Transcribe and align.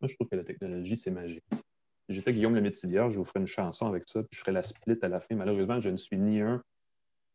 Moi, 0.00 0.08
je 0.08 0.14
trouve 0.14 0.28
que 0.28 0.36
la 0.36 0.44
technologie, 0.44 0.96
c'est 0.96 1.10
magique. 1.10 1.44
Si 1.52 2.14
j'étais 2.14 2.32
Guillaume 2.32 2.54
le 2.54 2.60
Métivier, 2.60 3.06
je 3.10 3.16
vous 3.16 3.24
ferais 3.24 3.40
une 3.40 3.46
chanson 3.46 3.86
avec 3.86 4.04
ça, 4.08 4.22
puis 4.22 4.30
je 4.32 4.40
ferais 4.40 4.52
la 4.52 4.62
split 4.62 4.98
à 5.02 5.08
la 5.08 5.20
fin. 5.20 5.34
Malheureusement, 5.34 5.80
je 5.80 5.90
ne 5.90 5.96
suis 5.96 6.16
ni 6.16 6.40
un. 6.40 6.62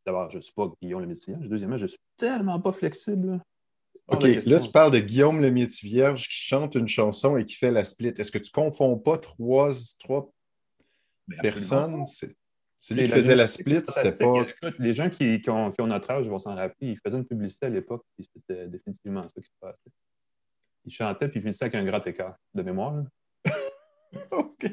D'abord, 0.06 0.30
je 0.30 0.38
ne 0.38 0.42
suis 0.42 0.54
pas 0.54 0.72
Guillaume 0.82 1.02
le 1.02 1.08
Métivier. 1.08 1.36
Deuxièmement, 1.40 1.78
je 1.78 1.84
ne 1.84 1.90
suis 1.90 2.00
tellement 2.18 2.60
pas 2.60 2.72
flexible. 2.72 3.40
OK, 4.08 4.24
là, 4.24 4.60
tu 4.60 4.72
parles 4.72 4.92
de 4.92 5.00
Guillaume 5.00 5.42
le 5.42 5.50
métier 5.50 5.88
vierge 5.88 6.28
qui 6.28 6.36
chante 6.36 6.76
une 6.76 6.88
chanson 6.88 7.38
et 7.38 7.46
qui 7.46 7.56
fait 7.56 7.72
la 7.72 7.84
split. 7.84 8.14
Est-ce 8.18 8.32
que 8.32 8.38
tu 8.38 8.50
ne 8.50 8.64
confonds 8.64 8.98
pas 8.98 9.18
trois, 9.18 9.70
trois 10.00 10.30
personnes? 11.42 12.04
Celui 12.82 13.06
qui 13.06 13.12
faisait 13.12 13.36
la 13.36 13.48
split, 13.48 13.82
c'était 13.86 14.26
pas. 14.26 14.46
les 14.78 14.94
gens 14.94 15.10
qui, 15.10 15.42
ont, 15.48 15.74
notre 15.88 16.12
âge 16.12 16.28
vont 16.28 16.40
s'en 16.40 16.54
rappeler. 16.54 16.90
Il 16.92 16.98
faisait 16.98 17.18
une 17.18 17.26
publicité 17.26 17.68
à 17.68 17.70
l'époque, 17.70 18.04
puis 18.18 18.28
c'était 18.36 18.68
définitivement 18.68 19.26
ça 19.30 19.42
qui 19.42 19.50
se 19.50 19.60
passait. 19.60 19.90
Il 20.86 20.92
chantait, 20.92 21.28
puis 21.28 21.40
il 21.40 21.42
finissait 21.42 21.66
avec 21.66 21.76
un 21.76 21.86
grand 21.86 22.06
écart 22.06 22.36
de 22.54 22.62
mémoire. 22.62 23.04
OK. 24.32 24.70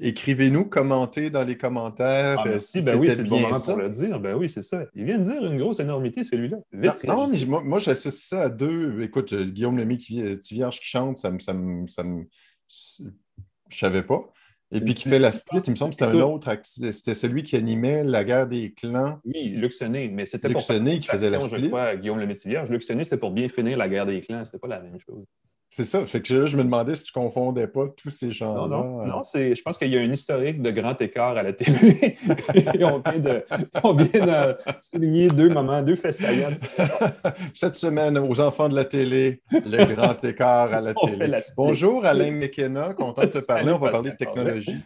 Écrivez-nous, 0.00 0.64
commentez 0.66 1.30
dans 1.30 1.44
les 1.44 1.56
commentaires. 1.56 2.40
Ah, 2.40 2.44
merci, 2.46 2.82
ben 2.82 2.98
oui, 2.98 3.10
c'est 3.10 3.22
le 3.22 3.28
bon 3.28 3.40
moment 3.40 3.60
pour 3.60 3.76
le 3.76 3.90
dire. 3.90 4.18
Ben 4.20 4.34
oui, 4.34 4.48
c'est 4.48 4.62
ça. 4.62 4.84
Il 4.94 5.04
vient 5.04 5.18
de 5.18 5.24
dire 5.24 5.44
une 5.44 5.58
grosse 5.58 5.80
énormité, 5.80 6.24
celui-là. 6.24 6.58
non, 7.04 7.28
mais 7.28 7.44
moi, 7.46 7.62
moi 7.62 7.78
j'associe 7.78 8.24
ça 8.24 8.42
à 8.42 8.48
deux. 8.48 9.02
Écoute, 9.02 9.32
euh, 9.32 9.44
Guillaume 9.44 9.78
Lemay 9.78 9.96
qui, 9.96 10.38
Tivierge 10.38 10.80
qui 10.80 10.86
chante, 10.86 11.18
ça 11.18 11.30
me. 11.30 11.38
Ça 11.38 11.52
me, 11.52 11.86
ça 11.86 12.02
me... 12.04 12.24
Je 12.68 13.78
savais 13.78 14.02
pas. 14.02 14.32
Et 14.70 14.80
puis 14.80 14.94
qui 14.94 15.08
fait 15.08 15.18
la 15.18 15.32
split, 15.32 15.60
il 15.66 15.70
me 15.70 15.76
semble 15.76 15.94
que 15.94 16.00
c'était 16.00 16.16
un 16.16 16.20
autre. 16.20 16.54
C'était 16.62 17.14
celui 17.14 17.42
qui 17.42 17.56
animait 17.56 18.04
la 18.04 18.22
guerre 18.22 18.46
des 18.46 18.72
clans. 18.74 19.18
Oui, 19.24 19.48
Luxonné, 19.48 20.08
mais 20.08 20.26
c'était 20.26 20.48
pour 20.48 20.60
Luxonné 20.60 21.00
qui 21.00 21.08
faisait 21.08 21.30
la 21.30 21.40
split. 21.40 21.62
Je 21.62 21.66
crois, 21.68 21.96
Guillaume 21.96 22.20
Lemaitre-Vierge. 22.20 22.68
Luxonné, 22.68 23.04
c'était 23.04 23.16
pour 23.16 23.30
bien 23.30 23.48
finir 23.48 23.78
la 23.78 23.88
guerre 23.88 24.04
des 24.04 24.20
clans. 24.20 24.44
C'était 24.44 24.58
pas 24.58 24.68
la 24.68 24.80
même 24.80 24.98
chose. 24.98 25.24
C'est 25.70 25.84
ça. 25.84 26.04
Fait 26.06 26.22
que 26.22 26.32
là, 26.32 26.46
je 26.46 26.56
me 26.56 26.64
demandais 26.64 26.94
si 26.94 27.04
tu 27.04 27.12
confondais 27.12 27.66
pas 27.66 27.88
tous 27.94 28.08
ces 28.08 28.32
gens-là. 28.32 28.68
Non, 28.68 29.04
non. 29.04 29.06
non 29.06 29.20
je 29.22 29.62
pense 29.62 29.76
qu'il 29.76 29.88
y 29.88 29.98
a 29.98 30.00
un 30.00 30.10
historique 30.10 30.62
de 30.62 30.70
grand 30.70 30.98
écart 31.00 31.36
à 31.36 31.42
la 31.42 31.52
télé. 31.52 32.16
on 32.82 33.00
vient 33.00 33.18
de, 33.18 33.44
on 33.84 33.92
vient 33.92 34.26
de 34.26 34.56
souligner 34.80 35.28
deux 35.28 35.50
moments, 35.50 35.82
deux 35.82 35.96
faits 35.96 36.14
saillants. 36.14 36.56
Cette 37.54 37.76
semaine, 37.76 38.16
aux 38.16 38.40
enfants 38.40 38.70
de 38.70 38.74
la 38.74 38.86
télé, 38.86 39.42
le 39.52 39.94
grand 39.94 40.24
écart 40.24 40.72
à 40.72 40.80
la 40.80 40.94
télé. 40.94 41.38
Bonjour, 41.54 42.06
Alain 42.06 42.32
McKenna. 42.32 42.94
Content 42.94 43.22
de 43.22 43.26
te 43.26 43.44
parler. 43.44 43.70
On 43.70 43.78
va 43.78 43.90
parler 43.90 44.12
de 44.12 44.16
technologie. 44.16 44.76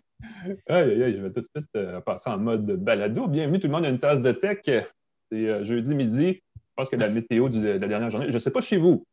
Aïe, 0.69 1.03
aïe, 1.03 1.15
je 1.17 1.23
vais 1.23 1.33
tout 1.33 1.41
de 1.41 1.49
suite 1.55 1.69
euh, 1.77 2.01
passer 2.01 2.31
en 2.31 2.39
mode 2.39 2.67
balado. 2.77 3.27
Bienvenue, 3.27 3.59
tout 3.59 3.67
le 3.67 3.73
monde, 3.73 3.85
à 3.85 3.89
une 3.89 3.99
tasse 3.99 4.23
de 4.23 4.33
tech. 4.33 4.59
C'est 4.65 4.83
euh, 5.33 5.65
jeudi 5.65 5.95
midi. 5.95 6.43
Je 6.55 6.75
pense 6.77 6.89
que 6.89 6.97
la 6.97 7.09
météo 7.09 7.49
de 7.49 7.71
la 7.71 7.87
dernière 7.87 8.11
journée. 8.11 8.27
Je 8.29 8.35
ne 8.35 8.39
sais 8.39 8.51
pas 8.51 8.61
chez 8.61 8.79
vous. 8.79 9.05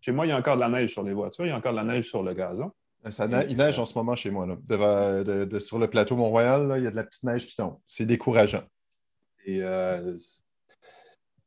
Chez 0.00 0.12
moi, 0.12 0.26
il 0.26 0.28
y 0.28 0.32
a 0.32 0.36
encore 0.36 0.56
de 0.56 0.60
la 0.60 0.68
neige 0.68 0.92
sur 0.92 1.02
les 1.02 1.12
voitures, 1.12 1.46
il 1.46 1.48
y 1.48 1.52
a 1.52 1.56
encore 1.56 1.72
de 1.72 1.78
la 1.78 1.84
neige 1.84 2.08
sur 2.08 2.22
le 2.22 2.34
gazon. 2.34 2.72
Euh, 3.06 3.44
il 3.48 3.56
neige 3.56 3.78
en 3.78 3.84
ce 3.84 3.96
moment 3.96 4.16
chez 4.16 4.30
moi. 4.30 4.46
Là. 4.46 5.60
sur 5.60 5.78
le 5.78 5.86
plateau 5.88 6.16
Mont-Royal, 6.16 6.74
il 6.78 6.84
y 6.84 6.86
a 6.86 6.90
de 6.90 6.96
la 6.96 7.04
petite 7.04 7.22
neige 7.24 7.46
qui 7.46 7.56
tombe. 7.56 7.78
C'est 7.86 8.06
décourageant. 8.06 8.64
Et, 9.44 9.62
euh, 9.62 10.16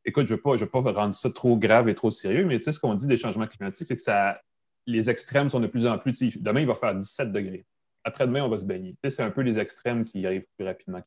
écoute, 0.05 0.27
je 0.27 0.33
ne 0.33 0.39
veux, 0.57 0.67
pas 0.67 0.81
rendre 0.91 1.13
ça 1.13 1.29
trop 1.29 1.57
grave 1.57 1.89
et 1.89 1.95
trop 1.95 2.09
sérieux, 2.09 2.45
mais 2.45 2.57
tu 2.59 2.63
sais, 2.63 2.71
ce 2.71 2.79
qu'on 2.79 2.95
dit 2.95 3.07
des 3.07 3.17
changements 3.17 3.47
climatiques, 3.47 3.87
c'est 3.87 3.95
que 3.95 4.01
ça, 4.01 4.41
les 4.85 5.09
extrêmes 5.09 5.49
sont 5.49 5.59
de 5.59 5.67
plus 5.67 5.85
en 5.85 5.97
plus. 5.97 6.37
Demain, 6.37 6.61
il 6.61 6.67
va 6.67 6.75
faire 6.75 6.95
17 6.95 7.31
degrés. 7.31 7.65
Après-demain, 8.03 8.43
on 8.43 8.49
va 8.49 8.57
se 8.57 8.65
baigner. 8.65 8.95
c'est 9.07 9.21
un 9.21 9.29
peu 9.29 9.41
les 9.41 9.59
extrêmes 9.59 10.05
qui 10.05 10.25
arrivent 10.25 10.47
plus 10.57 10.65
rapidement. 10.65 11.01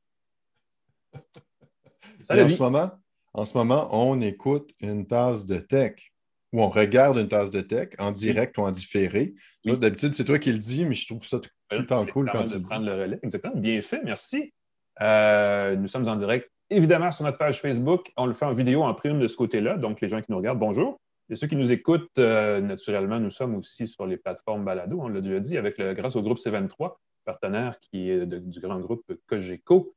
en, 1.14 2.48
ce 2.48 2.58
moment, 2.58 2.90
en 3.32 3.44
ce 3.44 3.58
moment, 3.58 3.88
on 3.92 4.20
écoute 4.20 4.70
une 4.80 5.06
tasse 5.06 5.44
de 5.46 5.58
tech 5.58 6.13
où 6.54 6.62
on 6.62 6.68
regarde 6.68 7.18
une 7.18 7.26
tasse 7.26 7.50
de 7.50 7.60
tech 7.60 7.88
en 7.98 8.12
direct 8.12 8.56
ou 8.58 8.60
en 8.60 8.70
différé. 8.70 9.34
D'habitude, 9.64 10.14
c'est 10.14 10.24
toi 10.24 10.38
qui 10.38 10.52
le 10.52 10.58
dis, 10.58 10.86
mais 10.86 10.94
je 10.94 11.04
trouve 11.04 11.26
ça 11.26 11.40
tout 11.40 11.50
le 11.72 11.84
temps 11.84 12.06
cool 12.06 12.30
quand 12.30 12.44
tu 12.44 12.62
prendre 12.62 12.86
le 12.86 12.92
relais. 12.92 13.18
Exactement. 13.24 13.56
Bien 13.56 13.82
fait, 13.82 14.00
merci. 14.04 14.54
Euh, 15.02 15.74
nous 15.74 15.88
sommes 15.88 16.06
en 16.06 16.14
direct, 16.14 16.48
évidemment, 16.70 17.10
sur 17.10 17.24
notre 17.24 17.38
page 17.38 17.60
Facebook. 17.60 18.12
On 18.16 18.26
le 18.26 18.34
fait 18.34 18.44
en 18.44 18.52
vidéo, 18.52 18.84
en 18.84 18.94
prime 18.94 19.18
de 19.18 19.26
ce 19.26 19.36
côté-là. 19.36 19.78
Donc, 19.78 20.00
les 20.00 20.08
gens 20.08 20.22
qui 20.22 20.30
nous 20.30 20.36
regardent, 20.36 20.60
bonjour. 20.60 21.00
Et 21.28 21.34
ceux 21.34 21.48
qui 21.48 21.56
nous 21.56 21.72
écoutent, 21.72 22.18
euh, 22.18 22.60
naturellement, 22.60 23.18
nous 23.18 23.30
sommes 23.30 23.56
aussi 23.56 23.88
sur 23.88 24.06
les 24.06 24.16
plateformes 24.16 24.64
Balado, 24.64 25.00
on 25.00 25.08
l'a 25.08 25.22
déjà 25.22 25.40
dit, 25.40 25.58
avec 25.58 25.76
le, 25.78 25.92
grâce 25.92 26.14
au 26.14 26.22
groupe 26.22 26.38
C23, 26.38 26.94
partenaire 27.24 27.80
qui 27.80 28.10
est 28.10 28.26
du 28.26 28.60
grand 28.60 28.78
groupe 28.78 29.02
Cogeco. 29.26 29.92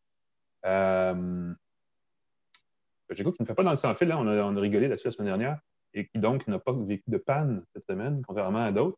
Euh, 0.65 1.53
Cogeco 3.07 3.31
qui 3.31 3.43
ne 3.43 3.45
fait 3.45 3.53
pas 3.53 3.63
dans 3.63 3.69
le 3.69 3.75
sans-fil, 3.75 4.11
hein. 4.11 4.17
on, 4.19 4.27
a, 4.27 4.41
on 4.41 4.57
a 4.57 4.59
rigolé 4.59 4.87
là-dessus 4.87 5.05
la 5.05 5.11
semaine 5.11 5.27
dernière 5.27 5.59
et 5.93 6.07
qui 6.07 6.19
donc 6.19 6.47
n'a 6.47 6.59
pas 6.59 6.73
vécu 6.73 7.03
de 7.07 7.17
panne 7.17 7.63
cette 7.73 7.85
semaine, 7.85 8.21
contrairement 8.25 8.65
à 8.65 8.71
d'autres. 8.71 8.97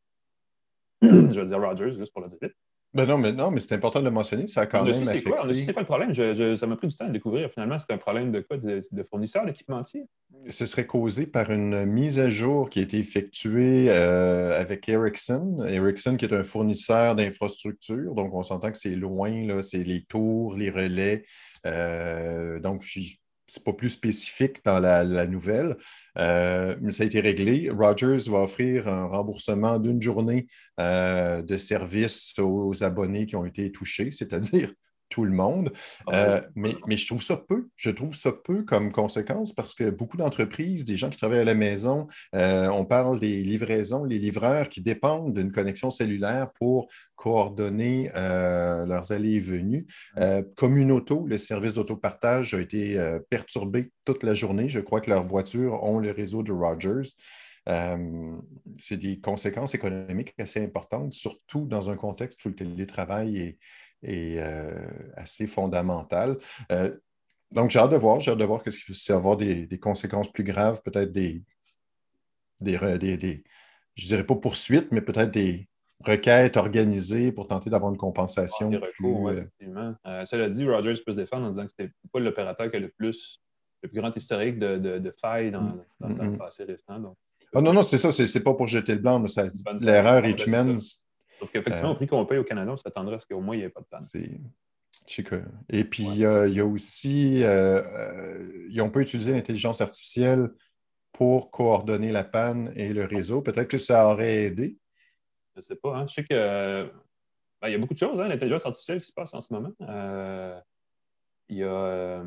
je 1.01 1.07
vais 1.39 1.45
dire 1.45 1.61
Rogers, 1.61 1.93
juste 1.93 2.11
pour 2.11 2.21
le 2.21 2.27
dire 2.27 2.49
Ben 2.93 3.05
non, 3.05 3.17
mais, 3.17 3.31
non, 3.31 3.51
mais 3.51 3.61
c'est 3.61 3.73
important 3.73 3.99
de 3.99 4.05
le 4.05 4.11
mentionner. 4.11 4.47
Ça 4.47 4.61
a 4.61 4.65
quand 4.65 4.83
même 4.83 4.93
affecté... 4.93 5.29
Quoi? 5.29 5.43
On 5.43 5.45
quoi 5.45 5.81
le 5.81 5.85
problème? 5.85 6.57
ça 6.57 6.67
m'a 6.67 6.75
pris 6.75 6.87
du 6.87 6.95
temps 6.95 7.05
à 7.05 7.09
découvrir. 7.09 7.49
Finalement, 7.49 7.79
c'est 7.79 7.93
un 7.93 7.97
problème 7.97 8.33
de 8.33 8.41
quoi? 8.41 8.57
De, 8.57 8.79
de 8.91 9.03
fournisseur 9.03 9.45
d'équipementier? 9.45 10.07
Ce 10.49 10.65
serait 10.65 10.85
causé 10.85 11.27
par 11.27 11.51
une 11.51 11.85
mise 11.85 12.19
à 12.19 12.27
jour 12.27 12.69
qui 12.69 12.79
a 12.79 12.81
été 12.81 12.97
effectuée 12.97 13.85
euh, 13.89 14.59
avec 14.59 14.89
Ericsson. 14.89 15.63
Ericsson, 15.65 16.17
qui 16.17 16.25
est 16.25 16.33
un 16.33 16.43
fournisseur 16.43 17.15
d'infrastructures. 17.15 18.13
Donc, 18.13 18.33
on 18.33 18.43
s'entend 18.43 18.71
que 18.71 18.77
c'est 18.77 18.95
loin, 18.95 19.45
là, 19.45 19.61
c'est 19.61 19.83
les 19.83 20.03
tours, 20.03 20.55
les 20.55 20.69
relais. 20.69 21.23
Euh, 21.65 22.59
donc, 22.59 22.83
c'est 23.49 23.63
pas 23.63 23.73
plus 23.73 23.89
spécifique 23.89 24.63
dans 24.63 24.79
la, 24.79 25.25
nouvelle, 25.25 25.75
euh, 26.17 26.75
mais 26.81 26.91
ça 26.91 27.03
a 27.03 27.05
été 27.07 27.19
réglé. 27.19 27.69
Rogers 27.69 28.29
va 28.29 28.39
offrir 28.39 28.87
un 28.87 29.05
remboursement 29.05 29.79
d'une 29.79 30.01
journée 30.01 30.47
euh, 30.79 31.41
de 31.41 31.57
service 31.57 32.37
aux 32.39 32.83
abonnés 32.83 33.25
qui 33.25 33.35
ont 33.35 33.45
été 33.45 33.71
touchés, 33.71 34.11
c'est-à-dire 34.11 34.73
tout 35.09 35.25
le 35.25 35.31
monde. 35.31 35.73
Ah 36.07 36.15
euh, 36.15 36.41
mais, 36.55 36.75
mais, 36.87 36.97
je 36.97 37.07
trouve 37.07 37.23
ça 37.23 37.35
peu. 37.35 37.67
Je 37.75 37.89
trouve 37.89 38.15
ça 38.15 38.31
peu 38.31 38.63
comme 38.63 38.91
conséquence 38.91 39.53
parce 39.53 39.73
que 39.73 39.89
beaucoup 39.89 40.17
d'entreprises, 40.17 40.85
des 40.85 40.97
gens 40.97 41.09
qui 41.09 41.17
travaillent 41.17 41.39
à 41.39 41.45
la 41.45 41.55
maison, 41.55 42.07
euh, 42.35 42.67
on 42.69 42.85
parle 42.85 43.19
des 43.19 43.41
livraisons, 43.41 44.03
les 44.03 44.19
livreurs 44.19 44.69
qui 44.69 44.81
dépendent 44.81 45.33
d'une 45.33 45.51
connexion 45.51 45.89
cellulaire 45.89 46.51
pour 46.53 46.87
coordonner 47.15 48.11
euh, 48.15 48.85
leurs 48.85 49.11
allées 49.11 49.33
et 49.33 49.39
venues. 49.39 49.87
Communauto, 50.55 51.25
le 51.27 51.37
service 51.37 51.73
d'autopartage 51.73 52.53
a 52.53 52.61
été 52.61 52.97
perturbé 53.29 53.91
toute 54.05 54.23
la 54.23 54.33
journée. 54.33 54.69
Je 54.69 54.79
crois 54.79 55.01
que 55.01 55.09
leurs 55.09 55.23
voitures 55.23 55.83
ont 55.83 55.99
le 55.99 56.11
réseau 56.11 56.43
de 56.43 56.51
Rogers. 56.51 57.09
C'est 57.65 58.97
des 58.97 59.19
conséquences 59.19 59.75
économiques 59.75 60.33
assez 60.39 60.63
importantes, 60.63 61.13
surtout 61.13 61.65
dans 61.65 61.89
un 61.89 61.95
contexte 61.95 62.43
où 62.45 62.49
le 62.49 62.55
télétravail 62.55 63.37
est, 63.37 63.57
est 64.03 64.39
euh, 64.39 64.87
assez 65.15 65.47
fondamentale. 65.47 66.37
Euh, 66.71 66.95
donc, 67.51 67.71
j'ai 67.71 67.79
hâte 67.79 67.91
de 67.91 67.97
voir, 67.97 68.19
j'ai 68.19 68.31
hâte 68.31 68.37
de 68.37 68.45
voir 68.45 68.61
que 68.61 68.69
ce 68.69 69.13
avoir 69.13 69.37
des, 69.37 69.65
des, 69.65 69.79
conséquences 69.79 70.31
plus 70.31 70.43
graves, 70.43 70.81
peut-être 70.83 71.11
des, 71.11 71.43
des, 72.61 72.77
des, 73.17 73.43
je 73.95 74.07
dirais 74.07 74.25
pas 74.25 74.35
poursuites, 74.35 74.91
mais 74.91 75.01
peut-être 75.01 75.31
des 75.31 75.67
requêtes 76.05 76.57
organisées 76.57 77.31
pour 77.31 77.47
tenter 77.47 77.69
d'avoir 77.69 77.91
une 77.91 77.97
compensation. 77.97 78.71
Ah, 78.71 78.85
recours, 78.85 79.31
plus, 79.31 79.67
euh, 80.05 80.25
cela 80.25 80.49
dit, 80.49 80.67
Rogers 80.67 81.01
peut 81.05 81.11
se 81.11 81.17
défendre 81.17 81.47
en 81.47 81.49
disant 81.49 81.65
que 81.65 81.71
ce 81.71 81.81
n'était 81.81 81.93
pas 82.11 82.19
l'opérateur 82.19 82.69
qui 82.69 82.77
a 82.77 82.79
le 82.79 82.89
plus, 82.89 83.41
le 83.81 83.89
plus 83.89 83.99
grand 83.99 84.15
historique 84.15 84.59
de, 84.59 84.77
de, 84.77 85.11
failles 85.19 85.51
dans, 85.51 85.61
mm, 85.61 85.85
dans, 85.99 86.07
le 86.07 86.15
mm, 86.15 86.33
mm. 86.33 86.37
passé 86.37 86.63
récent. 86.63 86.99
Donc, 86.99 87.17
ah, 87.53 87.61
non, 87.61 87.73
non, 87.73 87.81
c'est 87.81 87.97
ça, 87.97 88.11
c'est 88.11 88.43
pas 88.43 88.53
pour 88.53 88.67
jeter 88.67 88.93
le 88.93 88.99
blanc, 88.99 89.19
mais 89.19 89.29
l'erreur 89.81 90.25
est 90.25 90.45
humaine. 90.45 90.77
Sauf 90.77 91.51
qu'effectivement, 91.51 91.91
au 91.91 91.95
prix 91.95 92.07
qu'on 92.07 92.25
paye 92.25 92.37
au 92.37 92.43
Canada, 92.43 92.71
on 92.71 92.77
s'attendrait 92.77 93.15
à 93.15 93.19
ce 93.19 93.25
qu'au 93.25 93.41
moins 93.41 93.55
il 93.55 93.59
n'y 93.59 93.65
ait 93.65 93.69
pas 93.69 93.81
de 93.81 93.85
panne. 93.85 94.01
Et 95.69 95.83
puis, 95.83 96.03
il 96.03 96.17
y, 96.17 96.25
a 96.25 96.65
aussi, 96.65 97.43
euh, 97.43 97.81
euh, 97.81 98.69
n'ont 98.69 98.91
pas 98.91 98.99
utilisé 98.99 99.33
l'intelligence 99.33 99.81
artificielle 99.81 100.49
pour 101.11 101.49
coordonner 101.49 102.11
la 102.11 102.23
panne 102.23 102.71
et 102.75 102.93
le 102.93 103.05
réseau. 103.05 103.41
Peut-être 103.41 103.67
que 103.67 103.79
ça 103.79 104.07
aurait 104.07 104.43
aidé. 104.43 104.77
Je 105.55 105.59
ne 105.59 105.61
sais 105.61 105.75
pas. 105.75 105.97
Hein. 105.97 106.07
Je 106.07 106.13
sais 106.13 106.23
que 106.23 106.91
ben, 107.61 107.67
il 107.67 107.71
y 107.71 107.75
a 107.75 107.77
beaucoup 107.77 107.93
de 107.93 107.99
choses, 107.99 108.21
hein, 108.21 108.27
l'intelligence 108.27 108.65
artificielle 108.65 109.01
qui 109.01 109.07
se 109.07 109.13
passe 109.13 109.33
en 109.33 109.41
ce 109.41 109.53
moment. 109.53 109.71
Euh, 109.81 110.59
il 111.49 111.57
y 111.57 111.63
a, 111.63 112.23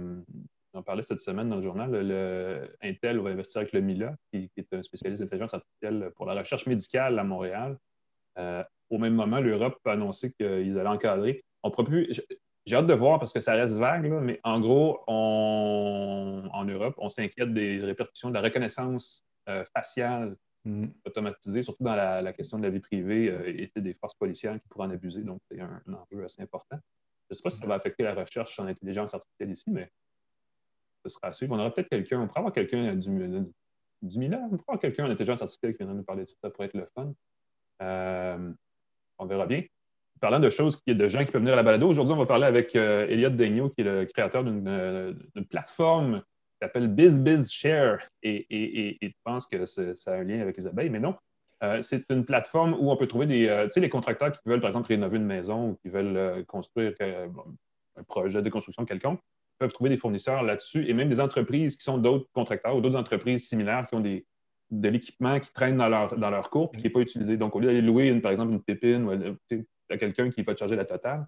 on 0.75 0.83
parlait 0.83 1.03
cette 1.03 1.21
semaine 1.21 1.49
dans 1.49 1.57
le 1.57 1.63
journal, 1.63 1.91
le, 1.91 2.77
Intel 2.83 3.19
va 3.21 3.31
investir 3.31 3.61
avec 3.61 3.73
le 3.73 3.81
MILA, 3.81 4.17
qui, 4.33 4.49
qui 4.51 4.61
est 4.61 4.73
un 4.73 4.83
spécialiste 4.83 5.23
d'intelligence 5.23 5.55
artificielle 5.55 6.11
pour 6.17 6.27
la 6.27 6.35
recherche 6.35 6.67
médicale 6.67 7.19
à 7.19 7.25
Montréal. 7.25 7.79
Euh, 8.39 8.65
au 8.91 8.99
même 8.99 9.15
moment, 9.15 9.41
l'Europe 9.41 9.79
a 9.85 9.93
annoncé 9.93 10.33
qu'ils 10.33 10.79
allaient 10.79 10.89
encadrer. 10.89 11.45
On 11.63 11.71
plus. 11.71 12.23
J'ai 12.65 12.77
hâte 12.77 12.87
de 12.87 12.95
voir 12.95 13.19
parce 13.19 13.33
que 13.33 13.41
ça 13.41 13.55
reste 13.55 13.79
vague, 13.79 14.07
mais 14.07 14.41
en 14.45 14.61
gros, 14.61 15.01
en 15.09 16.65
Europe, 16.65 16.95
on 16.99 17.09
s'inquiète 17.09 17.53
des 17.53 17.81
répercussions 17.81 18.29
de 18.29 18.35
la 18.35 18.41
reconnaissance 18.41 19.27
euh, 19.49 19.65
faciale 19.75 20.37
mm. 20.65 20.87
automatisée, 21.05 21.63
surtout 21.65 21.83
dans 21.83 21.97
la, 21.97 22.33
question 22.33 22.59
de 22.59 22.63
la 22.63 22.71
vie 22.71 22.79
privée 22.79 23.29
euh, 23.29 23.69
et 23.75 23.81
des 23.81 23.95
forces 23.95 24.15
policières 24.15 24.61
qui 24.61 24.69
pourraient 24.69 24.87
en 24.87 24.91
abuser. 24.91 25.23
Donc, 25.23 25.41
c'est 25.51 25.61
un, 25.61 25.83
enjeu 25.89 26.25
assez 26.25 26.43
important. 26.43 26.79
Je 27.29 27.35
ne 27.35 27.35
sais 27.35 27.43
pas 27.43 27.51
si 27.51 27.59
ça 27.59 27.67
va 27.67 27.75
affecter 27.75 28.05
la 28.05 28.15
recherche 28.15 28.59
en 28.61 28.67
intelligence 28.67 29.15
artificielle 29.15 29.51
ici, 29.51 29.71
mais 29.71 29.91
ce 31.03 31.09
sera 31.09 31.29
à 31.29 31.33
suivre. 31.33 31.55
On 31.55 31.59
aura 31.59 31.73
peut-être 31.73 31.89
quelqu'un, 31.89 32.21
on 32.21 32.27
pourrait 32.27 32.41
avoir 32.41 32.53
quelqu'un 32.53 32.95
du, 32.95 33.11
du 34.03 34.19
Milan, 34.19 34.41
on 34.45 34.51
pourrait 34.51 34.65
avoir 34.69 34.81
quelqu'un 34.81 35.07
en 35.07 35.11
intelligence 35.11 35.43
artificielle 35.43 35.73
qui 35.73 35.79
viendra 35.79 35.95
nous 35.95 36.05
parler 36.05 36.25
de 36.25 36.29
ça, 36.29 36.35
ça 36.43 36.51
pourrait 36.51 36.67
être 36.67 36.75
le 36.75 36.87
fun. 36.87 37.13
on 39.19 39.27
verra 39.27 39.47
bien. 39.47 39.63
Parlant 40.21 40.39
de 40.39 40.51
choses, 40.51 40.81
de 40.87 41.09
gens 41.09 41.25
qui 41.25 41.33
peuvent 41.33 41.41
venir 41.41 41.55
à 41.55 41.57
la 41.57 41.63
balado, 41.65 41.89
aujourd'hui, 41.89 42.15
on 42.15 42.19
va 42.19 42.27
parler 42.27 42.47
avec 42.47 42.77
Elliot 42.77 43.31
Daigneault, 43.31 43.71
qui 43.71 43.81
est 43.81 43.85
le 43.85 44.05
créateur 44.05 44.45
d'une 44.45 45.47
plateforme 45.51 46.21
qui 46.21 46.59
s'appelle 46.61 46.87
BizBizShare. 46.89 48.07
Et, 48.23 48.47
et, 48.51 49.05
et, 49.05 49.17
pense 49.25 49.47
que 49.47 49.67
ça 49.67 49.83
a 50.07 50.15
un 50.15 50.23
lien 50.23 50.41
avec 50.41 50.57
les 50.57 50.67
abeilles, 50.69 50.91
mais 50.91 51.01
non. 51.01 51.17
c'est 51.81 52.05
une 52.11 52.25
plateforme 52.25 52.75
où 52.75 52.93
on 52.93 52.97
peut 52.97 53.09
trouver 53.09 53.27
des, 53.27 53.49
tu 53.65 53.71
sais, 53.73 53.81
les 53.81 53.89
contracteurs 53.89 54.31
qui 54.31 54.41
veulent, 54.47 54.61
par 54.61 54.69
exemple, 54.69 54.87
rénover 54.89 55.17
une 55.17 55.27
maison 55.27 55.71
ou 55.71 55.75
qui 55.83 55.89
veulent 55.89 56.45
construire 56.47 56.93
un 57.01 58.03
projet 58.05 58.43
de 58.43 58.49
construction 58.49 58.85
quelconque 58.85 59.21
peuvent 59.59 59.73
trouver 59.73 59.91
des 59.91 59.97
fournisseurs 59.97 60.43
là-dessus 60.43 60.89
et 60.89 60.95
même 60.95 61.09
des 61.09 61.21
entreprises 61.21 61.77
qui 61.77 61.85
sont 61.85 61.99
d'autres 61.99 62.29
contracteurs 62.33 62.77
ou 62.77 62.81
d'autres 62.81 62.97
entreprises 62.97 63.49
similaires 63.49 63.87
qui 63.87 63.95
ont 63.95 64.01
des, 64.01 64.27
de 64.71 64.89
l'équipement 64.89 65.39
qui 65.39 65.53
traîne 65.53 65.77
dans 65.77 65.89
leur, 65.89 66.17
dans 66.17 66.43
cours 66.43 66.71
et 66.75 66.79
qui 66.79 66.85
n'est 66.85 66.91
pas 66.91 67.01
utilisé. 67.01 67.37
Donc, 67.37 67.55
au 67.55 67.61
lieu 67.61 67.67
d'aller 67.67 67.83
louer, 67.83 68.13
par 68.21 68.31
exemple, 68.31 68.53
une 68.53 68.63
pépine 68.63 69.05
ou 69.05 69.11
à 69.91 69.97
quelqu'un 69.99 70.31
qui 70.31 70.43
va 70.43 70.55
te 70.55 70.59
charger 70.59 70.77
la 70.77 70.87
totale, 70.87 71.27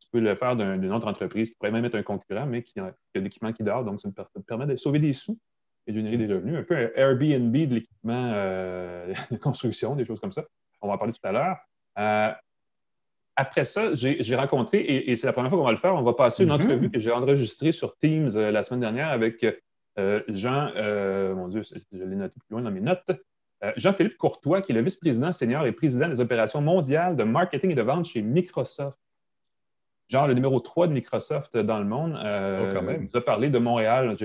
tu 0.00 0.08
peux 0.10 0.20
le 0.20 0.34
faire 0.34 0.56
d'une 0.56 0.92
autre 0.92 1.06
entreprise 1.06 1.50
qui 1.50 1.56
pourrait 1.56 1.70
même 1.70 1.84
être 1.84 1.94
un 1.94 2.02
concurrent, 2.02 2.46
mais 2.46 2.62
qui 2.62 2.80
a, 2.80 2.92
de 3.14 3.20
l'équipement 3.20 3.52
qui 3.52 3.62
dort. 3.62 3.84
Donc, 3.84 4.00
ça 4.00 4.08
me 4.08 4.42
permet 4.42 4.66
de 4.66 4.76
sauver 4.76 4.98
des 4.98 5.12
sous 5.12 5.38
et 5.86 5.92
de 5.92 5.96
générer 5.96 6.16
des 6.16 6.32
revenus. 6.32 6.58
Un 6.58 6.64
peu 6.64 6.76
un 6.76 6.90
Airbnb 6.96 7.52
de 7.52 7.74
l'équipement 7.74 8.32
euh, 8.34 9.12
de 9.30 9.36
construction, 9.36 9.94
des 9.94 10.04
choses 10.04 10.20
comme 10.20 10.32
ça. 10.32 10.44
On 10.80 10.88
va 10.88 10.94
en 10.94 10.98
parler 10.98 11.12
tout 11.12 11.26
à 11.26 11.32
l'heure. 11.32 11.56
Euh, 11.98 12.32
après 13.40 13.64
ça, 13.64 13.92
j'ai 13.94 14.36
rencontré, 14.36 14.80
et, 14.80 15.16
c'est 15.16 15.26
la 15.26 15.32
première 15.32 15.48
fois 15.50 15.58
qu'on 15.58 15.64
va 15.64 15.70
le 15.70 15.78
faire, 15.78 15.94
on 15.94 16.02
va 16.02 16.12
passer 16.12 16.42
une 16.44 16.50
mm-hmm. 16.50 16.54
entrevue 16.54 16.90
que 16.90 16.98
j'ai 16.98 17.10
enregistrée 17.10 17.72
sur 17.72 17.96
Teams 17.96 18.28
euh, 18.36 18.50
la 18.50 18.62
semaine 18.62 18.80
dernière 18.80 19.08
avec 19.08 19.46
euh, 19.98 20.20
Jean, 20.28 20.70
euh, 20.76 21.34
mon 21.34 21.48
Dieu, 21.48 21.62
je 21.62 22.04
l'ai 22.04 22.16
noté 22.16 22.38
plus 22.38 22.52
loin 22.52 22.60
dans 22.60 22.70
mes 22.70 22.82
notes, 22.82 23.10
Jean-Philippe 23.76 24.16
Courtois, 24.16 24.62
qui 24.62 24.72
est 24.72 24.74
le 24.74 24.82
vice-président 24.82 25.32
senior 25.32 25.66
et 25.66 25.72
président 25.72 26.08
des 26.08 26.20
opérations 26.20 26.60
mondiales 26.62 27.16
de 27.16 27.24
marketing 27.24 27.70
et 27.72 27.74
de 27.74 27.82
vente 27.82 28.06
chez 28.06 28.22
Microsoft. 28.22 28.98
Genre 30.08 30.26
le 30.26 30.32
numéro 30.32 30.60
3 30.60 30.86
de 30.86 30.94
Microsoft 30.94 31.58
dans 31.58 31.78
le 31.78 31.84
monde. 31.84 32.12
Oh, 32.18 32.74
quand 32.74 32.82
même. 32.82 33.06
vous 33.06 33.18
a 33.18 33.20
parlé 33.22 33.50
de 33.50 33.58
Montréal. 33.58 34.16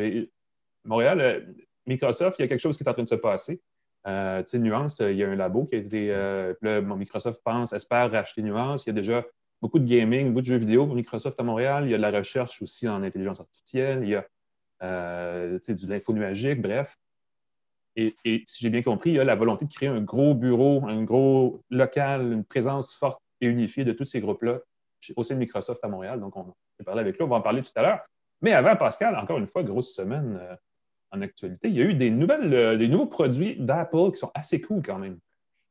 Montréal, 0.85 1.53
Microsoft, 1.85 2.39
il 2.39 2.43
y 2.43 2.45
a 2.45 2.47
quelque 2.47 2.61
chose 2.61 2.77
qui 2.77 2.83
est 2.83 2.89
en 2.89 2.93
train 2.93 3.03
de 3.03 3.09
se 3.09 3.15
passer. 3.15 3.61
Euh, 4.07 4.43
tu 4.43 4.51
sais, 4.51 4.59
Nuance, 4.59 4.99
il 4.99 5.15
y 5.15 5.23
a 5.23 5.29
un 5.29 5.35
labo 5.35 5.65
qui 5.65 5.75
a 5.75 5.77
été. 5.79 6.11
Euh, 6.11 6.53
Microsoft 6.61 7.41
pense, 7.43 7.73
espère 7.73 8.11
racheter 8.11 8.41
Nuance. 8.41 8.85
Il 8.85 8.89
y 8.89 8.91
a 8.91 8.93
déjà 8.93 9.25
beaucoup 9.61 9.79
de 9.79 9.87
gaming, 9.87 10.27
beaucoup 10.27 10.41
de 10.41 10.45
jeux 10.45 10.57
vidéo 10.57 10.85
pour 10.85 10.95
Microsoft 10.95 11.39
à 11.39 11.43
Montréal. 11.43 11.85
Il 11.85 11.91
y 11.91 11.93
a 11.93 11.97
de 11.97 12.01
la 12.01 12.11
recherche 12.11 12.61
aussi 12.61 12.87
en 12.87 13.01
intelligence 13.03 13.39
artificielle. 13.39 14.03
Il 14.03 14.09
y 14.09 14.15
a 14.15 14.25
euh, 14.83 15.57
de 15.57 15.87
l'info 15.87 16.13
nuagique, 16.13 16.61
bref. 16.61 16.95
Et, 17.97 18.13
si 18.45 18.63
j'ai 18.63 18.69
bien 18.69 18.81
compris, 18.81 19.11
il 19.11 19.15
y 19.15 19.19
a 19.19 19.23
la 19.23 19.35
volonté 19.35 19.65
de 19.65 19.73
créer 19.73 19.87
un 19.87 20.01
gros 20.01 20.35
bureau, 20.35 20.85
un 20.85 21.03
gros 21.03 21.61
local, 21.69 22.33
une 22.33 22.43
présence 22.43 22.93
forte 22.93 23.21
et 23.39 23.47
unifiée 23.47 23.85
de 23.85 23.93
tous 23.93 24.03
ces 24.03 24.19
groupes-là 24.19 24.59
au 25.15 25.23
sein 25.23 25.35
de 25.35 25.39
Microsoft 25.39 25.83
à 25.83 25.87
Montréal. 25.87 26.19
Donc, 26.19 26.35
on 26.35 26.43
va 26.43 26.53
parler 26.83 27.01
avec 27.01 27.15
lui, 27.15 27.23
on 27.23 27.27
va 27.27 27.37
en 27.37 27.41
parler 27.41 27.61
tout 27.61 27.71
à 27.75 27.81
l'heure. 27.81 28.01
Mais 28.41 28.51
avant, 28.51 28.75
Pascal, 28.75 29.15
encore 29.15 29.37
une 29.37 29.47
fois, 29.47 29.63
grosse 29.63 29.95
semaine 29.95 30.57
en 31.15 31.21
actualité. 31.21 31.69
Il 31.69 31.75
y 31.75 31.81
a 31.81 31.85
eu 31.85 31.93
des, 31.93 32.11
nouvelles, 32.11 32.53
euh, 32.53 32.77
des 32.77 32.87
nouveaux 32.87 33.07
produits 33.07 33.55
d'Apple 33.57 34.11
qui 34.11 34.19
sont 34.19 34.31
assez 34.33 34.61
cool 34.61 34.81
quand 34.83 34.99
même. 34.99 35.17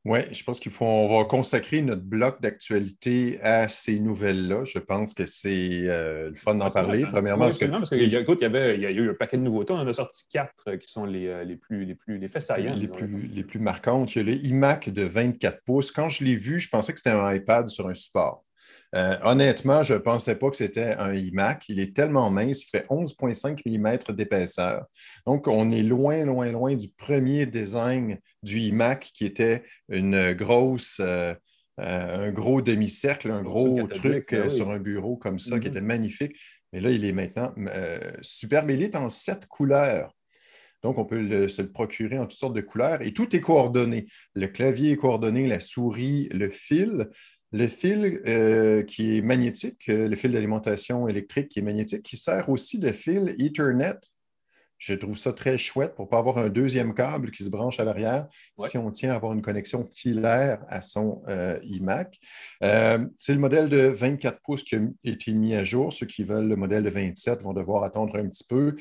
Oui, 0.07 0.19
je 0.31 0.45
pense 0.45 0.61
qu'il 0.61 0.71
faut, 0.71 0.85
on 0.85 1.19
va 1.19 1.25
consacrer 1.25 1.81
notre 1.81 2.03
bloc 2.03 2.43
d'actualité 2.43 3.41
à 3.41 3.69
ces 3.69 3.99
nouvelles-là. 3.99 4.65
Je 4.65 4.79
pense 4.79 5.15
que 5.15 5.25
c'est 5.25 5.85
euh, 5.85 6.29
le 6.29 6.35
fun 6.35 6.57
d'en 6.57 6.69
parler. 6.69 7.07
Premièrement, 7.11 7.47
parce 7.47 7.57
que, 7.57 7.65
parce 7.65 7.89
que, 7.89 7.95
il, 7.95 8.13
y 8.13 8.45
avait, 8.45 8.75
il 8.75 8.83
y 8.83 8.87
a 8.87 8.91
eu 8.91 9.09
un 9.09 9.15
paquet 9.15 9.39
de 9.39 9.43
nouveautés. 9.43 9.73
On 9.73 9.79
en 9.79 9.87
a 9.87 9.93
sorti 9.95 10.27
quatre 10.31 10.69
euh, 10.69 10.77
qui 10.77 10.91
sont 10.91 11.07
les, 11.07 11.43
les 11.47 11.57
plus, 11.57 11.87
les 11.87 11.95
plus, 11.95 12.19
les 12.19 12.29
faits 12.29 12.43
saillants. 12.43 12.75
Les 12.75 12.89
plus, 12.89 13.29
les 13.29 13.45
plus 13.45 13.59
marquantes. 13.59 14.15
Il 14.15 14.19
y 14.19 14.21
a 14.21 14.35
le 14.35 14.45
iMac 14.45 14.91
de 14.91 15.05
24 15.05 15.63
pouces. 15.65 15.91
Quand 15.91 16.11
je 16.11 16.25
l'ai 16.25 16.37
vu, 16.37 16.61
je 16.61 16.69
pensais 16.69 16.93
que 16.93 16.99
c'était 16.99 17.17
un 17.17 17.35
iPad 17.35 17.69
sur 17.69 17.89
un 17.89 17.95
support. 17.95 18.45
Euh, 18.95 19.17
honnêtement, 19.23 19.83
je 19.83 19.95
ne 19.95 19.99
pensais 19.99 20.37
pas 20.37 20.51
que 20.51 20.57
c'était 20.57 20.95
un 20.95 21.13
iMac. 21.15 21.65
Il 21.69 21.81
est 21.81 21.95
tellement 21.97 22.31
mince, 22.31 22.65
il 22.65 22.71
fait 22.71 22.87
11,5 22.89 23.61
mm 23.67 24.15
d'épaisseur. 24.15 24.85
Donc, 25.27 25.49
on 25.49 25.73
est 25.73 25.83
loin, 25.83 26.25
loin, 26.25 26.51
loin 26.53 26.75
du 26.75 26.89
premier 26.97 27.47
design 27.47 28.19
du 28.43 28.61
iMac 28.61 29.11
qui 29.13 29.27
était 29.27 29.65
une 29.89 30.33
grosse, 30.33 31.01
euh, 31.01 31.35
euh, 31.81 32.29
un 32.29 32.33
gros 32.33 32.63
demi-cercle, 32.63 33.31
un 33.33 33.43
gros 33.43 33.85
truc 33.89 34.37
sur 34.49 34.71
un 34.71 34.79
bureau 34.79 35.17
comme 35.17 35.41
ça 35.41 35.59
qui 35.59 35.67
mm-hmm. 35.67 35.71
était 35.71 35.81
magnifique. 35.81 36.37
Mais 36.73 36.81
là, 36.81 36.91
il 36.91 37.05
est 37.05 37.13
maintenant 37.13 37.53
superbe. 38.21 38.71
Il 38.71 38.83
est 38.83 38.97
en 38.97 39.09
sept 39.09 39.47
couleurs. 39.47 40.15
Donc, 40.85 40.99
on 40.99 41.07
peut 41.07 41.49
se 41.49 41.63
le 41.63 41.73
procurer 41.73 42.19
en 42.19 42.27
toutes 42.27 42.39
sortes 42.39 42.55
de 42.55 42.61
couleurs 42.61 43.01
et 43.01 43.15
tout 43.15 43.35
est 43.35 43.41
coordonné. 43.41 44.07
Le 44.35 44.49
clavier 44.49 44.93
est 44.93 44.97
coordonné, 44.97 45.47
la 45.47 45.59
souris, 45.59 46.29
le 46.31 46.51
fil. 46.51 47.09
Le 47.55 47.69
fil 47.69 48.21
euh, 48.27 48.83
qui 48.83 49.17
est 49.17 49.23
magnétique, 49.23 49.89
euh, 49.89 50.09
le 50.09 50.17
fil 50.17 50.33
d'alimentation 50.33 51.07
électrique 51.07 51.51
qui 51.51 51.61
est 51.61 51.63
magnétique, 51.63 52.03
qui 52.03 52.17
sert 52.17 52.49
aussi 52.49 52.81
de 52.81 52.91
fil 52.91 53.37
Ethernet. 53.39 54.01
Je 54.77 54.93
trouve 54.95 55.17
ça 55.17 55.33
très 55.33 55.57
chouette 55.57 55.95
pour 55.95 56.07
ne 56.07 56.11
pas 56.11 56.19
avoir 56.19 56.39
un 56.39 56.49
deuxième 56.49 56.95
câble 56.95 57.31
qui 57.31 57.45
se 57.45 57.51
branche 57.51 57.79
à 57.79 57.85
l'arrière 57.85 58.27
si 58.59 58.77
on 58.77 58.91
tient 58.91 59.13
à 59.13 59.15
avoir 59.15 59.35
une 59.35 59.41
connexion 59.41 59.89
filaire 59.95 60.65
à 60.67 60.83
son 60.83 61.23
euh, 61.29 61.61
iMac. 61.63 62.19
c'est 62.61 63.35
le 63.35 63.39
modèle 63.39 63.69
de 63.69 63.87
24 63.87 64.41
pouces 64.43 64.65
qui 64.65 64.75
a 64.75 64.81
été 65.05 65.31
mis 65.31 65.55
à 65.55 65.63
jour. 65.63 65.93
Ceux 65.93 66.07
qui 66.07 66.25
veulent 66.25 66.49
le 66.49 66.57
modèle 66.57 66.83
de 66.83 66.91
27 66.91 67.41
vont 67.41 67.53
devoir 67.53 67.85
attendre 67.85 68.17
un 68.17 68.27
petit 68.27 68.45
peu. 68.45 68.75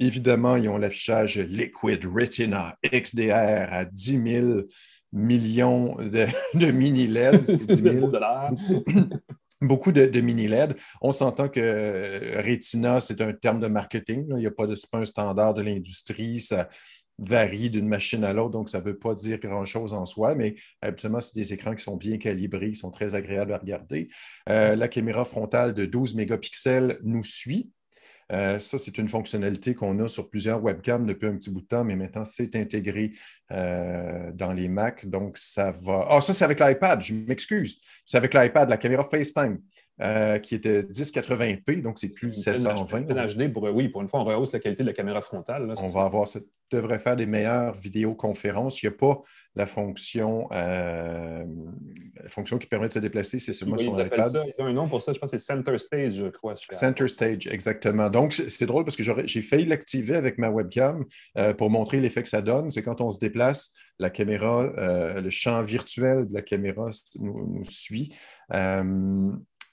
Évidemment, 0.00 0.56
ils 0.56 0.68
ont 0.68 0.76
l'affichage 0.76 1.38
Liquid 1.38 2.04
Retina 2.04 2.76
XDR 2.84 3.68
à 3.70 3.84
10 3.84 4.22
000 4.22 4.62
millions 5.12 5.96
de, 5.96 6.26
mini-LED. 6.70 7.42
beaucoup 9.60 9.92
de, 9.92 10.20
mini-LED. 10.20 10.76
On 11.00 11.12
s'entend 11.12 11.48
que 11.48 11.60
euh, 11.60 12.42
Retina, 12.44 13.00
c'est 13.00 13.20
un 13.20 13.32
terme 13.32 13.60
de 13.60 13.68
marketing. 13.68 14.26
Il 14.30 14.36
n'y 14.36 14.46
a 14.46 14.50
pas 14.50 14.66
de 14.66 14.74
pas 14.90 14.98
un 14.98 15.04
standard 15.04 15.54
de 15.54 15.62
l'industrie. 15.62 16.40
Ça 16.40 16.68
varie 17.18 17.68
d'une 17.68 17.88
machine 17.88 18.24
à 18.24 18.32
l'autre, 18.32 18.50
donc 18.50 18.70
ça 18.70 18.78
ne 18.78 18.84
veut 18.84 18.98
pas 18.98 19.14
dire 19.14 19.38
grand-chose 19.38 19.92
en 19.92 20.04
soi, 20.04 20.34
mais 20.34 20.54
habituellement, 20.80 21.20
c'est 21.20 21.34
des 21.34 21.52
écrans 21.52 21.74
qui 21.74 21.82
sont 21.82 21.96
bien 21.96 22.16
calibrés, 22.16 22.70
qui 22.70 22.76
sont 22.76 22.90
très 22.90 23.14
agréables 23.14 23.52
à 23.52 23.58
regarder. 23.58 24.08
Euh, 24.48 24.76
la 24.76 24.88
caméra 24.88 25.24
frontale 25.24 25.74
de 25.74 25.84
12 25.84 26.14
mégapixels 26.14 26.98
nous 27.02 27.24
suit. 27.24 27.70
Euh, 28.30 28.58
ça, 28.58 28.78
c'est 28.78 28.98
une 28.98 29.08
fonctionnalité 29.08 29.74
qu'on 29.74 29.98
a 30.00 30.08
sur 30.08 30.28
plusieurs 30.28 30.62
webcams 30.62 31.06
depuis 31.06 31.26
un 31.26 31.36
petit 31.36 31.50
bout 31.50 31.62
de 31.62 31.66
temps, 31.66 31.84
mais 31.84 31.96
maintenant, 31.96 32.24
c'est 32.24 32.54
intégré 32.56 33.12
euh, 33.52 34.30
dans 34.32 34.52
les 34.52 34.68
Mac. 34.68 35.06
Donc, 35.06 35.38
ça 35.38 35.70
va. 35.70 36.06
Ah, 36.10 36.20
ça, 36.20 36.32
c'est 36.32 36.44
avec 36.44 36.60
l'iPad, 36.60 37.00
je 37.02 37.14
m'excuse. 37.14 37.80
C'est 38.04 38.16
avec 38.16 38.34
l'iPad, 38.34 38.68
la 38.68 38.76
caméra 38.76 39.02
FaceTime. 39.02 39.58
Euh, 40.00 40.38
qui 40.38 40.54
était 40.54 40.82
1080p, 40.82 41.82
donc 41.82 41.98
c'est 41.98 42.10
plus 42.10 42.32
720. 42.32 43.00
HD 43.00 43.52
pour, 43.52 43.64
oui, 43.64 43.88
pour 43.88 44.00
une 44.00 44.06
fois, 44.06 44.20
on 44.20 44.24
rehausse 44.24 44.52
la 44.52 44.60
qualité 44.60 44.84
de 44.84 44.88
la 44.88 44.92
caméra 44.92 45.20
frontale. 45.20 45.74
on 45.76 45.86
va 45.88 46.02
avoir, 46.02 46.28
ça 46.28 46.38
devrait 46.70 47.00
faire 47.00 47.16
des 47.16 47.26
meilleures 47.26 47.74
vidéoconférences. 47.74 48.80
Il 48.80 48.86
n'y 48.86 48.94
a 48.94 48.96
pas 48.96 49.22
la 49.56 49.66
fonction, 49.66 50.48
euh, 50.52 51.44
la 52.22 52.28
fonction 52.28 52.58
qui 52.58 52.68
permet 52.68 52.86
de 52.86 52.92
se 52.92 53.00
déplacer, 53.00 53.40
c'est 53.40 53.52
seulement 53.52 53.76
sur 53.76 53.92
l'iPad. 53.98 54.22
Ça, 54.22 54.44
ils 54.46 54.62
ont 54.62 54.66
un 54.66 54.72
nom 54.72 54.88
pour 54.88 55.02
ça, 55.02 55.12
je 55.12 55.18
pense 55.18 55.32
que 55.32 55.38
c'est 55.38 55.44
Center 55.44 55.76
Stage, 55.78 56.12
je 56.12 56.28
crois. 56.28 56.54
Center 56.54 57.08
Stage, 57.08 57.48
exactement. 57.48 58.08
Donc, 58.08 58.34
c'est 58.34 58.66
drôle 58.66 58.84
parce 58.84 58.96
que 58.96 59.02
j'ai 59.02 59.42
failli 59.42 59.66
l'activer 59.66 60.14
avec 60.14 60.38
ma 60.38 60.48
webcam 60.48 61.04
euh, 61.36 61.54
pour 61.54 61.70
montrer 61.70 61.98
l'effet 61.98 62.22
que 62.22 62.28
ça 62.28 62.40
donne. 62.40 62.70
C'est 62.70 62.82
quand 62.82 63.00
on 63.00 63.10
se 63.10 63.18
déplace, 63.18 63.37
la 63.98 64.10
caméra, 64.10 64.72
le 65.20 65.30
champ 65.30 65.62
virtuel 65.62 66.28
de 66.28 66.34
la 66.34 66.42
caméra 66.42 66.90
nous, 67.18 67.64
suit. 67.64 68.12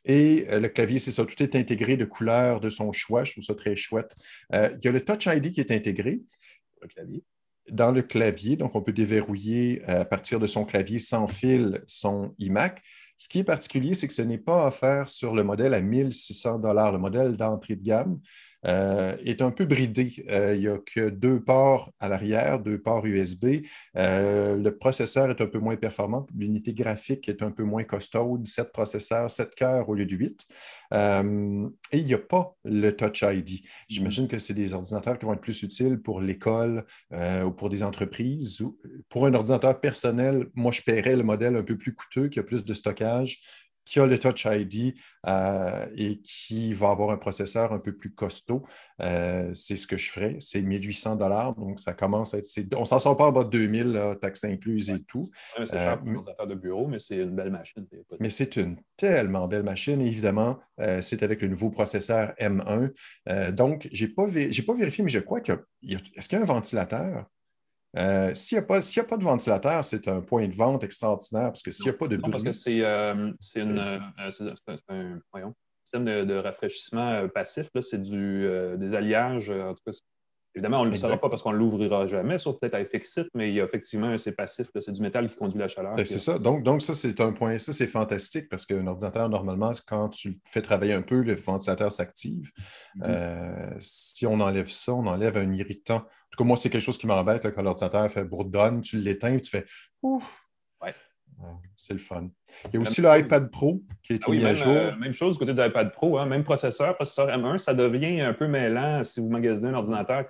Et 0.05 0.45
euh, 0.49 0.59
le 0.59 0.69
clavier, 0.69 0.99
c'est 0.99 1.11
ça, 1.11 1.25
tout 1.25 1.41
est 1.41 1.55
intégré 1.55 1.97
de 1.97 2.05
couleurs 2.05 2.61
de 2.61 2.69
son 2.69 2.93
choix. 2.93 3.23
Je 3.23 3.33
trouve 3.33 3.43
ça 3.43 3.55
très 3.55 3.75
chouette. 3.75 4.15
Euh, 4.53 4.69
il 4.79 4.85
y 4.85 4.87
a 4.87 4.91
le 4.91 5.01
Touch 5.01 5.25
ID 5.25 5.51
qui 5.51 5.59
est 5.59 5.71
intégré. 5.71 6.21
Dans 7.71 7.91
le 7.91 8.03
clavier, 8.03 8.57
donc 8.57 8.75
on 8.75 8.81
peut 8.81 8.93
déverrouiller 8.93 9.81
euh, 9.89 10.01
à 10.01 10.05
partir 10.05 10.39
de 10.39 10.45
son 10.45 10.65
clavier 10.65 10.99
sans 10.99 11.27
fil 11.27 11.81
son 11.87 12.35
iMac. 12.37 12.81
Ce 13.17 13.27
qui 13.27 13.39
est 13.39 13.43
particulier, 13.43 13.95
c'est 13.95 14.07
que 14.07 14.13
ce 14.13 14.21
n'est 14.21 14.37
pas 14.37 14.67
offert 14.67 15.09
sur 15.09 15.33
le 15.33 15.43
modèle 15.43 15.73
à 15.73 15.81
1600 15.81 16.59
le 16.61 16.97
modèle 16.97 17.35
d'entrée 17.35 17.75
de 17.75 17.83
gamme. 17.83 18.19
Euh, 18.65 19.15
est 19.23 19.41
un 19.41 19.51
peu 19.51 19.65
bridé. 19.65 20.25
Euh, 20.29 20.55
il 20.55 20.61
n'y 20.61 20.67
a 20.67 20.77
que 20.77 21.09
deux 21.09 21.39
ports 21.39 21.91
à 21.99 22.09
l'arrière, 22.09 22.59
deux 22.59 22.79
ports 22.79 23.05
USB. 23.05 23.61
Euh, 23.95 24.55
le 24.55 24.77
processeur 24.77 25.29
est 25.29 25.41
un 25.41 25.45
peu 25.45 25.59
moins 25.59 25.75
performant. 25.75 26.25
L'unité 26.35 26.73
graphique 26.73 27.29
est 27.29 27.43
un 27.43 27.51
peu 27.51 27.63
moins 27.63 27.83
costaude, 27.83 28.45
7 28.45 28.71
processeurs, 28.71 29.29
7 29.29 29.53
cœurs 29.55 29.89
au 29.89 29.93
lieu 29.93 30.05
de 30.05 30.15
8. 30.15 30.47
et 31.91 31.97
il 31.97 32.05
n'y 32.05 32.13
a 32.13 32.19
pas 32.19 32.55
le 32.63 32.91
Touch 32.91 33.23
ID. 33.23 33.61
J'imagine 33.87 34.27
que 34.27 34.37
c'est 34.37 34.53
des 34.53 34.73
ordinateurs 34.73 35.19
qui 35.19 35.25
vont 35.25 35.33
être 35.33 35.41
plus 35.41 35.61
utiles 35.63 35.99
pour 35.99 36.21
l'école 36.21 36.85
ou 37.11 37.51
pour 37.51 37.69
des 37.69 37.83
entreprises. 37.83 38.63
Pour 39.09 39.25
un 39.25 39.33
ordinateur 39.33 39.79
personnel, 39.79 40.47
moi, 40.55 40.71
je 40.71 40.81
paierais 40.81 41.15
le 41.15 41.23
modèle 41.23 41.55
un 41.55 41.63
peu 41.63 41.77
plus 41.77 41.93
coûteux, 41.93 42.29
qui 42.29 42.39
a 42.39 42.43
plus 42.43 42.63
de 42.63 42.73
stockage 42.73 43.41
qui 43.85 43.99
a 43.99 44.05
le 44.05 44.17
Touch 44.17 44.45
ID 44.49 44.95
euh, 45.27 45.85
et 45.95 46.19
qui 46.21 46.73
va 46.73 46.89
avoir 46.89 47.11
un 47.11 47.17
processeur 47.17 47.71
un 47.71 47.79
peu 47.79 47.95
plus 47.95 48.13
costaud. 48.13 48.65
Euh, 49.01 49.51
c'est 49.53 49.77
ce 49.77 49.87
que 49.87 49.97
je 49.97 50.11
ferais. 50.11 50.37
C'est 50.39 50.61
1800 50.61 51.15
donc 51.15 51.79
ça 51.79 51.93
commence 51.93 52.33
à 52.33 52.39
être. 52.39 52.47
On 52.75 52.81
ne 52.81 52.85
s'en 52.85 52.99
sort 52.99 53.15
pas 53.15 53.25
en 53.25 53.31
bas 53.31 53.43
de 53.43 53.49
2000, 53.49 54.17
taxes 54.21 54.43
incluses 54.45 54.89
et 54.89 55.03
tout. 55.03 55.23
c'est 55.65 55.77
cher 55.77 55.99
pour 55.99 56.09
les 56.09 56.29
affaires 56.29 56.47
de 56.47 56.55
bureau, 56.55 56.87
mais 56.87 56.99
c'est 56.99 57.17
une 57.17 57.35
belle 57.35 57.51
machine. 57.51 57.85
Mais 58.19 58.29
c'est 58.29 58.55
une 58.55 58.77
tellement 58.97 59.47
belle 59.47 59.63
machine. 59.63 60.01
évidemment, 60.01 60.59
c'est 61.01 61.23
avec 61.23 61.41
le 61.41 61.47
nouveau 61.47 61.69
processeur 61.69 62.33
M1. 62.39 63.51
donc, 63.51 63.87
je 63.91 64.05
n'ai 64.05 64.11
pas, 64.11 64.27
pas, 64.27 64.73
vérifié, 64.73 65.03
mais 65.03 65.09
je 65.09 65.19
crois 65.19 65.41
qu'il 65.41 65.57
y 65.83 65.95
a. 65.95 65.99
Est-ce 66.15 66.27
qu'il 66.27 66.37
y 66.37 66.41
a 66.41 66.43
un 66.43 66.47
ventilateur? 66.47 67.25
Euh, 67.97 68.33
s'il 68.33 68.57
n'y 68.57 68.59
a, 68.59 68.63
a, 68.63 69.03
pas 69.03 69.17
de 69.17 69.23
ventilateur, 69.23 69.85
c'est 69.85 70.07
un 70.07 70.21
point 70.21 70.47
de 70.47 70.55
vente 70.55 70.83
extraordinaire 70.83 71.47
parce 71.47 71.63
que 71.63 71.71
s'il 71.71 71.85
n'y 71.85 71.91
a 71.91 71.93
pas 71.93 72.07
de 72.07 72.17
non, 72.17 72.29
parce 72.29 72.43
que 72.43 72.51
c'est 72.51 72.81
euh, 72.81 73.31
euh, 73.57 73.99
un, 74.17 74.31
système 74.31 76.05
de, 76.05 76.35
rafraîchissement 76.35 77.27
passif. 77.29 77.69
C'est 77.81 78.01
des 78.01 78.95
alliages. 78.95 79.49
En 79.49 79.73
tout 79.73 79.83
cas, 79.85 79.97
évidemment, 80.55 80.81
on 80.81 80.85
ne 80.85 80.91
le 80.91 80.95
saura 80.95 81.17
pas 81.17 81.29
parce 81.29 81.43
qu'on 81.43 81.51
ne 81.51 81.57
l'ouvrira 81.57 82.05
jamais, 82.05 82.37
sauf 82.37 82.57
peut-être 82.59 82.75
à 82.75 82.81
effet 82.81 82.99
mais 83.33 83.49
il 83.49 83.55
y 83.55 83.61
a 83.61 83.63
effectivement, 83.63 84.17
c'est 84.17 84.31
passif. 84.31 84.67
C'est 84.79 84.91
du 84.91 85.01
métal 85.01 85.29
qui 85.29 85.35
conduit 85.35 85.59
la 85.59 85.67
chaleur. 85.67 85.95
Ben, 85.95 86.05
c'est 86.05 86.19
ça. 86.19 86.39
Donc, 86.39 86.63
donc, 86.63 86.81
ça, 86.81 86.93
c'est 86.93 87.19
un 87.19 87.31
point. 87.31 87.57
Ça, 87.57 87.73
c'est 87.73 87.87
fantastique 87.87 88.49
parce 88.49 88.65
qu'un 88.65 88.87
ordinateur, 88.87 89.29
normalement, 89.29 89.71
quand 89.87 90.09
tu 90.09 90.39
fais 90.45 90.61
travailler 90.61 90.93
un 90.93 91.01
peu, 91.01 91.21
le 91.21 91.35
ventilateur 91.35 91.91
s'active. 91.91 92.51
Mm-hmm. 92.97 93.75
si 93.79 94.25
on 94.25 94.39
enlève 94.39 94.69
ça, 94.69 94.93
on 94.93 95.05
enlève 95.05 95.37
un 95.37 95.51
irritant 95.53 96.05
tout 96.35 96.43
cas, 96.43 96.47
moi, 96.47 96.57
c'est 96.57 96.69
quelque 96.69 96.81
chose 96.81 96.97
qui 96.97 97.07
m'embête 97.07 97.49
quand 97.53 97.61
l'ordinateur 97.61 98.11
fait 98.11 98.25
bourdonne, 98.25 98.81
tu 98.81 98.99
l'éteins, 98.99 99.39
tu 99.39 99.49
fais 99.49 99.65
ouf. 100.01 100.44
C'est 101.75 101.93
le 101.93 101.99
fun. 101.99 102.29
Il 102.65 102.75
y 102.75 102.77
a 102.77 102.79
aussi 102.79 103.01
l'iPad 103.01 103.51
Pro 103.51 103.81
qui 104.01 104.13
est 104.13 104.21
ah 104.25 104.31
mis 104.31 104.45
à 104.45 104.53
jour. 104.53 104.73
Euh, 104.73 104.95
même 104.95 105.11
chose 105.11 105.35
du 105.35 105.39
côté 105.39 105.53
de 105.53 105.61
l'iPad 105.61 105.91
Pro, 105.91 106.17
hein, 106.17 106.25
même 106.25 106.43
processeur, 106.43 106.95
processeur 106.95 107.27
M1, 107.27 107.57
ça 107.57 107.73
devient 107.73 108.21
un 108.21 108.33
peu 108.33 108.47
mêlant 108.47 109.03
si 109.03 109.19
vous 109.19 109.29
magasinez 109.29 109.69
un 109.69 109.75
ordinateur. 109.75 110.25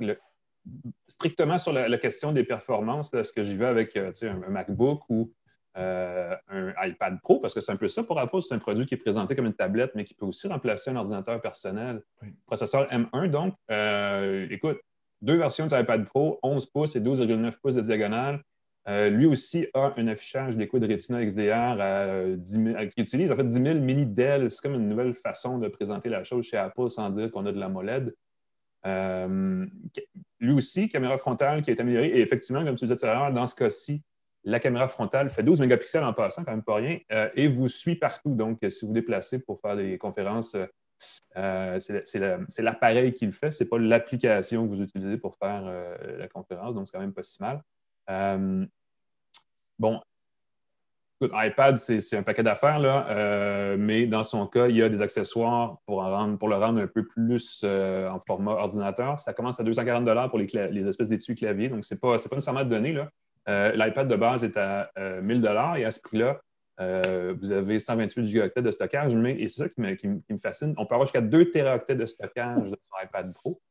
strictement 1.07 1.57
sur 1.57 1.73
la, 1.73 1.97
question 1.97 2.31
des 2.31 2.43
performances, 2.43 3.11
ce 3.11 3.31
que 3.31 3.43
j'y 3.43 3.55
vais 3.55 3.67
avec 3.67 3.95
euh, 3.95 4.11
un, 4.23 4.49
MacBook 4.49 5.03
ou 5.09 5.31
euh, 5.77 6.35
un 6.49 6.73
iPad 6.85 7.19
Pro, 7.21 7.39
parce 7.39 7.53
que 7.53 7.61
c'est 7.61 7.71
un 7.71 7.77
peu 7.77 7.87
ça 7.87 8.03
pour 8.03 8.19
Apple, 8.19 8.41
c'est 8.41 8.55
un 8.55 8.59
produit 8.59 8.85
qui 8.85 8.95
est 8.95 8.97
présenté 8.97 9.35
comme 9.35 9.45
une 9.45 9.53
tablette, 9.53 9.91
mais 9.93 10.03
qui 10.03 10.13
peut 10.13 10.25
aussi 10.25 10.47
remplacer 10.47 10.89
un 10.89 10.95
ordinateur 10.95 11.39
personnel. 11.41 12.01
Processeur 12.47 12.87
M1, 12.87 13.29
donc, 13.29 13.53
écoute, 14.51 14.79
deux 15.21 15.37
versions 15.37 15.67
de 15.67 15.79
iPad 15.79 16.05
Pro, 16.05 16.39
11 16.43 16.65
pouces 16.67 16.95
et 16.95 17.01
12,9 17.01 17.53
pouces 17.61 17.75
de 17.75 17.81
diagonale. 17.81 18.41
Euh, 18.87 19.09
lui 19.09 19.25
aussi 19.25 19.67
a 19.73 19.93
un 19.97 20.07
affichage 20.07 20.55
d'écoute 20.57 20.83
Retina 20.83 21.23
XDR 21.25 21.81
à 21.81 22.23
10 22.35 22.57
euh, 22.57 22.85
qui 22.85 23.01
utilise 23.01 23.31
en 23.31 23.35
fait 23.35 23.47
10 23.47 23.61
000 23.61 23.79
mini 23.79 24.05
Dell. 24.05 24.49
C'est 24.51 24.61
comme 24.61 24.75
une 24.75 24.87
nouvelle 24.87 25.13
façon 25.13 25.57
de 25.57 25.67
présenter 25.67 26.09
la 26.09 26.23
chose 26.23 26.45
chez 26.45 26.57
Apple 26.57 26.89
sans 26.89 27.09
dire 27.09 27.31
qu'on 27.31 27.45
a 27.45 27.51
de 27.51 27.59
la 27.59 27.69
moled. 27.69 28.15
Euh, 28.85 29.65
lui 30.39 30.53
aussi, 30.53 30.87
caméra 30.87 31.17
frontale 31.17 31.63
qui 31.63 31.71
est 31.71 31.79
améliorée. 31.79 32.09
Et 32.09 32.21
effectivement, 32.21 32.63
comme 32.63 32.75
tu 32.75 32.85
disais 32.85 32.97
tout 32.97 33.05
à 33.05 33.13
l'heure, 33.13 33.33
dans 33.33 33.47
ce 33.47 33.55
cas-ci, 33.55 34.03
la 34.43 34.59
caméra 34.59 34.87
frontale 34.87 35.31
fait 35.31 35.41
12 35.41 35.59
mégapixels 35.61 36.03
en 36.03 36.13
passant, 36.13 36.43
quand 36.43 36.51
même 36.51 36.61
pas 36.61 36.75
rien, 36.75 36.99
et 37.35 37.47
vous 37.47 37.67
suit 37.67 37.95
partout. 37.95 38.35
Donc, 38.35 38.59
si 38.69 38.85
vous 38.85 38.93
déplacez 38.93 39.39
pour 39.39 39.59
faire 39.59 39.75
des 39.75 39.97
conférences 39.97 40.55
euh, 41.37 41.79
c'est 41.79 42.61
l'appareil 42.61 43.13
qui 43.13 43.25
le 43.25 43.31
fait, 43.31 43.51
ce 43.51 43.63
n'est 43.63 43.69
pas 43.69 43.77
l'application 43.77 44.65
que 44.65 44.69
vous 44.73 44.81
utilisez 44.81 45.17
pour 45.17 45.35
faire 45.35 45.63
euh, 45.65 46.17
la 46.17 46.27
conférence, 46.27 46.75
donc 46.75 46.87
c'est 46.87 46.93
quand 46.93 47.01
même 47.01 47.13
pas 47.13 47.23
si 47.23 47.41
mal. 47.41 47.61
Euh, 48.09 48.65
bon, 49.79 49.99
iPad, 51.21 51.77
c'est 51.77 52.17
un 52.17 52.23
paquet 52.23 52.43
d'affaires, 52.43 52.79
là, 52.79 53.75
mais 53.77 54.05
dans 54.05 54.23
son 54.23 54.45
cas, 54.47 54.67
il 54.67 54.75
y 54.75 54.83
a 54.83 54.89
des 54.89 55.01
accessoires 55.01 55.77
pour, 55.85 56.03
le 56.03 56.55
rendre 56.55 56.81
un 56.81 56.87
peu 56.87 57.05
plus 57.05 57.63
en 57.63 58.19
format 58.19 58.51
ordinateur. 58.51 59.19
Ça 59.19 59.33
commence 59.33 59.59
à 59.59 59.63
240 59.63 60.29
pour 60.29 60.37
les, 60.37 60.87
espèces 60.87 61.07
d'étuis 61.07 61.35
claviers, 61.35 61.69
donc 61.69 61.83
ce 61.83 61.93
n'est 61.93 61.99
pas, 61.99 62.17
pas 62.17 62.35
nécessairement 62.35 62.65
donné. 62.65 62.95
L'iPad 63.47 64.07
de 64.07 64.15
base 64.15 64.43
est 64.43 64.57
à 64.57 64.91
1000 65.21 65.49
et 65.77 65.85
à 65.85 65.91
ce 65.91 66.01
prix-là, 66.01 66.41
euh, 66.81 67.33
vous 67.39 67.51
avez 67.51 67.79
128 67.79 68.25
gigaoctets 68.25 68.61
de 68.61 68.71
stockage, 68.71 69.15
mais, 69.15 69.39
et 69.39 69.47
c'est 69.47 69.63
ça 69.63 69.69
qui 69.69 69.79
me, 69.81 70.37
fascine, 70.37 70.73
on 70.77 70.85
peut 70.85 70.95
avoir 70.95 71.05
jusqu'à 71.05 71.21
2 71.21 71.49
teraoctets 71.51 71.95
de 71.95 72.05
stockage 72.05 72.67
sur 72.67 73.03
iPad 73.03 73.33
Pro. 73.33 73.61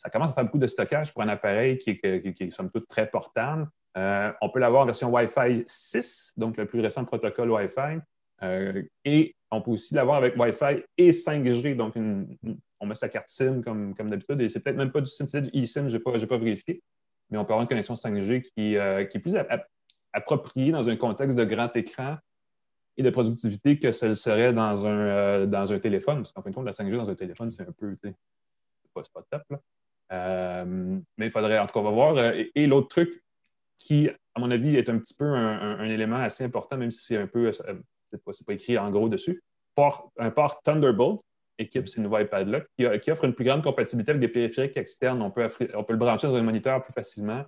Ça 0.00 0.10
commence 0.10 0.30
à 0.30 0.32
faire 0.32 0.44
beaucoup 0.44 0.58
de 0.58 0.66
stockage 0.66 1.12
pour 1.12 1.22
un 1.22 1.28
appareil 1.28 1.78
qui 1.78 1.90
est, 1.90 2.34
qui, 2.34 2.50
somme 2.50 2.70
toute 2.70 2.88
très 2.88 3.08
portable. 3.08 3.68
Euh, 3.96 4.32
on 4.40 4.48
peut 4.48 4.60
l'avoir 4.60 4.82
en 4.82 4.86
version 4.86 5.10
Wi-Fi 5.10 5.64
6, 5.66 6.34
donc 6.36 6.56
le 6.56 6.66
plus 6.66 6.80
récent 6.80 7.04
protocole 7.04 7.50
Wi-Fi. 7.50 7.98
Euh, 8.42 8.82
et 9.04 9.36
on 9.50 9.60
peut 9.60 9.72
aussi 9.72 9.94
l'avoir 9.94 10.16
avec 10.16 10.36
Wi-Fi 10.36 10.84
et 10.96 11.10
5G. 11.10 11.76
Donc, 11.76 11.94
on 11.96 12.86
met 12.86 12.94
sa 12.94 13.08
carte 13.08 13.28
SIM 13.28 13.60
comme, 13.62 13.94
comme 13.94 14.08
d'habitude. 14.08 14.40
Et 14.40 14.48
c'est 14.48 14.60
peut-être 14.60 14.76
même 14.76 14.92
pas 14.92 15.00
du 15.00 15.10
SIM, 15.10 15.26
c'est 15.26 15.42
du 15.42 15.50
eSIM, 15.52 15.88
je 15.88 15.96
n'ai 15.96 16.02
pas, 16.02 16.12
pas, 16.12 16.38
vérifié. 16.38 16.82
Mais 17.28 17.38
on 17.38 17.44
peut 17.44 17.52
avoir 17.52 17.62
une 17.62 17.68
connexion 17.68 17.94
5G 17.94 18.42
qui, 18.42 18.52
qui 18.52 18.76
est 18.76 19.20
plus 19.20 19.36
approprié 20.12 20.72
dans 20.72 20.88
un 20.88 20.96
contexte 20.96 21.36
de 21.36 21.44
grand 21.44 21.74
écran 21.76 22.16
et 22.96 23.02
de 23.02 23.10
productivité 23.10 23.78
que 23.78 23.92
ce 23.92 24.14
serait 24.14 24.52
dans 24.52 24.86
un, 24.86 24.98
euh, 24.98 25.46
dans 25.46 25.72
un 25.72 25.78
téléphone. 25.78 26.18
Parce 26.18 26.32
qu'en 26.32 26.42
fin 26.42 26.50
de 26.50 26.54
compte, 26.54 26.66
la 26.66 26.72
5G 26.72 26.96
dans 26.96 27.10
un 27.10 27.14
téléphone, 27.14 27.50
c'est 27.50 27.62
un 27.62 27.72
peu, 27.72 27.94
c'est 27.96 28.14
pas, 28.92 29.02
pas 29.14 29.22
top. 29.30 29.42
Euh, 29.52 29.56
mais 30.10 31.26
il 31.26 31.30
faudrait, 31.30 31.58
en 31.58 31.66
tout 31.66 31.72
cas, 31.72 31.80
on 31.80 31.84
va 31.84 31.90
voir. 31.90 32.16
Euh, 32.16 32.42
et, 32.54 32.66
l'autre 32.66 32.88
truc 32.88 33.22
qui, 33.78 34.08
à 34.34 34.40
mon 34.40 34.50
avis, 34.50 34.76
est 34.76 34.88
un 34.88 34.98
petit 34.98 35.14
peu 35.14 35.24
un, 35.24 35.84
élément 35.84 36.16
assez 36.16 36.44
important, 36.44 36.76
même 36.76 36.90
si 36.90 37.04
c'est 37.04 37.16
un 37.16 37.26
peu, 37.26 37.52
c'est 37.52 37.64
pas, 38.24 38.32
pas, 38.46 38.52
écrit 38.52 38.76
en 38.78 38.90
gros 38.90 39.08
dessus, 39.08 39.42
un 40.18 40.30
port 40.30 40.60
Thunderbolt 40.62 41.20
équipe 41.60 41.88
ces 41.88 42.00
nouveaux 42.00 42.18
iPad-là, 42.18 42.62
qui, 42.76 43.10
offre 43.10 43.24
une 43.24 43.34
plus 43.34 43.44
grande 43.44 43.62
compatibilité 43.62 44.10
avec 44.10 44.20
des 44.20 44.28
périphériques 44.28 44.76
externes. 44.76 45.22
On 45.22 45.30
peut, 45.30 45.46
on 45.74 45.84
peut 45.84 45.92
le 45.92 45.98
brancher 45.98 46.26
dans 46.26 46.34
un 46.34 46.42
moniteur 46.42 46.82
plus 46.82 46.92
facilement. 46.92 47.44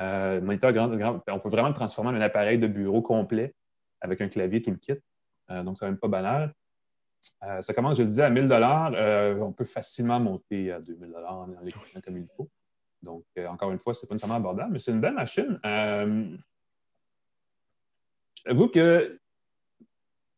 Euh, 0.00 0.40
moniteur 0.40 0.72
grand, 0.72 1.20
on 1.28 1.38
peut 1.38 1.48
vraiment 1.48 1.68
le 1.68 1.74
transformer 1.74 2.10
en 2.10 2.14
un 2.14 2.20
appareil 2.20 2.58
de 2.58 2.66
bureau 2.66 3.02
complet 3.02 3.54
avec 4.00 4.20
un 4.20 4.28
clavier, 4.28 4.62
tout 4.62 4.70
le 4.70 4.78
kit. 4.78 4.94
Euh, 5.50 5.62
donc, 5.62 5.78
c'est 5.78 5.84
même 5.84 5.98
pas 5.98 6.08
banal. 6.08 6.54
Euh, 7.44 7.60
ça 7.60 7.74
commence, 7.74 7.96
je 7.96 8.02
le 8.02 8.08
disais, 8.08 8.22
à 8.22 8.30
1000 8.30 8.50
On 9.40 9.52
peut 9.52 9.64
facilement 9.64 10.20
monter 10.20 10.72
à 10.72 10.80
2000 10.80 11.14
en 11.26 11.46
les 11.62 12.02
comme 12.02 12.16
il 12.16 12.26
faut. 12.36 12.48
Donc, 13.02 13.24
encore 13.48 13.72
une 13.72 13.78
fois, 13.78 13.94
ce 13.94 14.04
n'est 14.04 14.08
pas 14.08 14.14
nécessairement 14.14 14.36
abordable, 14.36 14.72
mais 14.72 14.78
c'est 14.78 14.92
une 14.92 15.00
belle 15.00 15.14
machine. 15.14 15.58
J'avoue 18.46 18.68
que, 18.68 19.18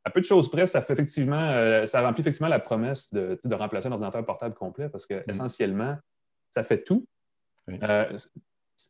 à 0.04 0.10
peu 0.10 0.20
de 0.20 0.26
choses 0.26 0.50
près, 0.50 0.66
ça, 0.66 0.80
fait 0.80 0.94
effectivement, 0.94 1.84
ça 1.86 2.00
remplit 2.00 2.22
effectivement 2.22 2.48
la 2.48 2.58
promesse 2.58 3.12
de, 3.12 3.54
remplacer 3.54 3.88
un 3.88 3.92
ordinateur 3.92 4.24
portable 4.24 4.54
complet 4.54 4.88
parce 4.88 5.06
que, 5.06 5.14
mm. 5.14 5.30
essentiellement, 5.30 5.96
ça 6.50 6.62
fait 6.62 6.82
tout. 6.82 7.06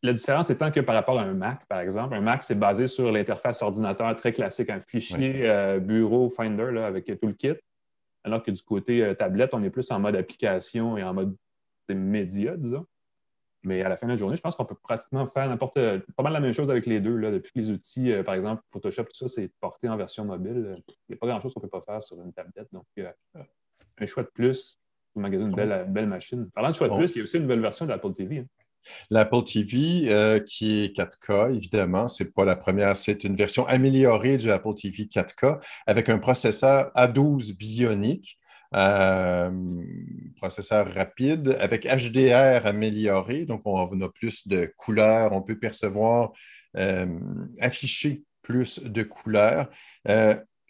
La 0.03 0.13
différence 0.13 0.49
étant 0.49 0.71
que 0.71 0.81
par 0.81 0.95
rapport 0.95 1.19
à 1.19 1.23
un 1.23 1.35
Mac, 1.35 1.67
par 1.67 1.81
exemple, 1.81 2.15
un 2.15 2.21
Mac, 2.21 2.43
c'est 2.43 2.59
basé 2.59 2.87
sur 2.87 3.13
l'interface 3.13 3.61
ordinateur 3.61 4.15
très 4.17 4.33
classique, 4.33 4.71
un 4.71 4.81
fichier 4.81 5.41
euh, 5.43 5.79
bureau 5.79 6.31
Finder 6.31 6.79
avec 6.79 7.07
tout 7.07 7.27
le 7.27 7.35
kit. 7.35 7.55
Alors 8.25 8.43
que 8.43 8.51
du 8.51 8.63
côté 8.63 9.05
euh, 9.05 9.15
tablette, 9.15 9.55
on 9.55 9.63
est 9.63 9.71
plus 9.71 9.91
en 9.91 10.01
mode 10.01 10.17
application 10.17 10.97
et 10.97 11.05
en 11.05 11.15
mode 11.15 11.37
média, 11.91 12.57
disons. 12.57 12.87
Mais 13.65 13.83
à 13.83 13.89
la 13.89 13.97
fin 13.97 14.07
de 14.07 14.13
la 14.13 14.17
journée, 14.17 14.37
je 14.37 14.43
pense 14.43 14.57
qu'on 14.57 14.65
peut 14.65 14.75
pratiquement 14.75 15.25
faire 15.27 15.49
n'importe 15.49 15.75
pas 15.75 16.23
mal 16.23 16.33
la 16.33 16.41
même 16.41 16.53
chose 16.53 16.71
avec 16.71 16.87
les 16.87 17.01
deux. 17.01 17.17
Là, 17.17 17.31
depuis 17.31 17.53
que 17.53 17.59
les 17.59 17.71
outils, 17.71 18.13
euh, 18.13 18.23
par 18.23 18.35
exemple, 18.35 18.63
Photoshop, 18.71 19.05
tout 19.05 19.15
ça, 19.15 19.29
c'est 19.29 19.51
porté 19.61 19.89
en 19.89 19.97
version 19.97 20.25
mobile. 20.25 20.77
Il 20.87 20.95
n'y 21.11 21.15
a 21.15 21.19
pas 21.19 21.27
grand-chose 21.27 21.55
qu'on 21.55 21.61
ne 21.61 21.67
peut 21.67 21.71
pas 21.71 21.81
faire 21.81 22.03
sur 22.03 22.21
une 22.21 22.33
tablette. 22.33 22.69
Donc, 22.73 22.87
un 23.99 24.07
choix 24.07 24.23
de 24.23 24.29
plus, 24.29 24.79
vous 25.15 25.21
magasinez 25.21 25.49
une 25.51 25.57
belle, 25.57 25.87
belle 25.89 26.09
machine. 26.09 26.51
Parlant 26.51 26.71
de 26.71 26.75
choix 26.75 26.89
de 26.89 26.97
plus, 26.97 27.15
il 27.15 27.19
y 27.19 27.21
a 27.21 27.25
aussi 27.25 27.37
une 27.37 27.45
nouvelle 27.45 27.61
version 27.61 27.87
de 27.87 27.91
l'Apple 27.91 28.13
TV. 28.13 28.39
Hein. 28.39 28.47
L'Apple 29.11 29.45
TV, 29.45 30.13
euh, 30.13 30.41
qui 30.41 30.85
est 30.85 30.97
4K, 30.97 31.55
évidemment, 31.55 32.09
ce 32.09 32.23
n'est 32.23 32.31
pas 32.31 32.45
la 32.45 32.57
première, 32.57 32.97
c'est 32.97 33.25
une 33.25 33.37
version 33.37 33.67
améliorée 33.67 34.37
du 34.37 34.51
Apple 34.51 34.75
TV 34.75 35.05
4K 35.05 35.59
avec 35.87 36.09
un 36.09 36.19
processeur 36.19 36.91
A12 36.95 37.57
bionique. 37.57 38.39
Euh, 38.75 39.53
processeur 40.37 40.93
rapide 40.93 41.57
avec 41.61 41.87
HDR 41.87 42.67
amélioré, 42.67 43.45
donc 43.45 43.63
on 43.67 44.01
a 44.01 44.09
plus 44.09 44.49
de 44.49 44.73
couleurs, 44.77 45.33
on 45.33 45.43
peut 45.43 45.57
percevoir, 45.57 46.33
euh, 46.77 47.07
afficher 47.61 48.25
plus 48.43 48.81
de 48.81 49.05
couleurs 49.05 49.69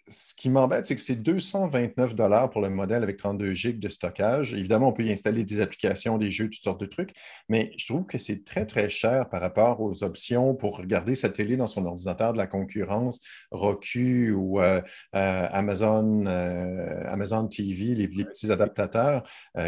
ce 0.07 0.35
qui 0.35 0.49
m'embête, 0.49 0.85
c'est 0.85 0.95
que 0.95 1.01
c'est 1.01 1.15
229 1.15 2.15
pour 2.51 2.61
le 2.61 2.69
modèle 2.69 3.01
avec 3.01 3.17
32 3.17 3.53
GB 3.53 3.79
de 3.79 3.87
stockage. 3.87 4.53
Évidemment, 4.53 4.89
on 4.89 4.93
peut 4.93 5.03
y 5.03 5.11
installer 5.11 5.43
des 5.43 5.61
applications, 5.61 6.17
des 6.17 6.29
jeux, 6.29 6.49
toutes 6.49 6.63
sortes 6.63 6.79
de 6.79 6.85
trucs, 6.85 7.13
mais 7.49 7.71
je 7.77 7.87
trouve 7.87 8.05
que 8.05 8.17
c'est 8.17 8.45
très, 8.45 8.65
très 8.65 8.87
cher 8.87 9.29
par 9.29 9.41
rapport 9.41 9.81
aux 9.81 10.03
options 10.03 10.53
pour 10.53 10.77
regarder 10.77 11.15
sa 11.15 11.29
télé 11.29 11.57
dans 11.57 11.67
son 11.67 11.85
ordinateur 11.85 12.33
de 12.33 12.37
la 12.37 12.47
concurrence, 12.47 13.19
Roku 13.49 14.31
ou 14.31 14.59
euh, 14.59 14.81
euh, 15.15 15.47
Amazon, 15.51 16.25
euh, 16.27 17.03
Amazon 17.07 17.47
TV, 17.47 17.95
les, 17.95 18.07
petits 18.07 18.51
adaptateurs 18.51 19.23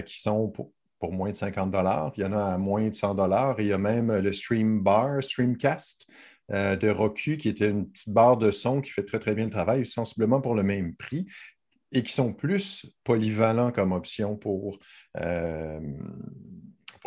qui 0.05 0.21
sont 0.21 0.47
pour, 0.49 0.71
pour 0.99 1.11
moins 1.11 1.31
de 1.31 1.35
50 1.35 1.75
Il 2.15 2.21
y 2.21 2.25
en 2.25 2.33
a 2.33 2.53
à 2.53 2.57
moins 2.57 2.87
de 2.87 2.93
100 2.93 3.55
Il 3.59 3.67
y 3.67 3.73
a 3.73 3.77
même 3.77 4.11
le 4.11 4.31
Stream 4.33 4.81
Bar, 4.81 5.21
Streamcast, 5.21 6.07
de 6.49 6.89
Roku, 6.89 7.37
qui 7.37 7.49
était 7.49 7.69
une 7.69 7.89
petite 7.89 8.13
barre 8.13 8.37
de 8.37 8.51
son 8.51 8.81
qui 8.81 8.91
fait 8.91 9.03
très, 9.03 9.19
très 9.19 9.35
bien 9.35 9.45
le 9.45 9.51
travail, 9.51 9.85
sensiblement 9.85 10.39
pour 10.39 10.55
le 10.55 10.63
même 10.63 10.95
prix 10.95 11.27
et 11.91 12.03
qui 12.03 12.13
sont 12.13 12.33
plus 12.33 12.85
polyvalents 13.03 13.71
comme 13.71 13.91
option 13.91 14.35
pour, 14.35 14.79
euh, 15.17 15.79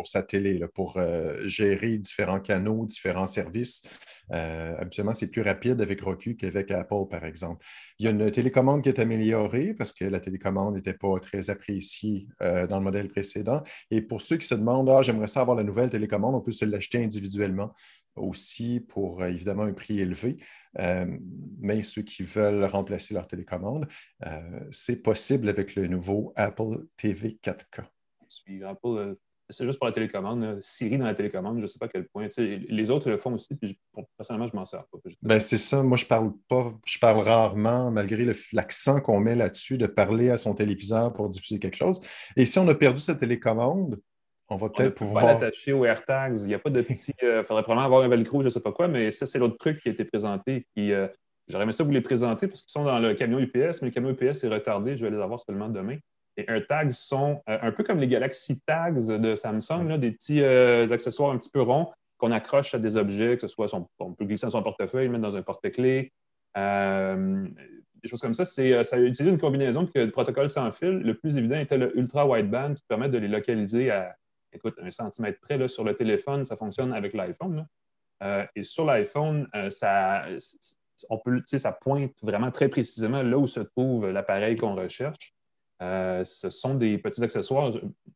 sa 0.03 0.23
télé, 0.23 0.59
pour 0.73 0.97
euh, 0.97 1.45
gérer 1.45 1.99
différents 1.99 2.39
canaux, 2.39 2.87
différents 2.87 3.27
services. 3.27 3.83
Euh, 4.31 4.75
habituellement, 4.79 5.13
c'est 5.13 5.29
plus 5.29 5.43
rapide 5.43 5.79
avec 5.79 6.01
Roku 6.01 6.33
qu'avec 6.35 6.71
Apple, 6.71 7.07
par 7.07 7.23
exemple. 7.23 7.63
Il 7.99 8.05
y 8.05 8.07
a 8.07 8.11
une 8.11 8.31
télécommande 8.31 8.81
qui 8.81 8.89
est 8.89 8.97
améliorée 8.97 9.75
parce 9.75 9.91
que 9.93 10.03
la 10.03 10.19
télécommande 10.19 10.73
n'était 10.73 10.95
pas 10.95 11.19
très 11.19 11.51
appréciée 11.51 12.27
dans 12.39 12.79
le 12.79 12.83
modèle 12.83 13.09
précédent. 13.09 13.61
Et 13.91 14.01
pour 14.01 14.23
ceux 14.23 14.37
qui 14.37 14.47
se 14.47 14.55
demandent, 14.55 14.89
ah, 14.89 15.03
j'aimerais 15.03 15.27
ça 15.27 15.41
avoir 15.41 15.55
la 15.55 15.63
nouvelle 15.63 15.91
télécommande, 15.91 16.33
on 16.33 16.41
peut 16.41 16.51
se 16.51 16.65
l'acheter 16.65 17.03
individuellement 17.03 17.71
aussi 18.15 18.79
pour 18.79 19.23
évidemment 19.23 19.63
un 19.63 19.73
prix 19.73 19.99
élevé. 19.99 20.37
Euh, 20.79 21.05
mais 21.59 21.81
ceux 21.81 22.01
qui 22.01 22.23
veulent 22.23 22.63
remplacer 22.65 23.13
leur 23.13 23.27
télécommande, 23.27 23.87
euh, 24.25 24.59
c'est 24.71 25.01
possible 25.01 25.49
avec 25.49 25.75
le 25.75 25.87
nouveau 25.87 26.33
Apple 26.35 26.85
TV 26.97 27.37
4K. 27.43 27.83
Euh, 28.85 29.15
c'est 29.49 29.65
juste 29.65 29.79
pour 29.79 29.87
la 29.87 29.91
télécommande. 29.91 30.59
Siri 30.61 30.97
dans 30.97 31.05
la 31.05 31.13
télécommande, 31.13 31.57
je 31.57 31.63
ne 31.63 31.67
sais 31.67 31.77
pas 31.77 31.87
à 31.87 31.89
quel 31.89 32.07
point. 32.07 32.27
les 32.37 32.89
autres 32.89 33.09
le 33.09 33.17
font 33.17 33.33
aussi, 33.33 33.53
puis 33.55 33.77
personnellement, 34.17 34.47
je 34.47 34.55
m'en 34.55 34.63
sers 34.63 34.85
pas. 34.87 34.97
Ben, 35.21 35.39
c'est 35.39 35.57
ça. 35.57 35.83
Moi, 35.83 35.97
je 35.97 36.05
parle 36.05 36.31
pas, 36.47 36.73
je 36.85 36.99
parle 36.99 37.21
rarement, 37.21 37.91
malgré 37.91 38.25
l'accent 38.53 39.01
qu'on 39.01 39.19
met 39.19 39.35
là-dessus, 39.35 39.77
de 39.77 39.87
parler 39.87 40.29
à 40.29 40.37
son 40.37 40.53
téléviseur 40.53 41.11
pour 41.11 41.27
diffuser 41.27 41.59
quelque 41.59 41.75
chose. 41.75 42.01
Et 42.37 42.45
si 42.45 42.59
on 42.59 42.67
a 42.69 42.75
perdu 42.75 43.01
sa 43.01 43.15
télécommande, 43.15 43.99
on 44.51 44.57
va 44.57 44.69
peut-être 44.69 44.95
pouvoir. 44.95 45.25
l'attacher 45.25 45.71
aux 45.71 45.85
AirTags. 45.85 46.41
Il 46.41 46.47
n'y 46.47 46.53
a 46.53 46.59
pas 46.59 46.69
de 46.69 46.81
petit. 46.81 47.13
Il 47.21 47.27
euh, 47.27 47.43
faudrait 47.43 47.63
probablement 47.63 47.85
avoir 47.85 48.03
un 48.03 48.09
velcro, 48.09 48.41
je 48.41 48.47
ne 48.47 48.49
sais 48.49 48.59
pas 48.59 48.73
quoi, 48.73 48.89
mais 48.89 49.09
ça, 49.09 49.25
c'est 49.25 49.39
l'autre 49.39 49.57
truc 49.57 49.81
qui 49.81 49.87
a 49.87 49.91
été 49.91 50.03
présenté. 50.03 50.67
Qui, 50.75 50.91
euh, 50.91 51.07
j'aurais 51.47 51.63
aimé 51.63 51.71
ça 51.71 51.85
vous 51.85 51.91
les 51.91 52.01
présenter 52.01 52.47
parce 52.47 52.61
qu'ils 52.61 52.71
sont 52.71 52.83
dans 52.83 52.99
le 52.99 53.13
camion 53.13 53.39
UPS, 53.39 53.81
mais 53.81 53.87
le 53.87 53.91
camion 53.91 54.09
UPS 54.09 54.43
est 54.43 54.49
retardé. 54.49 54.97
Je 54.97 55.05
vais 55.05 55.11
les 55.11 55.21
avoir 55.21 55.39
seulement 55.39 55.69
demain. 55.69 55.97
Les 56.35 56.43
AirTags 56.49 56.91
sont 56.91 57.41
euh, 57.49 57.59
un 57.61 57.71
peu 57.71 57.83
comme 57.83 57.99
les 57.99 58.07
Galaxy 58.07 58.59
Tags 58.65 58.91
de 58.91 59.35
Samsung, 59.35 59.97
des 59.97 60.11
petits 60.11 60.43
accessoires 60.43 61.31
un 61.31 61.37
petit 61.37 61.49
peu 61.49 61.61
ronds 61.61 61.89
qu'on 62.17 62.31
accroche 62.31 62.75
à 62.75 62.79
des 62.79 62.97
objets, 62.97 63.37
que 63.37 63.47
ce 63.47 63.47
soit 63.47 63.73
on 63.99 64.13
peut 64.13 64.25
glisser 64.25 64.45
dans 64.45 64.51
son 64.51 64.63
portefeuille, 64.63 65.07
mettre 65.07 65.23
dans 65.23 65.35
un 65.35 65.41
porte-clés. 65.41 66.11
des 66.55 68.07
choses 68.07 68.21
comme 68.21 68.33
ça, 68.33 68.43
c'est, 68.43 68.83
ça 68.83 68.99
utilise 68.99 69.31
une 69.31 69.39
combinaison 69.39 69.83
de, 69.83 70.05
de 70.05 70.11
protocoles 70.11 70.49
sans 70.49 70.69
fil. 70.71 70.99
Le 70.99 71.13
plus 71.15 71.37
évident 71.37 71.57
était 71.57 71.77
le 71.77 71.97
Ultra 71.97 72.27
Wideband 72.27 72.75
qui 72.75 72.83
permet 72.87 73.09
de 73.09 73.17
les 73.17 73.27
localiser 73.29 73.89
à 73.91 74.15
écoute, 74.53 74.75
un 74.81 74.89
centimètre 74.89 75.39
près 75.39 75.57
là, 75.57 75.67
sur 75.67 75.83
le 75.83 75.95
téléphone, 75.95 76.43
ça 76.43 76.55
fonctionne 76.55 76.93
avec 76.93 77.13
l'iPhone. 77.13 77.65
Euh, 78.23 78.45
et 78.55 78.63
sur 78.63 78.85
l'iPhone, 78.85 79.47
euh, 79.55 79.69
ça, 79.69 80.25
on 81.09 81.17
peut, 81.17 81.41
ça 81.45 81.71
pointe 81.71 82.13
vraiment 82.21 82.51
très 82.51 82.69
précisément 82.69 83.23
là 83.23 83.37
où 83.37 83.47
se 83.47 83.61
trouve 83.61 84.09
l'appareil 84.09 84.55
qu'on 84.55 84.75
recherche. 84.75 85.33
Euh, 85.81 86.23
ce 86.23 86.49
sont 86.51 86.75
des 86.75 86.97
petits 86.99 87.23
accessoires. 87.23 87.71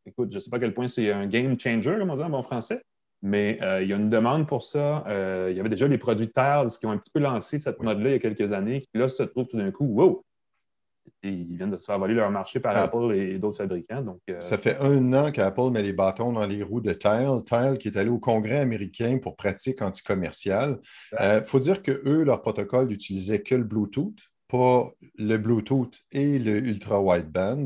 écoute, 0.06 0.32
je 0.32 0.36
ne 0.36 0.40
sais 0.40 0.50
pas 0.52 0.58
à 0.58 0.60
quel 0.60 0.74
point 0.74 0.88
c'est 0.88 1.12
un 1.12 1.26
game 1.26 1.60
changer, 1.60 1.96
comme 1.98 2.12
on 2.12 2.16
dit 2.16 2.22
en 2.22 2.30
bon 2.30 2.44
français, 2.44 2.84
mais 3.24 3.58
il 3.82 3.88
y 3.88 3.94
a 3.94 3.96
une 3.96 4.12
demande 4.12 4.48
pour 4.48 4.62
ça. 4.62 5.04
il 5.50 5.58
y 5.58 5.60
avait 5.60 5.70
déjà 5.70 5.88
les 5.88 5.98
produits 5.98 6.30
TARS 6.30 6.78
qui 6.80 6.86
ont 6.86 6.92
un 6.92 6.98
petit 6.98 7.10
peu 7.12 7.20
lancé 7.20 7.60
cette 7.60 7.82
mode-là 7.82 8.10
il 8.10 8.14
y 8.14 8.16
a 8.16 8.20
quelques 8.20 8.54
années, 8.54 8.82
qui 8.82 8.90
là 8.94 9.08
se 9.08 9.24
trouvent 9.24 9.48
tout 9.48 9.58
d'un 9.58 9.72
coup, 9.72 9.86
wow, 9.86 10.24
ils 11.24 11.58
viennent 11.58 11.72
de 11.72 11.78
se 11.78 11.86
faire 11.86 12.00
voler 12.00 12.14
leur 12.14 12.30
marché 12.32 12.60
par 12.60 12.76
ah. 12.76 12.84
Apple 12.84 13.14
et 13.16 13.38
d'autres 13.38 13.58
fabricants. 13.58 14.02
Donc, 14.02 14.20
euh, 14.30 14.40
Ça 14.40 14.58
fait 14.58 14.78
un 14.80 15.14
an 15.14 15.32
qu'Apple 15.32 15.70
met 15.72 15.82
les 15.82 15.94
bâtons 15.94 16.32
dans 16.32 16.46
les 16.46 16.64
roues 16.64 16.82
de 16.82 16.94
Tile. 16.94 17.42
Tile 17.46 17.78
qui 17.80 17.88
est 17.88 17.98
allé 17.98 18.10
au 18.10 18.20
Congrès 18.20 18.60
américain 18.60 19.18
pour 19.22 19.36
pratique 19.36 19.82
anticommerciale. 19.82 20.80
Il 21.14 21.18
euh, 21.22 21.42
faut 21.42 21.60
dire 21.60 21.82
que 21.82 22.02
eux, 22.06 22.24
leur 22.24 22.42
protocole 22.42 22.88
n'utilisait 22.88 23.42
que 23.42 23.56
le 23.56 23.64
Bluetooth, 23.64 24.30
pas 24.48 24.92
le 25.18 25.38
Bluetooth 25.38 26.00
et 26.12 26.40
le 26.40 26.58
Ultra 26.58 27.02
Wideband. 27.02 27.66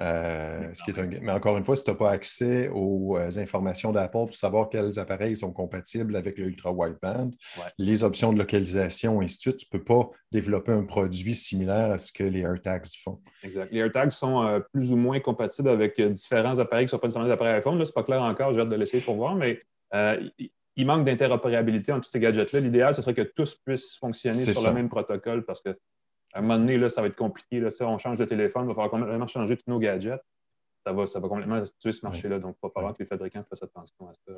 Euh, 0.00 0.68
ce 0.74 0.82
qui 0.82 0.90
est 0.90 0.98
un... 0.98 1.06
Mais 1.06 1.32
encore 1.32 1.56
une 1.56 1.64
fois, 1.64 1.74
si 1.74 1.84
tu 1.84 1.90
n'as 1.90 1.96
pas 1.96 2.10
accès 2.10 2.68
aux 2.68 3.16
euh, 3.16 3.30
informations 3.38 3.92
d'Apple 3.92 4.26
pour 4.26 4.34
savoir 4.34 4.68
quels 4.68 4.98
appareils 4.98 5.36
sont 5.36 5.52
compatibles 5.52 6.16
avec 6.16 6.36
le 6.38 6.46
Ultra 6.46 6.70
Wideband, 6.70 7.30
les 7.78 8.04
options 8.04 8.32
de 8.32 8.38
localisation, 8.38 9.22
et 9.22 9.24
ainsi 9.24 9.36
de 9.36 9.40
suite, 9.40 9.56
tu 9.56 9.66
ne 9.72 9.78
peux 9.78 9.84
pas 9.84 10.10
développer 10.32 10.72
un 10.72 10.84
produit 10.84 11.34
similaire 11.34 11.92
à 11.92 11.98
ce 11.98 12.12
que 12.12 12.24
les 12.24 12.40
AirTags 12.40 12.86
font. 13.02 13.20
Exact. 13.42 13.72
Les 13.72 13.80
AirTags 13.80 14.10
sont 14.10 14.42
euh, 14.42 14.60
plus 14.72 14.92
ou 14.92 14.96
moins 14.96 15.20
compatibles 15.20 15.70
avec 15.70 16.00
différents 16.00 16.58
appareils 16.58 16.84
qui 16.84 16.88
ne 16.88 16.90
sont 16.90 16.98
pas 16.98 17.06
nécessairement 17.06 17.28
des 17.28 17.34
appareils 17.34 17.54
iPhone. 17.54 17.82
Ce 17.84 17.90
n'est 17.90 17.94
pas 17.94 18.02
clair 18.02 18.22
encore, 18.22 18.52
j'ai 18.52 18.60
hâte 18.60 18.68
de 18.68 18.76
l'essayer 18.76 19.02
pour 19.02 19.16
voir, 19.16 19.34
mais 19.34 19.60
il 20.76 20.84
manque 20.84 21.06
d'interopérabilité 21.06 21.90
entre 21.90 22.04
tous 22.04 22.10
ces 22.10 22.20
gadgets-là. 22.20 22.60
L'idéal, 22.60 22.94
ce 22.94 23.00
serait 23.00 23.14
que 23.14 23.22
tous 23.22 23.54
puissent 23.54 23.96
fonctionner 23.96 24.34
sur 24.34 24.68
le 24.68 24.74
même 24.74 24.90
protocole 24.90 25.44
parce 25.46 25.62
que 25.62 25.78
à 26.36 26.40
un 26.40 26.42
moment 26.42 26.58
donné, 26.58 26.76
là, 26.76 26.88
ça 26.90 27.00
va 27.00 27.06
être 27.08 27.16
compliqué. 27.16 27.60
Là, 27.60 27.68
on 27.80 27.98
change 27.98 28.18
de 28.18 28.24
téléphone, 28.24 28.64
il 28.64 28.68
va 28.68 28.74
falloir 28.74 28.90
complètement 28.90 29.26
changer 29.26 29.56
tous 29.56 29.70
nos 29.70 29.78
gadgets. 29.78 30.20
Ça 30.86 30.92
va, 30.92 31.06
ça 31.06 31.18
va 31.18 31.28
complètement 31.28 31.62
tuer 31.80 31.92
ce 31.92 32.04
marché-là. 32.04 32.38
Donc, 32.38 32.56
il 32.62 32.66
va 32.66 32.70
falloir 32.72 32.92
que 32.92 32.98
les 33.00 33.06
fabricants 33.06 33.42
fassent 33.48 33.62
attention 33.62 34.08
à 34.08 34.12
ça. 34.12 34.32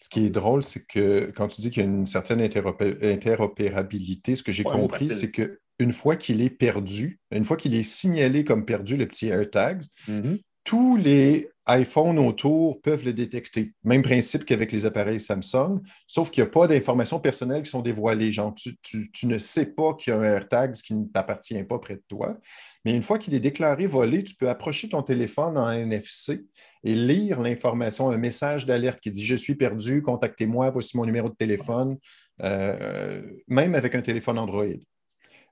Ce 0.00 0.08
qui 0.08 0.24
est 0.24 0.30
drôle, 0.30 0.62
c'est 0.62 0.86
que 0.86 1.30
quand 1.36 1.48
tu 1.48 1.60
dis 1.60 1.70
qu'il 1.70 1.82
y 1.82 1.86
a 1.86 1.88
une 1.88 2.06
certaine 2.06 2.40
interopérabilité, 2.40 4.34
ce 4.34 4.42
que 4.42 4.52
j'ai 4.52 4.64
compris, 4.64 5.06
c'est 5.06 5.30
qu'une 5.30 5.92
fois 5.92 6.16
qu'il 6.16 6.40
est 6.40 6.50
perdu, 6.50 7.20
une 7.30 7.44
fois 7.44 7.58
qu'il 7.58 7.74
est 7.74 7.82
signalé 7.82 8.44
comme 8.44 8.64
perdu, 8.64 8.96
le 8.96 9.06
petit 9.06 9.28
AirTags, 9.28 9.82
mm-hmm. 10.08 10.40
tous 10.64 10.96
les 10.96 11.50
iPhone 11.66 12.18
autour 12.18 12.80
peuvent 12.82 13.04
le 13.04 13.12
détecter. 13.12 13.72
Même 13.84 14.02
principe 14.02 14.44
qu'avec 14.44 14.70
les 14.70 14.86
appareils 14.86 15.20
Samsung, 15.20 15.80
sauf 16.06 16.30
qu'il 16.30 16.42
n'y 16.44 16.48
a 16.48 16.50
pas 16.50 16.66
d'informations 16.66 17.18
personnelles 17.20 17.62
qui 17.62 17.70
sont 17.70 17.80
dévoilées. 17.80 18.32
Genre, 18.32 18.54
tu, 18.54 19.26
ne 19.26 19.38
sais 19.38 19.74
pas 19.74 19.94
qu'il 19.94 20.12
y 20.12 20.16
a 20.16 20.20
un 20.20 20.24
AirTag 20.24 20.72
qui 20.74 20.94
ne 20.94 21.06
t'appartient 21.06 21.62
pas 21.64 21.78
près 21.78 21.94
de 21.94 22.02
toi. 22.08 22.36
Mais 22.84 22.94
une 22.94 23.02
fois 23.02 23.18
qu'il 23.18 23.34
est 23.34 23.40
déclaré 23.40 23.86
volé, 23.86 24.22
tu 24.22 24.34
peux 24.34 24.48
approcher 24.48 24.90
ton 24.90 25.02
téléphone 25.02 25.56
en 25.56 25.70
NFC 25.70 26.44
et 26.82 26.94
lire 26.94 27.40
l'information, 27.40 28.10
un 28.10 28.18
message 28.18 28.66
d'alerte 28.66 29.00
qui 29.00 29.10
dit 29.10 29.24
Je 29.24 29.36
suis 29.36 29.54
perdu, 29.54 30.02
contactez-moi, 30.02 30.70
voici 30.70 30.96
mon 30.96 31.06
numéro 31.06 31.30
de 31.30 31.34
téléphone, 31.34 31.96
euh, 32.42 33.22
même 33.48 33.74
avec 33.74 33.94
un 33.94 34.02
téléphone 34.02 34.38
Android. 34.38 34.64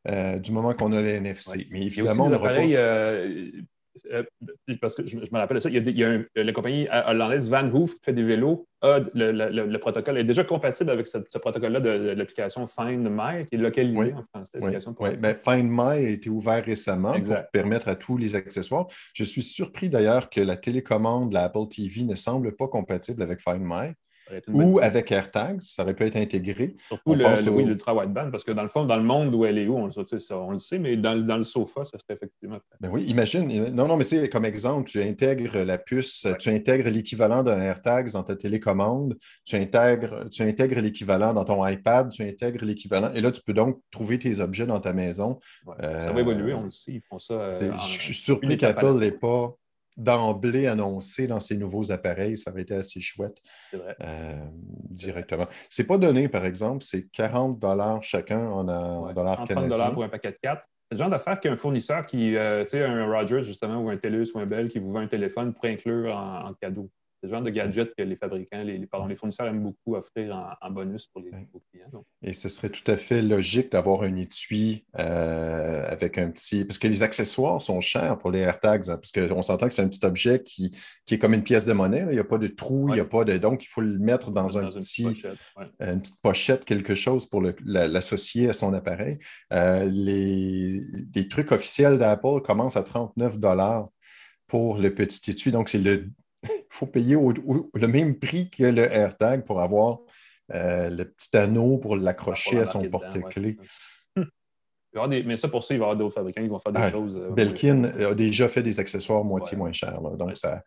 Euh, 0.09 0.41
du 0.41 0.51
moment 0.51 0.73
qu'on 0.73 0.91
a 0.93 1.01
le 1.01 1.11
NFC. 1.11 1.69
Mais 1.71 1.83
évidemment, 1.83 2.27
on 2.27 2.33
euh, 2.33 3.51
euh, 4.11 4.23
parce 4.81 4.95
que 4.95 5.07
je, 5.07 5.17
me 5.17 5.39
rappelle 5.39 5.61
ça, 5.61 5.69
il 5.69 5.99
y 5.99 6.05
a, 6.05 6.19
la 6.35 6.53
compagnie 6.53 6.87
hollandaise 7.07 7.51
Van 7.51 7.69
Hoof 7.71 7.95
qui 7.95 8.01
fait 8.05 8.13
des 8.13 8.23
vélos. 8.23 8.67
le, 8.83 9.77
protocole 9.79 10.19
est 10.19 10.25
déjà 10.25 10.45
compatible 10.45 10.91
avec 10.91 11.07
ce, 11.07 11.19
protocole-là 11.39 11.81
de, 11.81 11.91
l'application 11.91 12.67
Find 12.67 13.09
My, 13.11 13.45
qui 13.47 13.57
est 13.57 13.59
localisé 13.59 14.15
en 14.15 14.25
français. 14.35 14.59
Oui, 15.01 15.17
ben, 15.17 15.35
Find 15.35 15.69
My 15.71 16.05
a 16.05 16.09
été 16.11 16.31
ouvert 16.31 16.65
récemment 16.65 17.21
pour 17.21 17.37
permettre 17.53 17.89
à 17.89 17.97
tous 17.97 18.17
les 18.17 18.35
accessoires. 18.35 18.87
Je 19.15 19.25
suis 19.25 19.43
surpris 19.43 19.89
d'ailleurs 19.89 20.31
que 20.31 20.41
la 20.41 20.57
télécommande 20.57 21.31
de 21.31 21.35
l'Apple 21.35 21.69
TV 21.69 22.05
ne 22.05 22.15
semble 22.15 22.55
pas 22.57 22.69
compatible 22.69 23.23
avec 23.23 23.41
Find 23.41 23.63
My. 23.63 23.93
Ou 24.49 24.79
avec 24.81 25.11
AirTags, 25.13 25.61
ça 25.61 25.83
aurait 25.83 25.95
pu 25.95 26.05
être 26.05 26.17
intégré. 26.17 26.75
Surtout 26.89 27.15
le, 27.15 27.51
oui, 27.51 27.65
l'ultra 27.65 27.95
wideband, 27.95 28.31
parce 28.31 28.45
que 28.45 28.53
dans 28.53 28.63
le 28.63 28.69
fond, 28.69 28.85
dans 28.85 28.97
le 28.97 29.03
monde 29.03 29.35
où 29.35 29.45
elle 29.45 29.59
est 29.59 29.67
où, 29.67 29.77
on, 29.77 29.87
le 29.87 30.59
sait, 30.59 30.79
mais 30.79 30.97
dans, 30.97 31.15
le 31.15 31.45
sofa, 31.45 31.85
ça 31.85 31.99
serait 31.99 32.15
effectivement. 32.15 32.59
Ben 32.81 32.91
oui, 32.91 33.05
imagine. 33.05 33.69
Non, 33.69 33.87
non, 33.87 33.97
mais 33.97 34.05
tu 34.05 34.17
sais, 34.17 34.29
comme 34.29 34.45
exemple, 34.45 34.89
tu 34.89 35.03
intègres 35.03 35.59
la 35.59 35.79
puce, 35.79 36.27
tu 36.39 36.49
intègres 36.49 36.89
l'équivalent 36.89 37.43
d'un 37.43 37.61
AirTags 37.61 38.13
dans 38.13 38.23
ta 38.23 38.37
télécommande, 38.37 39.17
tu 39.45 39.57
intègres, 39.57 40.29
tu 40.31 40.43
intègres 40.43 40.81
l'équivalent 40.81 41.33
dans 41.33 41.45
ton 41.45 41.67
iPad, 41.67 42.11
tu 42.11 42.23
intègres 42.23 42.65
l'équivalent. 42.65 43.13
Et 43.15 43.21
là, 43.21 43.33
tu 43.33 43.43
peux 43.43 43.55
donc 43.55 43.81
trouver 43.91 44.19
tes 44.19 44.41
objets 44.41 44.67
dans 44.67 44.81
ta 44.81 44.93
maison. 44.93 45.39
ça 45.99 46.13
va 46.13 46.21
évoluer, 46.21 46.55
on 46.55 46.65
le 46.65 46.71
sait. 46.71 46.93
Ils 46.93 47.03
font 47.03 47.19
ça. 47.19 47.35
Euh, 47.35 47.73
je 47.79 48.01
suis 48.01 48.15
surpris 48.15 48.57
qu'Apple 48.57 48.95
n'ait 48.99 49.13
pas 49.13 49.55
d'emblée 49.97 50.67
annoncé 50.67 51.27
dans 51.27 51.41
ces 51.41 51.57
nouveaux 51.57 51.93
appareils. 51.93 52.37
Ça 52.37 52.51
avait 52.51 52.63
été 52.63 52.75
assez 52.75 53.01
chouette 53.01 53.39
euh, 53.75 54.37
directement. 54.91 55.47
C'est 55.69 55.87
pas 55.87 55.99
donné, 55.99 56.29
par 56.29 56.45
exemple, 56.45 56.85
c'est 56.85 57.09
40 57.11 57.59
dollars 57.59 58.03
chacun 58.03 58.49
en, 58.49 58.69
en 58.69 59.13
dollars 59.13 59.45
canadiens. 59.45 59.55
30 59.55 59.69
dollars 59.69 59.93
pour 59.93 60.05
un 60.05 60.09
paquet 60.09 60.33
de 60.33 60.39
4. 60.43 60.65
C'est 60.91 60.95
le 60.97 60.99
genre 60.99 61.11
d'affaire 61.11 61.41
qu'un 61.41 61.57
fournisseur 61.57 62.05
qui, 62.07 62.37
euh, 62.37 62.65
tu 62.65 62.71
sais, 62.71 62.85
un 62.85 63.07
Rogers 63.07 63.43
justement, 63.43 63.81
ou 63.81 63.89
un 63.89 63.97
TELUS 63.97 64.33
ou 64.35 64.39
un 64.39 64.47
Bell 64.47 64.69
qui 64.69 64.79
vous 64.79 64.91
vend 64.91 65.01
un 65.01 65.07
téléphone 65.07 65.53
pour 65.53 65.65
inclure 65.65 66.15
en 66.15 66.53
cadeau. 66.55 66.91
C'est 67.23 67.29
le 67.29 67.35
genre 67.37 67.43
de 67.43 67.51
gadget 67.51 67.95
que 67.95 68.03
les 68.03 68.17
fabricants, 68.17 68.65
les, 68.65 68.85
pardon, 68.85 69.07
les 69.07 69.15
fournisseurs 69.15 69.47
aiment 69.47 69.63
beaucoup 69.63 69.95
offrir 69.95 70.57
en, 70.61 70.71
bonus 70.73 71.07
pour 71.07 71.23
les 71.23 71.31
clients. 71.31 72.05
Et 72.21 72.33
ce 72.33 72.49
serait 72.49 72.69
tout 72.69 72.91
à 72.91 72.97
fait 72.97 73.23
logique 73.23 73.71
d'avoir 73.71 74.03
un 74.03 74.17
étui 74.17 74.85
euh, 74.99 75.87
avec 75.87 76.19
un 76.19 76.31
petit. 76.33 76.65
Parce 76.65 76.79
que 76.79 76.89
les 76.89 77.05
accessoires 77.05 77.63
sont 77.63 77.81
chers 77.81 78.19
pour 78.19 78.33
les 78.33 78.41
AirTags, 78.41 78.91
hein, 78.91 78.97
parce 78.97 79.13
qu'on 79.13 79.41
s'entend 79.41 79.69
que 79.69 79.75
c'est 79.75 79.83
un 79.83 79.89
petit 79.89 80.05
objet 80.05 80.43
qui, 80.43 80.77
qui, 81.07 81.15
est 81.15 81.19
comme 81.19 81.33
une 81.33 81.45
pièce 81.45 81.65
de 81.65 81.73
monnaie. 81.73 82.05
Il 82.09 82.15
n'y 82.15 82.19
a 82.19 82.25
pas 82.25 82.39
de 82.39 82.49
trou, 82.49 82.89
il 82.89 82.95
n'y 82.95 83.01
a 83.01 83.05
pas 83.05 83.23
de. 83.25 83.39
Donc, 83.39 83.63
il 83.63 83.69
faut 83.69 83.83
le 83.83 84.01
mettre 84.01 84.33
dans, 84.33 84.59
un 84.59 84.69
petit, 84.71 85.05
une, 85.05 85.11
pochette, 85.11 85.39
une, 85.79 86.01
petite 86.01 86.23
pochette, 86.23 86.65
quelque 86.65 86.97
chose 86.97 87.27
pour 87.27 87.41
l'associer 87.65 88.49
à 88.49 88.53
son 88.53 88.75
appareil. 88.75 89.21
Euh, 89.53 89.85
les, 89.85 90.83
les 91.15 91.29
trucs 91.29 91.53
officiels 91.53 92.01
d'Apple 92.01 92.41
commencent 92.43 92.77
à 92.77 92.83
39 92.83 93.39
pour 94.49 94.79
le 94.79 94.93
petit 94.93 95.31
étui. 95.31 95.53
Donc, 95.53 95.69
c'est 95.69 95.79
le 95.79 96.11
faut 96.73 96.87
payer 96.87 97.15
le 97.17 97.87
même 97.87 98.19
prix 98.19 98.51
que 98.51 98.65
le 98.65 98.91
AirTag 98.91 99.45
pour 99.45 99.61
avoir 99.61 100.01
le 100.49 101.05
petit 101.05 101.37
anneau 101.37 101.79
pour 101.79 101.97
l'accrocher 101.97 102.61
à 102.61 102.65
son 102.65 102.83
porte-clés. 102.83 103.59
mais 104.95 105.37
ça, 105.37 105.49
pour 105.49 105.63
ça, 105.63 105.75
il 105.75 105.79
va 105.79 105.85
y 105.85 105.87
avoir 105.87 105.97
d'autres 105.97 106.15
fabricants 106.15 106.43
qui 106.43 106.49
vont 106.49 106.59
faire 106.59 106.73
des 106.73 106.81
ah, 106.81 106.91
choses. 106.91 107.19
Belkin 107.31 107.85
a 107.85 108.15
déjà 108.15 108.49
fait 108.49 108.63
des 108.63 108.81
accessoires 108.81 109.23
moitié 109.23 109.57
moins 109.57 109.73
chers. 109.73 110.01
donc, 110.01 110.37
ça, 110.37 110.63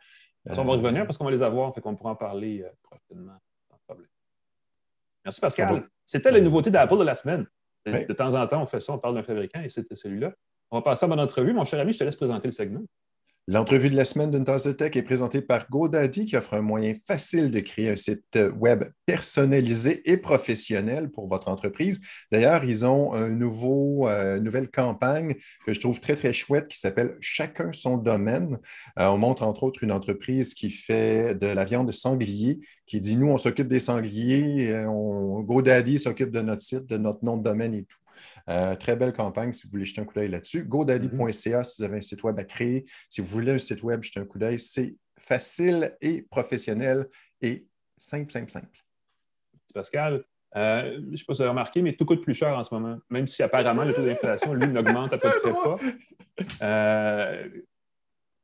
on 0.47 0.63
va 0.63 0.73
revenir 0.73 1.05
parce 1.05 1.17
qu'on 1.17 1.25
va 1.25 1.31
les 1.31 1.43
avoir, 1.43 1.73
fait 1.73 1.81
qu'on 1.81 1.95
pourra 1.95 2.11
en 2.11 2.15
parler 2.15 2.63
prochainement. 2.83 3.37
Merci 5.23 5.41
Pascal. 5.41 5.89
C'était 6.05 6.31
la 6.31 6.39
nouveauté 6.39 6.69
d'Apple 6.69 6.99
de 6.99 7.03
la 7.03 7.15
semaine. 7.15 7.47
De 7.85 8.13
temps 8.13 8.33
en 8.35 8.45
temps, 8.47 8.61
on 8.61 8.65
fait 8.65 8.79
ça, 8.79 8.93
on 8.93 8.99
parle 8.99 9.15
d'un 9.15 9.23
fabricant 9.23 9.61
et 9.61 9.69
c'était 9.69 9.95
celui-là. 9.95 10.33
On 10.71 10.77
va 10.77 10.81
passer 10.81 11.05
à 11.05 11.07
mon 11.07 11.17
entrevue. 11.19 11.53
Mon 11.53 11.65
cher 11.65 11.79
ami, 11.79 11.93
je 11.93 11.99
te 11.99 12.03
laisse 12.03 12.15
présenter 12.15 12.47
le 12.47 12.51
segment. 12.51 12.81
L'entrevue 13.47 13.91
de 13.91 13.95
la 13.95 14.05
semaine 14.05 14.31
d'une 14.31 14.43
tasse 14.43 14.63
de 14.63 14.71
tech 14.71 14.95
est 14.95 15.03
présentée 15.03 15.39
par 15.39 15.69
GoDaddy 15.69 16.25
qui 16.25 16.35
offre 16.35 16.55
un 16.55 16.61
moyen 16.61 16.95
facile 17.05 17.51
de 17.51 17.59
créer 17.59 17.91
un 17.91 17.95
site 17.95 18.39
web 18.57 18.85
personnalisé 19.05 20.01
et 20.11 20.17
professionnel 20.17 21.11
pour 21.11 21.27
votre 21.27 21.47
entreprise. 21.47 22.01
D'ailleurs, 22.31 22.63
ils 22.63 22.87
ont 22.87 23.13
euh, 23.13 23.27
une 23.27 23.37
nouvelle 24.43 24.71
campagne 24.71 25.35
que 25.63 25.73
je 25.73 25.79
trouve 25.79 25.99
très, 25.99 26.15
très 26.15 26.33
chouette 26.33 26.69
qui 26.69 26.79
s'appelle 26.79 27.17
Chacun 27.21 27.71
son 27.71 27.97
domaine. 27.97 28.57
Euh, 28.97 29.05
on 29.09 29.19
montre 29.19 29.43
entre 29.43 29.61
autres 29.61 29.83
une 29.83 29.91
entreprise 29.91 30.55
qui 30.55 30.71
fait 30.71 31.35
de 31.35 31.45
la 31.45 31.65
viande 31.65 31.85
de 31.85 31.91
sanglier 31.91 32.61
qui 32.87 32.99
dit 32.99 33.15
Nous, 33.15 33.27
on 33.27 33.37
s'occupe 33.37 33.67
des 33.67 33.79
sangliers, 33.79 34.71
euh, 34.71 35.41
GoDaddy 35.43 35.99
s'occupe 35.99 36.31
de 36.31 36.41
notre 36.41 36.63
site, 36.63 36.87
de 36.87 36.97
notre 36.97 37.23
nom 37.23 37.37
de 37.37 37.43
domaine 37.43 37.75
et 37.75 37.83
tout. 37.83 37.97
Euh, 38.47 38.75
très 38.75 38.95
belle 38.95 39.13
campagne 39.13 39.53
si 39.53 39.65
vous 39.65 39.71
voulez 39.71 39.85
jeter 39.85 40.01
un 40.01 40.05
coup 40.05 40.13
d'œil 40.13 40.29
là-dessus. 40.29 40.65
GoDaddy.ca 40.65 41.63
si 41.63 41.75
vous 41.77 41.83
avez 41.83 41.97
un 41.97 42.01
site 42.01 42.23
web 42.23 42.37
à 42.37 42.43
créer. 42.43 42.85
Si 43.09 43.21
vous 43.21 43.27
voulez 43.27 43.51
un 43.51 43.57
site 43.57 43.81
web, 43.83 44.03
jetez 44.03 44.19
un 44.19 44.25
coup 44.25 44.37
d'œil. 44.37 44.59
C'est 44.59 44.95
facile 45.17 45.95
et 46.01 46.21
professionnel 46.21 47.07
et 47.41 47.65
simple, 47.97 48.31
simple, 48.31 48.51
simple. 48.51 48.67
Pascal, 49.73 50.23
euh, 50.55 50.99
je 51.01 51.11
ne 51.11 51.15
sais 51.17 51.25
pas 51.25 51.33
si 51.33 51.37
vous 51.37 51.41
avez 51.41 51.49
remarqué, 51.49 51.81
mais 51.81 51.93
tout 51.93 52.05
coûte 52.05 52.21
plus 52.21 52.33
cher 52.33 52.57
en 52.57 52.63
ce 52.63 52.73
moment. 52.73 52.97
Même 53.09 53.27
si 53.27 53.43
apparemment 53.43 53.83
le 53.83 53.93
taux 53.93 54.05
d'inflation, 54.05 54.53
lui, 54.53 54.67
n'augmente 54.67 55.11
à 55.11 55.17
peu 55.17 55.29
près 55.29 55.51
pas. 55.63 55.75
Euh, 56.61 57.49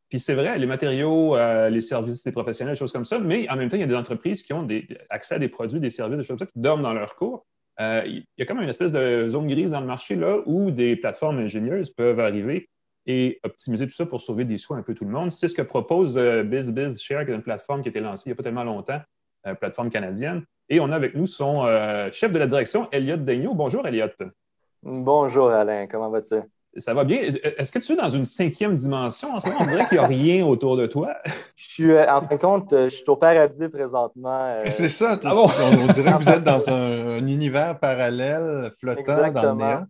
puis 0.10 0.20
c'est 0.20 0.34
vrai, 0.34 0.58
les 0.58 0.66
matériaux, 0.66 1.38
les 1.70 1.80
services 1.80 2.24
des 2.24 2.34
professionnels, 2.34 2.74
des 2.74 2.80
choses 2.80 2.92
comme 2.92 3.06
ça, 3.06 3.18
mais 3.18 3.48
en 3.50 3.56
même 3.56 3.70
temps, 3.70 3.78
il 3.78 3.82
y 3.82 3.84
a 3.84 3.88
des 3.88 3.96
entreprises 3.96 4.44
qui 4.44 4.52
ont 4.52 4.64
des, 4.64 4.86
accès 5.10 5.36
à 5.36 5.40
des 5.40 5.48
produits, 5.48 5.80
des 5.80 5.90
services, 5.90 6.18
des 6.18 6.24
choses 6.24 6.38
comme 6.38 6.48
ça, 6.48 6.52
qui 6.52 6.60
dorment 6.60 6.82
dans 6.82 6.94
leur 6.94 7.16
cours. 7.16 7.46
Euh, 7.82 8.04
il 8.06 8.24
y 8.38 8.44
a 8.44 8.46
comme 8.46 8.62
une 8.62 8.70
espèce 8.70 8.91
de 8.91 9.28
zone 9.30 9.48
grise 9.48 9.72
dans 9.72 9.82
le 9.82 9.88
marché 9.88 10.15
là 10.15 10.38
où 10.46 10.70
des 10.70 10.96
plateformes 10.96 11.39
ingénieuses 11.39 11.89
peuvent 11.89 12.20
arriver 12.20 12.70
et 13.08 13.39
optimiser 13.44 13.88
tout 13.88 13.94
ça 13.94 14.06
pour 14.06 14.22
sauver 14.22 14.46
des 14.46 14.58
sous 14.58 14.76
un 14.76 14.84
peu 14.84 14.94
tout 14.94 15.06
le 15.06 15.12
monde. 15.12 15.32
C'est 15.32 15.48
ce 15.48 15.56
que 15.56 15.63
propose 15.63 16.17
euh, 16.17 16.44
BizBizShare, 16.44 17.26
qui 17.26 17.32
est 17.32 17.36
une 17.36 17.41
plateforme 17.41 17.82
qui 17.82 17.88
a 17.88 17.89
été 17.89 18.00
lancée 18.00 18.24
il 18.28 18.30
n'y 18.30 18.34
a 18.34 18.36
pas 18.36 18.44
tellement 18.44 18.63
longtemps, 18.63 19.02
une 19.46 19.52
euh, 19.52 19.56
plateforme 19.56 19.89
canadienne. 19.89 20.44
Et 20.70 20.80
on 20.80 20.91
a 20.91 20.96
avec 20.96 21.15
nous 21.15 21.26
son 21.26 21.65
chef 22.13 22.32
de 22.32 22.39
la 22.39 22.46
direction, 22.46 22.88
Elliot 22.91 23.17
Daigneault. 23.17 23.56
Bonjour, 23.56 23.86
Elliot. 23.86 24.08
Bonjour, 24.84 25.50
Alain. 25.50 25.86
Comment 25.88 26.10
vas-tu? 26.10 26.36
Ça 26.77 26.93
va 26.93 27.03
bien. 27.03 27.19
Est-ce 27.57 27.71
que 27.71 27.79
tu 27.79 27.91
es 27.91 27.95
dans 27.97 28.10
une 28.10 28.23
cinquième 28.23 28.75
dimension 28.75 29.34
en 29.34 29.39
ce 29.41 29.47
moment? 29.47 29.60
On 29.62 29.65
dirait 29.65 29.86
qu'il 29.88 29.97
n'y 29.97 30.03
a 30.03 30.07
rien 30.07 30.45
autour 30.45 30.77
de 30.77 30.88
toi. 30.88 31.15
Je 31.57 31.69
suis, 31.69 31.91
euh, 31.91 32.10
en 32.10 32.21
fin 32.21 32.36
de 32.36 32.39
compte, 32.39 32.73
euh, 32.73 32.89
je 32.89 32.95
suis 32.95 33.03
au 33.07 33.17
paradis 33.17 33.67
présentement. 33.67 34.55
Euh. 34.55 34.60
C'est 34.69 34.89
ça. 34.89 35.19
Ah 35.23 35.36
on, 35.36 35.88
dirait 35.88 36.13
que 36.13 36.17
vous 36.17 36.29
êtes 36.29 36.43
dans 36.43 36.69
un, 36.69 37.27
univers 37.27 37.77
parallèle 37.77 38.71
flottant 38.79 39.31
dans 39.31 39.53
le 39.53 39.57
néant. 39.57 39.86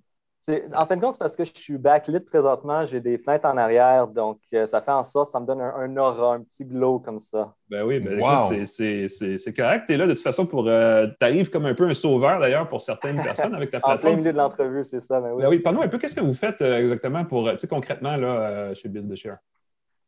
En 0.49 0.88
fin 0.88 0.97
de 0.97 1.01
compte, 1.01 1.13
c'est 1.13 1.19
parce 1.19 1.36
que 1.36 1.45
je 1.45 1.51
suis 1.54 1.77
backlit 1.77 2.19
présentement, 2.19 2.86
j'ai 2.88 2.99
des 2.99 3.19
fenêtres 3.19 3.45
en 3.45 3.58
arrière, 3.58 4.08
donc 4.08 4.39
euh, 4.54 4.65
ça 4.65 4.82
fait 4.82 4.91
en 4.91 5.04
sorte, 5.04 5.30
ça 5.30 5.39
me 5.39 5.45
donne 5.45 5.62
un, 5.62 5.97
aura, 5.97 6.34
un 6.34 6.41
petit 6.41 6.65
glow 6.65 6.99
comme 6.99 7.19
ça. 7.19 7.54
Ben 7.69 7.84
oui, 7.84 7.99
ben 7.99 8.19
c'est 8.65 9.54
correct. 9.56 9.86
Tu 9.88 9.93
es 9.93 9.97
là 9.97 10.08
de 10.08 10.13
toute 10.13 10.23
façon 10.23 10.47
pour. 10.47 10.67
Euh, 10.67 11.08
tu 11.19 11.25
arrives 11.25 11.51
comme 11.51 11.67
un 11.67 11.75
peu 11.75 11.88
un 11.88 11.93
sauveur 11.93 12.39
d'ailleurs 12.39 12.67
pour 12.67 12.82
certaines 12.82 13.15
personnes 13.23 13.54
avec 13.54 13.69
ta 13.69 13.80
plateforme. 13.80 13.99
en 13.99 14.01
plein 14.01 14.15
milieu 14.17 14.34
de 14.34 14.38
l'entrevue, 14.38 14.84
c'est 14.84 14.99
ça. 14.99 15.21
Ben 15.21 15.32
oui, 15.32 15.43
ben 15.43 15.49
oui 15.49 15.60
parle-nous 15.60 15.84
un 15.84 15.88
peu, 15.88 15.99
qu'est-ce 15.99 16.15
que 16.15 16.21
vous 16.21 16.34
faites 16.34 16.62
euh, 16.62 16.80
exactement 16.80 17.23
pour, 17.23 17.49
concrètement 17.69 18.17
là, 18.17 18.73
chez 18.73 18.89
BizBishare? 18.89 19.38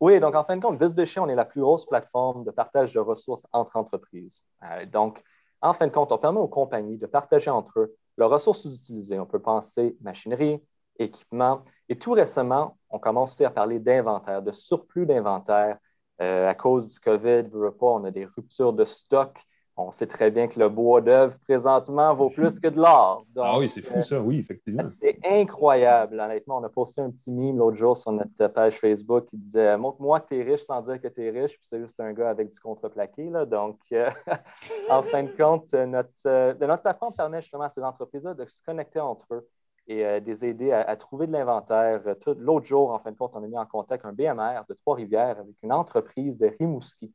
Oui, 0.01 0.19
donc 0.19 0.35
en 0.35 0.43
fin 0.43 0.57
de 0.57 0.61
compte, 0.61 0.79
BizBishare, 0.79 1.23
on 1.23 1.29
est 1.29 1.35
la 1.35 1.45
plus 1.45 1.61
grosse 1.61 1.85
plateforme 1.85 2.43
de 2.43 2.51
partage 2.51 2.91
de 2.93 2.99
ressources 2.99 3.45
entre 3.53 3.77
entreprises. 3.77 4.45
donc, 4.91 5.21
en 5.61 5.73
fin 5.73 5.87
de 5.87 5.93
compte, 5.93 6.11
on 6.11 6.17
permet 6.17 6.39
aux 6.39 6.47
compagnies 6.49 6.97
de 6.97 7.05
partager 7.05 7.49
entre 7.49 7.79
eux 7.79 7.95
leurs 8.17 8.29
ressources 8.29 8.65
utilisées. 8.65 9.19
On 9.19 9.25
peut 9.25 9.41
penser 9.41 9.97
machinerie, 10.01 10.61
équipement. 10.99 11.63
Et 11.89 11.97
tout 11.97 12.11
récemment, 12.11 12.77
on 12.89 12.99
commence 12.99 13.39
à 13.41 13.49
parler 13.49 13.79
d'inventaire, 13.79 14.41
de 14.41 14.51
surplus 14.51 15.05
d'inventaire. 15.05 15.77
Euh, 16.21 16.47
à 16.47 16.53
cause 16.53 16.93
du 16.93 16.99
COVID, 16.99 17.45
on 17.81 18.03
a 18.03 18.11
des 18.11 18.25
ruptures 18.25 18.73
de 18.73 18.85
stock 18.85 19.43
on 19.75 19.91
sait 19.91 20.05
très 20.05 20.29
bien 20.29 20.47
que 20.47 20.59
le 20.59 20.69
bois 20.69 21.01
d'œuvre 21.01 21.35
présentement 21.39 22.13
vaut 22.13 22.29
plus 22.35 22.59
que 22.59 22.67
de 22.67 22.77
l'or. 22.77 23.25
Ah 23.37 23.57
oui, 23.57 23.69
c'est 23.69 23.81
fou 23.81 24.01
ça, 24.01 24.21
oui, 24.21 24.39
effectivement. 24.39 24.83
C'est 24.89 25.17
incroyable, 25.25 26.19
honnêtement. 26.19 26.57
On 26.57 26.63
a 26.63 26.69
posté 26.69 27.01
un 27.01 27.09
petit 27.09 27.31
meme 27.31 27.57
l'autre 27.57 27.77
jour 27.77 27.97
sur 27.97 28.11
notre 28.11 28.47
page 28.47 28.79
Facebook 28.79 29.25
qui 29.27 29.37
disait 29.37 29.77
Montre-moi 29.77 30.19
que 30.19 30.27
tu 30.29 30.39
es 30.39 30.43
riche 30.43 30.61
sans 30.61 30.81
dire 30.81 31.01
que 31.01 31.07
tu 31.07 31.23
es 31.23 31.29
riche, 31.31 31.53
puis 31.53 31.63
c'est 31.63 31.79
juste 31.79 31.99
un 31.99 32.13
gars 32.13 32.29
avec 32.29 32.49
du 32.49 32.59
contreplaqué. 32.59 33.29
Là. 33.29 33.45
Donc, 33.45 33.79
euh, 33.91 34.09
en 34.91 35.01
fin 35.01 35.23
de 35.23 35.29
compte, 35.29 35.71
notre, 35.73 36.09
euh, 36.27 36.53
notre 36.59 36.83
plateforme 36.83 37.13
permet 37.15 37.41
justement 37.41 37.63
à 37.63 37.69
ces 37.69 37.81
entreprises-là 37.81 38.35
de 38.35 38.45
se 38.45 38.57
connecter 38.65 38.99
entre 38.99 39.25
eux 39.33 39.47
et 39.87 40.05
euh, 40.05 40.19
de 40.19 40.25
les 40.27 40.45
aider 40.45 40.71
à, 40.71 40.95
trouver 40.95 41.25
de 41.27 41.31
l'inventaire. 41.31 42.01
L'autre 42.37 42.65
jour, 42.65 42.91
en 42.91 42.99
fin 42.99 43.11
de 43.11 43.17
compte, 43.17 43.31
on 43.33 43.43
a 43.43 43.47
mis 43.47 43.57
en 43.57 43.65
contact 43.65 44.05
un 44.05 44.13
BMR 44.13 44.61
de 44.69 44.73
Trois-Rivières 44.75 45.39
avec 45.39 45.55
une 45.63 45.73
entreprise 45.73 46.37
de 46.37 46.51
Rimouski 46.59 47.11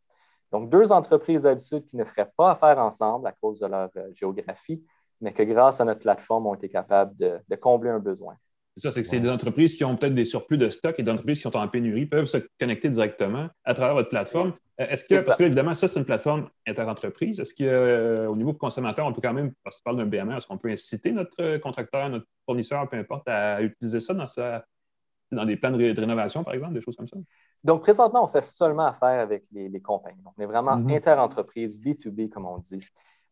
donc, 0.52 0.70
deux 0.70 0.92
entreprises 0.92 1.42
d'habitude 1.42 1.84
qui 1.86 1.96
ne 1.96 2.04
feraient 2.04 2.30
pas 2.36 2.52
affaire 2.52 2.78
ensemble 2.78 3.26
à 3.26 3.32
cause 3.32 3.60
de 3.60 3.66
leur 3.66 3.90
euh, 3.96 4.08
géographie, 4.14 4.82
mais 5.20 5.32
que 5.32 5.42
grâce 5.42 5.80
à 5.80 5.84
notre 5.84 6.00
plateforme, 6.00 6.46
ont 6.46 6.54
été 6.54 6.68
capables 6.68 7.14
de, 7.16 7.56
combler 7.56 7.90
un 7.90 7.98
besoin. 7.98 8.34
C'est 8.76 8.82
ça, 8.82 8.92
c'est 8.92 9.02
que 9.02 9.08
c'est 9.08 9.20
des 9.20 9.28
entreprises 9.28 9.74
qui 9.74 9.84
ont 9.84 9.96
peut-être 9.96 10.14
des 10.14 10.24
surplus 10.24 10.56
de 10.56 10.70
stock 10.70 10.98
et 10.98 11.02
des 11.02 11.10
entreprises 11.10 11.38
qui 11.38 11.42
sont 11.42 11.56
en 11.56 11.66
pénurie 11.66 12.06
peuvent 12.06 12.26
se 12.26 12.38
connecter 12.60 12.88
directement 12.88 13.48
à 13.64 13.74
travers 13.74 13.94
votre 13.94 14.08
plateforme. 14.08 14.52
Euh, 14.80 14.86
est-ce 14.88 15.04
que, 15.04 15.20
parce 15.20 15.36
que 15.36 15.42
évidemment, 15.42 15.74
ça, 15.74 15.88
c'est 15.88 15.98
une 15.98 16.04
plateforme 16.06 16.48
inter-entreprise, 16.66 17.40
est-ce 17.40 17.54
qu'au 17.54 17.64
euh, 17.64 18.34
niveau 18.36 18.54
consommateur, 18.54 19.04
on 19.06 19.12
peut 19.12 19.20
quand 19.20 19.34
même, 19.34 19.52
parce 19.64 19.76
que 19.76 19.80
tu 19.80 19.84
parles 19.84 19.96
d'un 19.96 20.06
BMR, 20.06 20.36
est-ce 20.36 20.46
qu'on 20.46 20.58
peut 20.58 20.70
inciter 20.70 21.10
notre 21.10 21.58
contracteur, 21.58 22.08
notre 22.08 22.26
fournisseur, 22.46 22.88
peu 22.88 22.96
importe, 22.96 23.28
à 23.28 23.60
utiliser 23.60 23.98
ça 23.98 24.14
dans, 24.14 24.28
sa, 24.28 24.64
dans 25.30 25.44
des 25.44 25.56
plans 25.56 25.70
de 25.70 26.00
rénovation, 26.00 26.44
par 26.44 26.54
exemple, 26.54 26.74
des 26.74 26.80
choses 26.80 26.96
comme 26.96 27.06
ça? 27.06 27.16
Donc, 27.64 27.82
présentement, 27.82 28.24
on 28.24 28.28
fait 28.28 28.42
seulement 28.42 28.86
affaire 28.86 29.20
avec 29.20 29.44
les, 29.52 29.80
compagnies. 29.80 30.22
Donc, 30.22 30.34
on 30.38 30.42
est 30.42 30.46
vraiment 30.46 30.76
mhm. 30.76 30.90
inter-entreprise, 30.90 31.80
B2B, 31.80 32.28
comme 32.28 32.46
on 32.46 32.58
dit. 32.58 32.80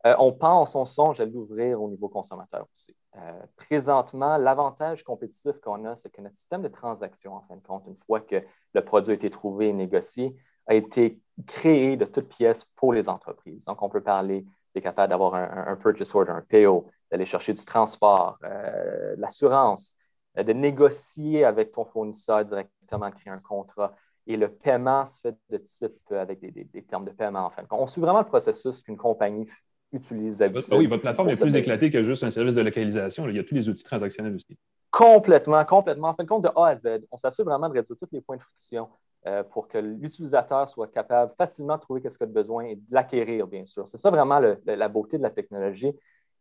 Euh, 0.06 0.14
on 0.18 0.32
pense, 0.32 0.74
on 0.74 0.84
songe 0.84 1.20
à 1.20 1.24
l'ouvrir 1.24 1.82
au 1.82 1.88
niveau 1.88 2.08
consommateur 2.08 2.66
aussi. 2.72 2.94
Euh, 3.16 3.32
présentement, 3.56 4.36
l'avantage 4.36 5.02
compétitif 5.02 5.58
qu'on 5.60 5.84
a, 5.84 5.96
c'est 5.96 6.10
que 6.10 6.20
notre 6.20 6.36
système 6.36 6.62
de 6.62 6.68
transaction, 6.68 7.34
en 7.34 7.40
fin 7.42 7.56
de 7.56 7.62
compte, 7.62 7.84
une 7.86 7.96
fois 7.96 8.20
que 8.20 8.42
le 8.74 8.84
produit 8.84 9.12
a 9.12 9.14
été 9.14 9.30
trouvé 9.30 9.68
et 9.68 9.72
négocié, 9.72 10.36
a 10.66 10.74
été 10.74 11.20
créé 11.46 11.96
de 11.96 12.04
toutes 12.04 12.28
pièces 12.28 12.64
pour 12.76 12.92
les 12.92 13.08
entreprises. 13.08 13.64
Donc, 13.64 13.82
on 13.82 13.88
peut 13.88 14.02
parler, 14.02 14.44
tu 14.74 14.80
capable 14.80 15.10
d'avoir 15.10 15.34
un, 15.34 15.76
purchase 15.76 16.14
order, 16.14 16.32
un 16.32 16.42
PO, 16.42 16.86
d'aller 17.10 17.26
chercher 17.26 17.54
du 17.54 17.64
transport, 17.64 18.38
euh, 18.44 19.14
l'assurance, 19.16 19.96
de 20.44 20.52
négocier 20.52 21.44
avec 21.44 21.72
ton 21.72 21.84
fournisseur 21.84 22.44
directement, 22.44 23.10
de 23.10 23.14
créer 23.14 23.32
un 23.32 23.38
contrat 23.38 23.94
et 24.26 24.36
le 24.36 24.48
paiement 24.48 25.04
se 25.04 25.20
fait 25.20 25.36
de 25.50 25.58
type 25.58 25.92
euh, 26.12 26.20
avec 26.20 26.40
des, 26.40 26.82
termes 26.82 27.04
de 27.04 27.10
paiement, 27.10 27.46
en 27.46 27.50
fait. 27.50 27.62
On 27.70 27.86
suit 27.86 28.00
vraiment 28.00 28.20
le 28.20 28.26
processus 28.26 28.82
qu'une 28.82 28.96
compagnie 28.96 29.46
utilise 29.92 30.38
d'habitude. 30.38 30.74
Oui, 30.74 30.86
votre 30.86 31.02
plateforme 31.02 31.28
est 31.30 31.40
plus 31.40 31.54
éclatée 31.54 31.90
que 31.90 32.02
juste 32.02 32.24
un 32.24 32.30
service 32.30 32.56
de 32.56 32.62
localisation. 32.62 33.28
Il 33.28 33.36
y 33.36 33.38
a 33.38 33.44
tous 33.44 33.54
les 33.54 33.68
outils 33.68 33.84
transactionnels 33.84 34.34
aussi. 34.34 34.58
Complètement, 34.90 35.64
complètement. 35.64 36.08
En 36.08 36.14
fin 36.14 36.24
de 36.24 36.28
compte, 36.28 36.42
de 36.42 36.50
A 36.56 36.68
à 36.68 36.74
Z, 36.74 37.02
on 37.10 37.16
s'assure 37.16 37.44
vraiment 37.44 37.68
de 37.68 37.74
résoudre 37.74 38.00
tous 38.00 38.08
les 38.12 38.20
points 38.20 38.36
de 38.36 38.42
friction 38.42 38.88
euh, 39.26 39.44
pour 39.44 39.68
que 39.68 39.78
l'utilisateur 39.78 40.68
soit 40.68 40.88
capable 40.88 41.32
facilement 41.38 41.76
de 41.76 41.82
trouver 41.82 42.02
ce 42.08 42.18
qu'il 42.18 42.24
a 42.24 42.26
besoin 42.26 42.64
et 42.64 42.76
de 42.76 42.82
l'acquérir, 42.90 43.46
bien 43.46 43.64
sûr. 43.64 43.86
C'est 43.86 43.98
ça 43.98 44.10
vraiment 44.10 44.40
la 44.40 44.88
beauté 44.88 45.18
de 45.18 45.22
la 45.22 45.30
technologie. 45.30 45.92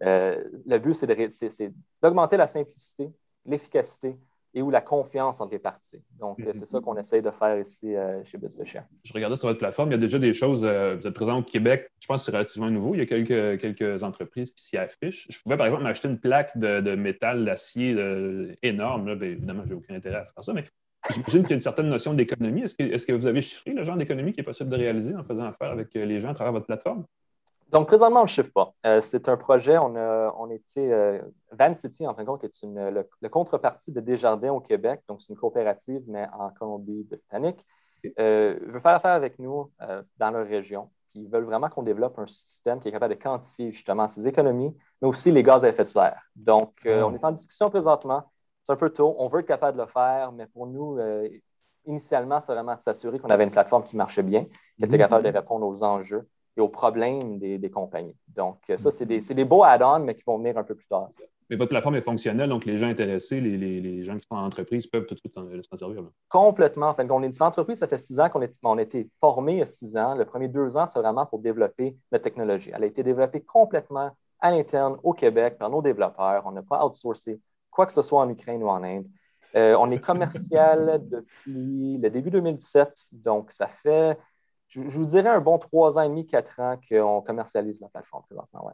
Euh, 0.04 0.44
le 0.66 0.78
but, 0.80 0.94
c'est 0.94 1.74
d'augmenter 2.02 2.38
la 2.38 2.48
simplicité, 2.48 3.12
l'efficacité 3.46 4.18
et 4.56 4.62
ou 4.62 4.72
la 4.72 4.82
confiance 4.82 5.42
entre 5.42 5.52
les 5.52 5.60
parties. 5.60 6.02
Donc, 6.18 6.40
mm-hmm. 6.40 6.54
c'est 6.54 6.66
ça 6.66 6.80
qu'on 6.80 6.98
essaye 6.98 7.22
de 7.22 7.30
faire 7.30 7.60
ici 7.60 7.94
euh, 7.94 8.24
chez 8.24 8.38
BizBisher. 8.38 8.82
Je 9.04 9.12
regardais 9.12 9.36
sur 9.36 9.50
votre 9.50 9.60
plateforme, 9.60 9.90
il 9.90 9.92
y 9.92 9.96
a 9.96 10.00
déjà 10.00 10.18
des 10.18 10.34
choses, 10.34 10.64
euh, 10.64 10.96
vous 10.96 11.06
êtes 11.06 11.14
présent 11.14 11.38
au 11.40 11.44
Québec, 11.44 11.92
je 12.00 12.08
pense 12.08 12.22
que 12.22 12.26
c'est 12.28 12.32
relativement 12.32 12.72
nouveau, 12.72 12.96
il 12.96 13.00
y 13.00 13.02
a 13.02 13.06
quelques, 13.06 13.60
quelques 13.60 14.02
entreprises 14.02 14.52
qui 14.52 14.64
s'y 14.64 14.78
affichent. 14.78 15.28
Je 15.30 15.42
pouvais, 15.42 15.58
par 15.58 15.66
exemple, 15.66 15.84
m'acheter 15.84 16.08
une 16.08 16.20
plaque 16.20 16.58
de, 16.58 16.96
métal, 16.96 17.44
d'acier 17.44 17.94
euh, 17.98 18.54
énorme, 18.64 19.10
là, 19.10 19.16
bien, 19.16 19.30
évidemment, 19.30 19.64
je 19.66 19.72
n'ai 19.72 19.76
aucun 19.76 19.94
intérêt 19.94 20.20
à 20.20 20.26
faire 20.26 20.42
ça, 20.42 20.54
mais 20.54 20.64
j'imagine 21.10 21.42
qu'il 21.42 21.50
y 21.50 21.54
a 21.54 21.56
une 21.56 21.60
certaine 21.60 21.90
notion 21.90 22.14
d'économie. 22.14 22.62
Est-ce 22.62 22.76
que, 22.76 22.84
est 22.84 23.06
que, 23.06 23.12
vous 23.12 23.28
avez 23.28 23.42
chiffré 23.42 23.74
le 23.74 23.84
genre 23.84 23.98
d'économie 23.98 24.32
qui 24.32 24.40
est 24.40 24.44
possible 24.44 24.70
de 24.70 24.78
réaliser 24.78 25.16
en 25.16 25.24
faisant 25.26 25.46
affaire 25.46 25.72
avec 25.72 25.94
les 25.94 26.22
gens 26.22 26.30
à 26.30 26.34
travers 26.34 26.54
votre 26.54 26.66
plateforme? 26.66 27.04
Donc, 27.72 27.88
présentement, 27.88 28.22
on 28.22 28.24
ne 28.24 28.30
chiffre 28.30 28.52
pas. 28.54 28.74
Euh, 28.86 29.02
c'est 29.02 29.28
un 29.28 29.38
projet, 29.38 29.78
on, 29.78 29.96
a, 29.96 30.34
on 30.38 30.50
était. 30.50 30.92
Euh, 30.92 31.22
Van 31.52 31.74
City, 31.74 32.06
en 32.06 32.14
fin 32.14 32.22
de 32.22 32.28
compte, 32.28 32.44
est 32.44 32.62
une, 32.62 32.90
le, 32.90 33.30
contrepartie 33.30 33.92
de 33.92 34.00
Desjardins 34.02 34.54
au 34.54 34.60
Québec. 34.60 35.02
Donc, 35.08 35.22
c'est 35.22 35.34
une 35.34 35.40
coopérative, 35.40 36.04
mais 36.08 36.28
en 36.38 36.50
Colombie-Britannique. 36.52 37.66
Euh, 38.20 38.60
veut 38.62 38.80
faire 38.80 38.96
affaire 38.96 39.14
avec 39.14 39.40
nous 39.40 39.72
dans 40.18 40.30
leur 40.30 40.46
région. 40.46 40.92
Puis 41.10 41.22
ils 41.22 41.30
veulent 41.30 41.46
vraiment 41.46 41.70
qu'on 41.70 41.82
développe 41.82 42.20
un 42.20 42.28
système 42.28 42.80
qui 42.80 42.90
est 42.90 42.92
capable 42.92 43.16
de 43.16 43.20
quantifier 43.20 43.72
justement 43.72 44.08
ces 44.08 44.28
économies, 44.28 44.76
mais 45.02 45.08
aussi 45.08 45.32
les 45.32 45.42
gaz 45.42 45.64
à 45.64 45.70
effet 45.70 45.84
de 45.84 45.88
serre. 45.88 46.22
Donc, 46.36 46.74
euh, 46.86 47.02
on 47.02 47.16
est 47.16 47.24
en 47.24 47.32
discussion 47.32 47.72
présentement. 47.72 48.32
C'est 48.64 48.74
un 48.74 48.76
peu 48.76 48.92
tôt. 48.92 49.16
On 49.18 49.28
veut 49.28 49.40
être 49.40 49.48
capable 49.48 49.78
de 49.78 49.84
le 49.84 49.90
faire, 49.90 50.32
mais 50.34 50.46
pour 50.46 50.68
nous, 50.68 51.00
initialement, 51.86 52.42
c'est 52.42 52.54
vraiment 52.54 52.76
de 52.76 52.82
s'assurer 52.82 53.18
qu'on 53.18 53.30
avait 53.30 53.44
une 53.44 53.52
plateforme 53.52 53.84
qui 53.84 53.96
marchait 53.96 54.24
bien, 54.24 54.46
qui 54.78 54.84
était 54.84 54.98
capable 54.98 55.24
de 55.24 55.30
répondre 55.36 55.66
aux 55.66 55.84
enjeux 55.84 56.28
et 56.58 56.62
aux 56.62 56.70
problèmes 56.70 57.38
des, 57.38 57.70
compagnies. 57.70 58.16
Donc, 58.28 58.60
ça, 58.78 58.92
c'est 58.92 59.06
des, 59.06 59.20
des, 59.20 59.46
beaux 59.46 59.64
add-ons, 59.64 60.00
mais 60.00 60.16
qui 60.16 60.24
vont 60.26 60.38
venir 60.38 60.58
un 60.58 60.64
peu 60.64 60.76
plus 60.76 60.88
tard. 60.88 61.10
Mais 61.50 61.56
votre 61.58 61.70
plateforme 61.70 61.96
est 61.96 62.02
fonctionnelle, 62.02 62.50
donc 62.50 62.66
les 62.66 62.78
gens 62.78 62.88
intéressés, 62.88 63.40
les, 63.40 64.04
gens 64.04 64.18
qui 64.18 64.28
sont 64.28 64.36
en 64.36 64.46
entreprise 64.46 64.88
peuvent 64.88 65.06
tout 65.06 65.14
de 65.14 65.20
suite 65.20 65.34
s'en 65.34 65.78
servir. 65.78 66.04
Complètement. 66.30 66.90
En 66.90 66.96
fait, 66.96 67.10
on 67.12 67.22
est 67.22 67.28
une 67.28 67.44
entreprise, 67.46 67.80
ça 67.80 67.88
fait 67.88 67.98
six 67.98 68.20
ans 68.20 68.30
qu'on 68.30 68.42
on 68.64 68.78
a 68.78 68.82
été 68.82 69.10
formé 69.20 69.54
il 69.54 69.60
y 69.60 69.62
a 69.62 69.66
six 69.66 69.96
ans. 69.96 70.16
Le 70.16 70.26
premier 70.26 70.48
deux 70.48 70.76
ans, 70.76 70.86
c'est 70.88 71.00
vraiment 71.00 71.26
pour 71.26 71.40
développer 71.40 71.96
notre 72.12 72.24
technologie. 72.24 72.72
Elle 72.74 72.84
a 72.84 72.88
été 72.88 73.04
développée 73.04 73.42
complètement 73.42 74.12
à 74.40 74.52
l'interne 74.52 74.98
au 75.04 75.14
Québec 75.14 75.58
par 75.60 75.70
nos 75.70 75.82
développeurs. 75.82 76.44
On 76.46 76.52
n'a 76.52 76.64
pas 76.64 76.84
outsourcé 76.86 77.40
quoi 77.76 77.86
que 77.86 77.94
ce 77.94 78.02
soit 78.02 78.22
en 78.22 78.30
Ukraine 78.30 78.64
ou 78.64 78.70
en 78.70 78.84
Inde. 78.84 79.06
Euh, 79.56 79.76
on 79.80 79.92
est 79.92 80.00
commercial 80.00 81.02
depuis 81.10 81.98
le 81.98 82.10
début 82.10 82.32
2017, 82.32 83.10
donc 83.14 83.52
ça 83.52 83.68
fait, 83.68 84.18
je, 84.70 84.82
vous 84.82 85.06
dirais, 85.06 85.30
un 85.30 85.42
bon 85.42 85.58
trois 85.58 85.98
ans 85.98 86.02
et 86.02 86.10
demi, 86.10 86.26
quatre 86.26 86.60
ans 86.60 86.80
qu'on 86.90 87.22
commercialise 87.22 87.80
la 87.82 87.90
plateforme 87.90 88.24
présentement. 88.28 88.72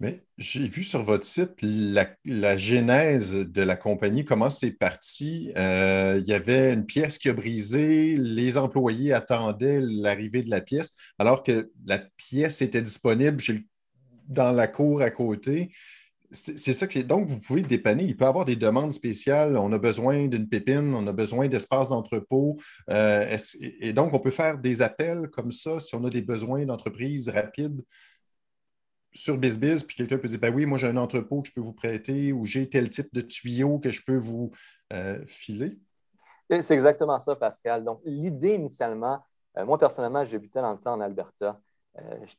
Mais 0.00 0.24
j'ai 0.36 0.66
vu 0.66 0.82
sur 0.82 1.02
votre 1.02 1.24
site 1.24 1.62
la, 1.62 2.56
genèse 2.56 3.34
de 3.36 3.62
la 3.62 3.76
compagnie, 3.76 4.24
comment 4.24 4.48
c'est 4.48 4.72
parti. 4.72 5.52
Euh, 5.56 6.18
il 6.20 6.28
y 6.28 6.32
avait 6.32 6.72
une 6.72 6.86
pièce 6.86 7.18
qui 7.18 7.28
a 7.28 7.32
brisé, 7.32 8.16
les 8.16 8.58
employés 8.58 9.12
attendaient 9.12 9.80
l'arrivée 9.80 10.42
de 10.42 10.50
la 10.50 10.60
pièce, 10.60 10.96
alors 11.18 11.42
que 11.42 11.70
la 11.84 11.98
pièce 12.16 12.62
était 12.62 12.82
disponible 12.82 13.40
dans 14.28 14.52
la 14.52 14.66
cour 14.66 15.02
à 15.02 15.10
côté. 15.10 15.70
C'est 16.32 16.72
ça 16.72 16.86
que 16.86 17.00
donc 17.00 17.26
vous 17.26 17.40
pouvez 17.40 17.62
dépanner. 17.62 18.04
Il 18.04 18.16
peut 18.16 18.24
y 18.24 18.28
avoir 18.28 18.44
des 18.44 18.54
demandes 18.54 18.92
spéciales. 18.92 19.56
On 19.56 19.72
a 19.72 19.78
besoin 19.78 20.28
d'une 20.28 20.48
pépine, 20.48 20.94
on 20.94 21.06
a 21.08 21.12
besoin 21.12 21.48
d'espace 21.48 21.88
d'entrepôt. 21.88 22.56
Euh, 22.88 23.36
et 23.80 23.92
donc, 23.92 24.14
on 24.14 24.20
peut 24.20 24.30
faire 24.30 24.58
des 24.58 24.80
appels 24.80 25.28
comme 25.30 25.50
ça 25.50 25.80
si 25.80 25.94
on 25.96 26.04
a 26.04 26.10
des 26.10 26.22
besoins 26.22 26.64
d'entreprise 26.64 27.28
rapides 27.28 27.82
sur 29.12 29.36
BizBiz, 29.36 29.82
puis 29.82 29.96
quelqu'un 29.96 30.18
peut 30.18 30.28
dire 30.28 30.38
ben 30.38 30.54
oui, 30.54 30.66
moi 30.66 30.78
j'ai 30.78 30.86
un 30.86 30.96
entrepôt 30.96 31.42
que 31.42 31.48
je 31.48 31.52
peux 31.52 31.60
vous 31.60 31.72
prêter 31.72 32.32
ou 32.32 32.44
j'ai 32.44 32.68
tel 32.68 32.88
type 32.90 33.12
de 33.12 33.20
tuyau 33.20 33.80
que 33.80 33.90
je 33.90 34.04
peux 34.04 34.16
vous 34.16 34.52
euh, 34.92 35.18
filer? 35.26 35.78
C'est 36.48 36.74
exactement 36.74 37.18
ça, 37.18 37.34
Pascal. 37.34 37.84
Donc, 37.84 38.00
l'idée 38.04 38.54
initialement, 38.54 39.24
euh, 39.58 39.64
moi 39.64 39.78
personnellement, 39.78 40.24
j'habitais 40.24 40.60
dans 40.60 40.72
le 40.72 40.78
temps 40.78 40.94
en 40.94 41.00
Alberta. 41.00 41.60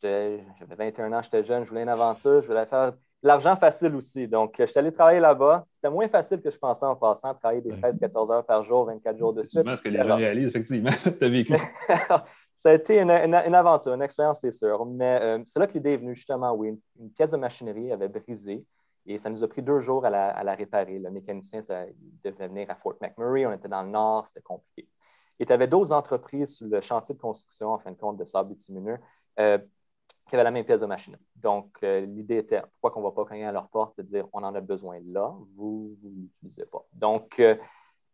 J'avais 0.01 0.45
21 0.77 1.12
ans, 1.12 1.21
j'étais 1.21 1.43
jeune, 1.43 1.65
je 1.65 1.69
voulais 1.69 1.84
une 1.84 1.89
aventure, 1.89 2.41
je 2.41 2.47
voulais 2.47 2.65
faire 2.65 2.93
l'argent 3.24 3.56
facile 3.56 3.96
aussi. 3.96 4.28
Donc, 4.28 4.56
je 4.58 4.66
suis 4.66 4.80
allé 4.80 4.92
travailler 4.92 5.20
là-bas. 5.20 5.66
C'était 5.72 5.90
moins 5.90 6.08
facile 6.08 6.42
que 6.42 6.50
je 6.50 6.58
pensais 6.58 6.86
en 6.86 6.96
passant, 6.96 7.34
travailler 7.36 7.62
des 7.62 7.72
13-14 7.72 8.34
heures 8.34 8.46
par 8.46 8.64
jour, 8.64 8.86
24 8.86 9.18
jours 9.18 9.34
de 9.34 9.44
suite. 9.44 9.64
C'est 9.66 9.76
ce 9.76 9.82
que 9.82 9.90
les 9.90 10.04
gens 10.04 10.16
réalisent, 10.16 10.50
effectivement. 10.50 10.90
tu 11.20 11.26
as 11.26 11.30
vécu 11.30 11.56
ça. 11.56 12.26
ça 12.58 12.70
a 12.70 12.74
été 12.74 13.00
une, 13.00 13.10
aventure, 13.10 13.94
une 13.94 14.02
expérience, 14.02 14.40
c'est 14.42 14.52
sûr. 14.52 14.86
Mais 14.86 15.20
euh, 15.22 15.40
c'est 15.46 15.60
là 15.60 15.68
que 15.68 15.74
l'idée 15.74 15.94
est 15.94 15.98
venue, 15.98 16.16
justement, 16.16 16.54
oui. 16.54 16.80
Une, 17.00 17.12
pièce 17.12 17.32
de 17.32 17.38
machinerie 17.38 17.92
avait 17.92 18.08
brisé 18.08 18.64
et 19.08 19.18
ça 19.18 19.30
nous 19.30 19.44
a 19.44 19.48
pris 19.48 19.64
deux 19.64 19.80
jours 19.80 20.06
à 20.06 20.10
la, 20.10 20.56
réparer. 20.56 21.00
Le 21.00 21.10
mécanicien, 21.10 21.64
ça, 21.64 21.86
devait 22.24 22.48
venir 22.48 22.70
à 22.70 22.76
Fort 22.76 22.96
McMurray. 23.02 23.46
On 23.46 23.54
était 23.54 23.68
dans 23.68 23.82
le 23.82 23.90
nord, 23.90 24.28
c'était 24.28 24.42
compliqué. 24.42 24.88
Et 25.40 25.46
tu 25.48 25.52
avais 25.52 25.68
d'autres 25.68 25.92
entreprises 25.92 26.56
sur 26.58 26.68
le 26.68 26.82
chantier 26.82 27.16
de 27.16 27.20
construction, 27.20 27.70
en 27.70 27.80
fin 27.80 27.92
de 27.92 27.98
compte, 27.98 28.18
de 28.18 28.26
sable 28.26 28.50
bitumineux, 28.50 29.00
euh, 29.40 29.58
qui 30.28 30.36
avaient 30.36 30.44
la 30.44 30.52
même 30.52 30.66
pièce 30.66 30.82
de 30.82 30.86
machinerie. 30.86 31.22
Donc, 31.36 31.78
euh, 31.84 32.02
l'idée 32.02 32.38
était, 32.38 32.62
pourquoi 32.62 32.92
qu'on 32.92 33.02
ne 33.02 33.06
va 33.06 33.12
pas 33.12 33.26
cogner 33.26 33.46
à 33.46 33.52
leur 33.52 33.68
porte 33.70 34.00
et 34.00 34.04
dire, 34.04 34.28
on 34.34 34.44
en 34.44 34.56
a 34.56 34.62
besoin 34.62 35.00
là, 35.06 35.34
vous, 35.56 35.98
ne 36.04 36.22
l'utilisez 36.22 36.66
pas. 36.66 36.86
Donc, 36.94 37.42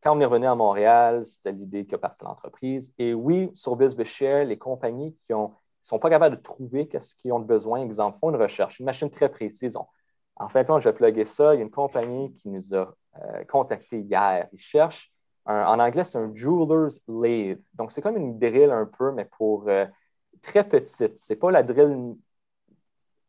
quand 0.01 0.15
on 0.15 0.19
est 0.19 0.25
revenu 0.25 0.45
à 0.45 0.55
Montréal, 0.55 1.25
c'était 1.25 1.51
l'idée 1.51 1.85
qui 1.85 1.95
a 1.95 1.97
parti 1.97 2.23
l'entreprise. 2.23 2.93
Et 2.97 3.13
oui, 3.13 3.49
sur 3.53 3.75
BizBizShare, 3.75 4.45
les 4.45 4.57
compagnies 4.57 5.15
qui 5.15 5.33
ne 5.33 5.47
sont 5.81 5.99
pas 5.99 6.09
capables 6.09 6.37
de 6.37 6.41
trouver 6.41 6.87
ce 6.99 7.15
qu'ils 7.15 7.33
ont 7.33 7.39
besoin, 7.39 7.81
exemple, 7.81 8.17
font 8.19 8.29
une 8.29 8.41
recherche, 8.41 8.79
une 8.79 8.85
machine 8.85 9.09
très 9.09 9.29
précise. 9.29 9.77
en 10.35 10.49
fait, 10.49 10.65
quand 10.65 10.79
je 10.79 10.89
vais 10.89 10.95
plugger 10.95 11.25
ça, 11.25 11.55
il 11.55 11.57
y 11.57 11.61
a 11.61 11.63
une 11.63 11.71
compagnie 11.71 12.33
qui 12.35 12.49
nous 12.49 12.73
a 12.75 12.93
euh, 13.21 13.43
contactés 13.49 13.99
hier. 14.01 14.47
Ils 14.53 14.59
cherchent, 14.59 15.11
en 15.45 15.79
anglais, 15.79 16.03
c'est 16.03 16.17
un 16.17 16.31
jeweler's 16.35 16.99
lathe. 17.07 17.61
Donc, 17.73 17.91
c'est 17.91 18.01
comme 18.01 18.17
une 18.17 18.37
drill 18.37 18.69
un 18.69 18.85
peu, 18.85 19.11
mais 19.13 19.25
pour 19.25 19.67
euh, 19.67 19.85
très 20.41 20.67
petite. 20.67 21.19
Ce 21.19 21.33
n'est 21.33 21.39
pas 21.39 21.51
la 21.51 21.63
drill 21.63 22.15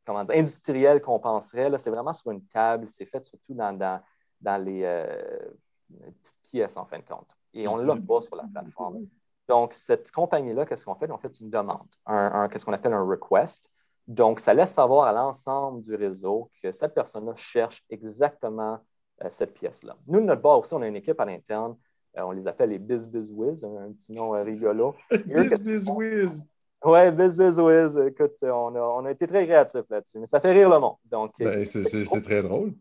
comment 0.04 0.24
dire, 0.24 0.36
industrielle 0.36 1.00
qu'on 1.00 1.18
penserait. 1.18 1.70
C'est 1.78 1.90
vraiment 1.90 2.14
sur 2.14 2.30
une 2.30 2.44
table. 2.46 2.88
C'est 2.90 3.06
fait 3.06 3.24
surtout 3.24 3.54
dans, 3.54 4.02
dans, 4.40 4.64
les. 4.64 4.82
Euh, 4.84 5.48
petite 5.88 6.36
pièce 6.42 6.76
en 6.76 6.86
fin 6.86 6.98
de 6.98 7.04
compte. 7.04 7.36
Et 7.54 7.66
on 7.68 7.76
ne 7.76 7.82
l'a 7.82 7.96
pas 7.96 8.20
sur 8.20 8.36
la 8.36 8.44
plateforme. 8.44 9.06
Donc, 9.48 9.72
cette 9.72 10.10
compagnie-là, 10.10 10.66
qu'est-ce 10.66 10.84
qu'on 10.84 10.94
fait? 10.94 11.10
On 11.10 11.18
fait 11.18 11.40
une 11.40 11.48
demande, 11.48 11.86
un, 12.06 12.48
qu'est-ce 12.48 12.64
qu'on 12.64 12.72
appelle 12.74 12.92
un 12.92 13.04
request. 13.04 13.70
Donc, 14.06 14.40
ça 14.40 14.54
laisse 14.54 14.72
savoir 14.72 15.06
à 15.06 15.12
l'ensemble 15.12 15.82
du 15.82 15.94
réseau 15.94 16.50
que 16.62 16.72
cette 16.72 16.94
personne-là 16.94 17.34
cherche 17.34 17.84
exactement 17.90 18.78
euh, 19.22 19.28
cette 19.30 19.54
pièce-là. 19.54 19.96
Nous, 20.06 20.20
de 20.20 20.26
notre 20.26 20.42
bord 20.42 20.60
aussi, 20.60 20.74
on 20.74 20.82
a 20.82 20.86
une 20.86 20.96
équipe 20.96 21.18
à 21.20 21.24
l'interne. 21.24 21.76
Euh, 22.16 22.22
on 22.22 22.30
les 22.30 22.46
appelle 22.46 22.70
les 22.70 22.78
Biz 22.78 23.06
Biz 23.06 23.30
Wiz, 23.32 23.64
un, 23.64 23.92
petit 23.92 24.12
nom 24.12 24.34
euh, 24.34 24.42
rigolo. 24.42 24.94
Biz 25.10 25.64
Biz 25.64 25.88
Wiz! 25.90 26.48
Oui, 26.84 27.10
Biz 27.10 27.36
Biz 27.36 27.58
Wiz. 27.58 27.96
Écoute, 28.06 28.36
on 28.42 28.74
a, 28.74 28.80
on 28.80 29.04
a 29.04 29.10
été 29.10 29.26
très 29.26 29.46
créatifs 29.46 29.88
là-dessus, 29.90 30.18
mais 30.18 30.26
ça 30.26 30.40
fait 30.40 30.52
rire 30.52 30.68
le 30.68 30.78
monde. 30.78 30.96
Donc, 31.04 31.32
ben, 31.38 31.64
c'est 31.64 32.20
très 32.20 32.42
drôle. 32.42 32.74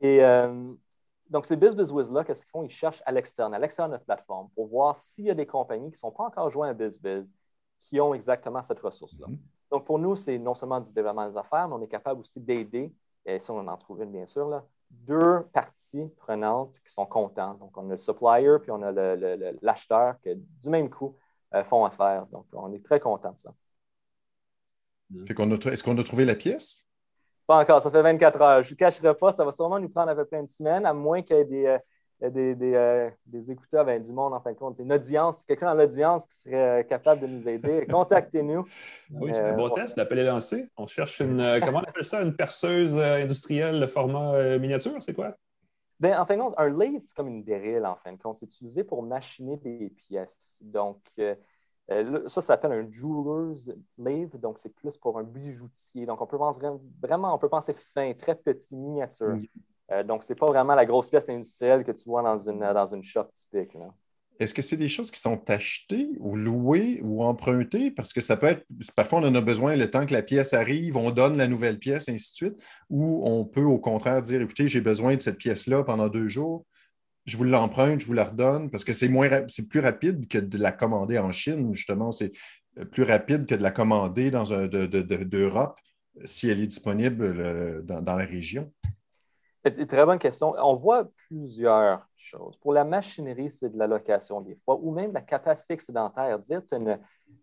Et 0.00 0.20
donc, 1.30 1.46
ces 1.46 1.56
BizBizWiz-là, 1.56 2.22
qu'est-ce 2.22 2.42
qu'ils 2.42 2.50
font? 2.50 2.62
Ils 2.62 2.70
cherchent 2.70 3.02
à 3.06 3.10
l'externe, 3.10 3.54
à 3.54 3.58
l'extérieur 3.58 3.88
de 3.88 3.94
notre 3.94 4.04
plateforme, 4.04 4.50
pour 4.54 4.68
voir 4.68 4.96
s'il 4.96 5.24
y 5.24 5.30
a 5.30 5.34
des 5.34 5.46
compagnies 5.46 5.90
qui 5.90 5.96
ne 5.96 5.98
sont 5.98 6.10
pas 6.10 6.24
encore 6.24 6.50
jointes 6.50 6.70
à 6.70 6.74
BizBiz 6.74 7.32
qui 7.80 8.00
ont 8.00 8.14
exactement 8.14 8.62
cette 8.62 8.78
ressource-là. 8.80 9.26
Mm-hmm. 9.26 9.38
Donc, 9.72 9.84
pour 9.84 9.98
nous, 9.98 10.16
c'est 10.16 10.38
non 10.38 10.54
seulement 10.54 10.80
du 10.80 10.92
développement 10.92 11.28
des 11.28 11.36
affaires, 11.36 11.66
mais 11.66 11.74
on 11.74 11.82
est 11.82 11.88
capable 11.88 12.20
aussi 12.20 12.40
d'aider, 12.40 12.94
et 13.26 13.40
si 13.40 13.50
on 13.50 13.66
en 13.66 13.76
trouve 13.76 14.02
une, 14.02 14.12
bien 14.12 14.26
sûr, 14.26 14.48
là, 14.48 14.64
deux 14.90 15.42
parties 15.52 16.08
prenantes 16.18 16.78
qui 16.84 16.92
sont 16.92 17.06
contentes. 17.06 17.58
Donc, 17.58 17.76
on 17.76 17.88
a 17.88 17.92
le 17.92 17.98
supplier, 17.98 18.58
puis 18.60 18.70
on 18.70 18.82
a 18.82 18.92
l'acheteur 19.62 20.20
qui, 20.20 20.34
du 20.34 20.68
même 20.68 20.88
coup, 20.88 21.16
euh, 21.16 21.23
font 21.62 21.84
affaire. 21.84 22.26
Donc, 22.32 22.46
on 22.52 22.72
est 22.72 22.84
très 22.84 22.98
content 22.98 23.32
de 23.32 23.38
ça. 23.38 23.54
Est-ce 25.70 25.82
qu'on 25.82 25.98
a 25.98 26.02
trouvé 26.02 26.24
la 26.24 26.34
pièce? 26.34 26.86
Pas 27.46 27.60
encore, 27.60 27.82
ça 27.82 27.90
fait 27.90 28.02
24 28.02 28.40
heures. 28.40 28.62
Je 28.62 28.72
ne 28.72 28.76
cacherai 28.76 29.14
pas, 29.14 29.32
ça 29.32 29.44
va 29.44 29.52
sûrement 29.52 29.78
nous 29.78 29.88
prendre 29.88 30.10
à 30.10 30.14
peu 30.14 30.24
près 30.24 30.40
une 30.40 30.48
semaine, 30.48 30.86
à 30.86 30.94
moins 30.94 31.20
qu'il 31.20 31.36
y 31.36 31.40
ait 31.40 31.44
des, 31.44 31.66
euh, 31.66 32.30
des, 32.30 32.54
des, 32.54 32.74
euh, 32.74 33.10
des, 33.26 33.50
écouteurs 33.50 33.84
ben, 33.84 34.02
du 34.02 34.12
monde, 34.12 34.32
en 34.32 34.40
fin 34.40 34.52
de 34.52 34.56
compte. 34.56 34.78
Une 34.78 34.92
audience, 34.92 35.44
quelqu'un 35.44 35.66
dans 35.66 35.74
l'audience 35.74 36.24
qui 36.26 36.36
serait 36.38 36.80
euh, 36.80 36.82
capable 36.84 37.20
de 37.20 37.26
nous 37.26 37.46
aider, 37.46 37.86
contactez-nous. 37.90 38.66
Oui, 39.10 39.32
c'est 39.34 39.42
un 39.42 39.56
bon 39.56 39.68
test. 39.68 39.96
L'appel 39.98 40.20
est 40.20 40.24
lancé. 40.24 40.70
On 40.78 40.86
cherche 40.86 41.20
une, 41.20 41.60
comment 41.62 41.80
on 41.80 41.88
appelle 41.88 42.04
ça, 42.04 42.22
une 42.22 42.34
perceuse 42.34 42.98
industrielle 42.98 43.78
de 43.78 43.86
format 43.86 44.58
miniature, 44.58 44.96
c'est 45.00 45.14
quoi? 45.14 45.36
Ben, 46.00 46.18
en 46.18 46.26
fin 46.26 46.36
de 46.36 46.42
compte, 46.42 46.54
un 46.58 46.70
lathe, 46.70 47.06
c'est 47.06 47.14
comme 47.14 47.28
une 47.28 47.44
dérille, 47.44 47.84
en 47.84 47.96
fin 47.96 48.12
de 48.12 48.18
compte. 48.18 48.36
C'est 48.36 48.46
utilisé 48.46 48.84
pour 48.84 49.02
machiner 49.02 49.56
des 49.56 49.90
pièces. 49.90 50.60
Donc, 50.62 51.00
euh, 51.18 51.34
ça, 51.88 52.28
ça 52.28 52.40
s'appelle 52.40 52.72
un 52.72 52.90
jeweler's 52.90 53.70
lathe, 53.98 54.36
donc 54.36 54.58
c'est 54.58 54.74
plus 54.74 54.96
pour 54.96 55.18
un 55.18 55.22
bijoutier. 55.22 56.06
Donc, 56.06 56.20
on 56.20 56.26
peut 56.26 56.38
penser 56.38 56.60
vraiment, 57.00 57.34
on 57.34 57.38
peut 57.38 57.48
penser 57.48 57.74
fin, 57.94 58.12
très 58.14 58.34
petit, 58.34 58.76
miniature. 58.76 59.36
Euh, 59.90 60.02
donc, 60.02 60.24
ce 60.24 60.32
n'est 60.32 60.36
pas 60.36 60.46
vraiment 60.46 60.74
la 60.74 60.86
grosse 60.86 61.10
pièce 61.10 61.28
industrielle 61.28 61.84
que 61.84 61.92
tu 61.92 62.08
vois 62.08 62.22
dans 62.22 62.38
une, 62.38 62.60
dans 62.60 62.86
une 62.86 63.04
shop 63.04 63.26
typique. 63.34 63.76
Est-ce 64.40 64.54
que 64.54 64.62
c'est 64.62 64.76
des 64.76 64.88
choses 64.88 65.10
qui 65.10 65.20
sont 65.20 65.42
achetées 65.48 66.08
ou 66.18 66.36
louées 66.36 67.00
ou 67.02 67.22
empruntées? 67.22 67.90
Parce 67.90 68.12
que 68.12 68.20
ça 68.20 68.36
peut 68.36 68.46
être, 68.46 68.64
parfois 68.96 69.20
on 69.20 69.24
en 69.24 69.34
a 69.34 69.40
besoin 69.40 69.76
le 69.76 69.90
temps 69.90 70.06
que 70.06 70.12
la 70.12 70.22
pièce 70.22 70.54
arrive, 70.54 70.96
on 70.96 71.10
donne 71.10 71.36
la 71.36 71.46
nouvelle 71.46 71.78
pièce, 71.78 72.08
ainsi 72.08 72.32
de 72.32 72.36
suite, 72.36 72.56
ou 72.90 73.22
on 73.24 73.44
peut 73.44 73.62
au 73.62 73.78
contraire 73.78 74.22
dire, 74.22 74.40
écoutez, 74.40 74.66
j'ai 74.66 74.80
besoin 74.80 75.16
de 75.16 75.22
cette 75.22 75.38
pièce-là 75.38 75.84
pendant 75.84 76.08
deux 76.08 76.28
jours, 76.28 76.66
je 77.26 77.36
vous 77.36 77.44
l'emprunte, 77.44 78.00
je 78.00 78.06
vous 78.06 78.12
la 78.12 78.24
redonne, 78.24 78.70
parce 78.70 78.84
que 78.84 78.92
c'est 78.92 79.08
moins 79.08 79.28
c'est 79.48 79.68
plus 79.68 79.80
rapide 79.80 80.28
que 80.28 80.38
de 80.38 80.58
la 80.58 80.72
commander 80.72 81.18
en 81.18 81.32
Chine, 81.32 81.72
justement. 81.72 82.12
C'est 82.12 82.32
euh, 82.78 82.84
plus 82.84 83.04
rapide 83.04 83.46
que 83.46 83.54
de 83.54 83.62
la 83.62 83.70
commander 83.70 84.30
dans 84.30 84.44
d'Europe 84.44 85.78
si 86.24 86.48
elle 86.48 86.60
est 86.60 86.66
disponible 86.66 87.24
euh, 87.24 87.82
dans, 87.82 88.16
la 88.16 88.24
région. 88.24 88.72
Très 89.64 90.04
bonne 90.04 90.18
question. 90.18 90.54
On 90.58 90.76
voit 90.76 91.08
plusieurs 91.28 92.06
choses. 92.16 92.56
Pour 92.58 92.74
la 92.74 92.84
machinerie, 92.84 93.50
c'est 93.50 93.70
de 93.70 93.78
la 93.78 93.86
location 93.86 94.42
des 94.42 94.56
fois, 94.56 94.78
ou 94.80 94.90
même 94.92 95.12
la 95.12 95.22
capacité 95.22 95.72
excédentaire. 95.72 96.38
Dire 96.38 96.60
une, 96.72 96.98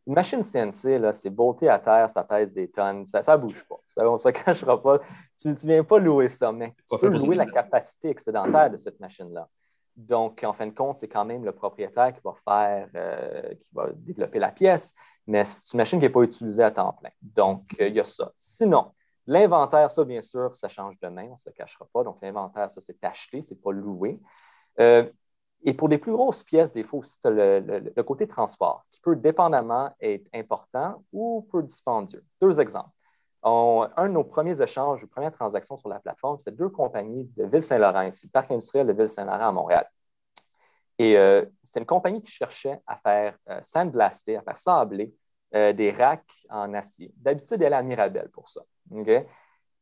une 0.05 0.13
machine 0.13 0.41
CNC, 0.43 1.13
c'est 1.13 1.29
beauté 1.31 1.67
à 1.67 1.79
terre, 1.79 2.11
ça 2.11 2.23
pèse 2.23 2.53
des 2.53 2.69
tonnes, 2.69 3.07
ça 3.07 3.21
ne 3.21 3.41
bouge 3.41 3.65
pas. 3.67 3.79
Ça, 3.87 4.07
on 4.07 4.13
ne 4.13 4.19
se 4.19 4.29
cachera 4.45 4.81
pas. 4.81 4.99
Tu 5.39 5.47
ne 5.47 5.55
viens 5.55 5.83
pas 5.83 5.97
louer 5.97 6.29
ça, 6.29 6.51
mais 6.51 6.75
tu 6.87 6.97
peux 6.97 7.07
louer 7.07 7.35
la 7.35 7.47
capacité 7.47 8.09
excédentaire 8.09 8.69
de 8.69 8.77
cette 8.77 8.99
machine-là. 8.99 9.47
Donc, 9.95 10.43
en 10.43 10.53
fin 10.53 10.67
de 10.67 10.71
compte, 10.71 10.97
c'est 10.97 11.07
quand 11.07 11.25
même 11.25 11.43
le 11.43 11.51
propriétaire 11.51 12.13
qui 12.13 12.21
va 12.23 12.33
faire, 12.45 12.87
euh, 12.95 13.53
qui 13.55 13.73
va 13.73 13.89
développer 13.93 14.39
la 14.39 14.51
pièce, 14.51 14.93
mais 15.27 15.43
c'est 15.43 15.73
une 15.73 15.77
machine 15.77 15.99
qui 15.99 16.05
n'est 16.05 16.11
pas 16.11 16.21
utilisée 16.21 16.63
à 16.63 16.71
temps 16.71 16.93
plein. 16.93 17.09
Donc, 17.21 17.63
euh, 17.79 17.87
il 17.87 17.95
y 17.95 17.99
a 17.99 18.05
ça. 18.05 18.31
Sinon, 18.37 18.91
l'inventaire, 19.27 19.89
ça, 19.89 20.03
bien 20.03 20.21
sûr, 20.21 20.55
ça 20.55 20.69
change 20.69 20.99
de 20.99 21.07
main, 21.07 21.27
on 21.29 21.33
ne 21.33 21.37
se 21.37 21.49
le 21.49 21.53
cachera 21.53 21.87
pas. 21.91 22.03
Donc, 22.03 22.17
l'inventaire, 22.21 22.69
ça, 22.71 22.81
c'est 22.81 23.03
acheté, 23.03 23.43
ce 23.43 23.53
n'est 23.53 23.59
pas 23.59 23.71
loué. 23.71 24.19
Euh, 24.79 25.09
et 25.63 25.73
pour 25.73 25.89
des 25.89 25.97
plus 25.97 26.11
grosses 26.11 26.43
pièces, 26.43 26.73
des 26.73 26.83
fois 26.83 26.99
aussi, 26.99 27.17
le, 27.25 28.01
côté 28.03 28.27
transport 28.27 28.85
qui 28.91 28.99
peut 28.99 29.15
dépendamment 29.15 29.91
être 29.99 30.27
important 30.33 31.03
ou 31.11 31.47
peu 31.51 31.61
dispendieux. 31.61 32.23
Deux 32.41 32.59
exemples. 32.59 32.89
un 33.43 34.07
de 34.07 34.13
nos 34.13 34.23
premiers 34.23 34.59
échanges, 34.61 35.05
premières 35.05 35.33
transactions 35.33 35.77
sur 35.77 35.89
la 35.89 35.99
plateforme, 35.99 36.39
c'était 36.39 36.51
deux 36.51 36.69
compagnies 36.69 37.29
de 37.37 37.45
Ville-Saint-Laurent, 37.45 38.03
ici, 38.03 38.27
parc 38.27 38.51
industriel 38.51 38.87
de 38.87 38.93
Ville-Saint-Laurent 38.93 39.49
à 39.49 39.51
Montréal. 39.51 39.87
Et 40.97 41.17
euh, 41.17 41.45
c'était 41.63 41.79
une 41.79 41.85
compagnie 41.85 42.21
qui 42.21 42.31
cherchait 42.31 42.79
à 42.85 42.97
faire 42.97 43.37
euh, 43.49 43.59
sandblaster, 43.63 44.37
à 44.37 44.41
faire 44.41 44.57
sabler 44.57 45.13
euh, 45.55 45.73
des 45.73 45.91
racks 45.91 46.45
en 46.49 46.73
acier. 46.73 47.11
D'habitude, 47.17 47.61
elle 47.61 47.73
est 47.73 47.75
à 47.75 47.83
Mirabel 47.83 48.29
pour 48.29 48.49
ça. 48.49 48.61
Mais 48.89 49.25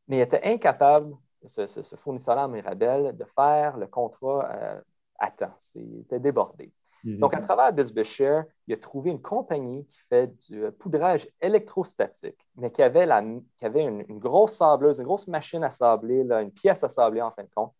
il 0.08 0.20
était 0.20 0.42
incapable, 0.44 1.14
ce, 1.46 1.66
ce 1.66 1.96
fournisseur-là 1.96 2.44
à 2.44 2.48
Mirabel, 2.48 3.16
de 3.16 3.24
faire 3.24 3.76
le 3.76 3.86
contrat 3.86 4.82
Attends, 5.20 5.54
C'était 5.58 6.18
débordé. 6.18 6.72
Mhm. 7.04 7.18
Donc, 7.18 7.34
à 7.34 7.40
travers 7.40 7.72
BizBishare, 7.72 8.44
il 8.66 8.74
a 8.74 8.76
trouvé 8.78 9.10
une 9.10 9.20
compagnie 9.20 9.86
qui 9.86 9.98
fait 10.08 10.26
du 10.48 10.64
euh, 10.64 10.70
poudrage 10.70 11.28
électrostatique, 11.40 12.48
mais 12.56 12.72
qui 12.72 12.82
avait, 12.82 13.04
une, 13.04 14.18
grosse 14.18 14.56
sableuse, 14.56 14.98
une 14.98 15.04
grosse 15.04 15.28
machine 15.28 15.62
à 15.62 15.70
sabler, 15.70 16.22
une 16.22 16.50
pièce 16.50 16.82
à 16.82 16.88
sabler 16.88 17.20
en 17.20 17.30
fin 17.30 17.42
de 17.42 17.50
compte, 17.54 17.74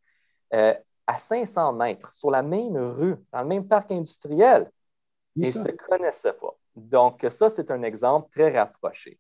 euh, 0.55 0.75
à 1.07 1.19
500 1.19 1.73
mètres, 1.73 2.13
sur 2.15 2.31
la 2.31 2.43
même 2.43 2.77
rue, 2.77 3.17
dans 3.33 3.41
le 3.41 3.49
même 3.49 3.67
parc 3.67 3.91
industriel. 3.91 4.71
et 5.37 5.49
ils 5.49 5.59
ne 5.59 5.65
se 5.65 5.71
connaissaient 5.71 6.35
pas. 6.35 6.55
Donc, 6.89 7.27
ça, 7.31 7.51
c'est 7.51 7.71
un 7.71 7.83
exemple 7.83 8.31
très 8.31 8.57
rapproché. 8.59 9.19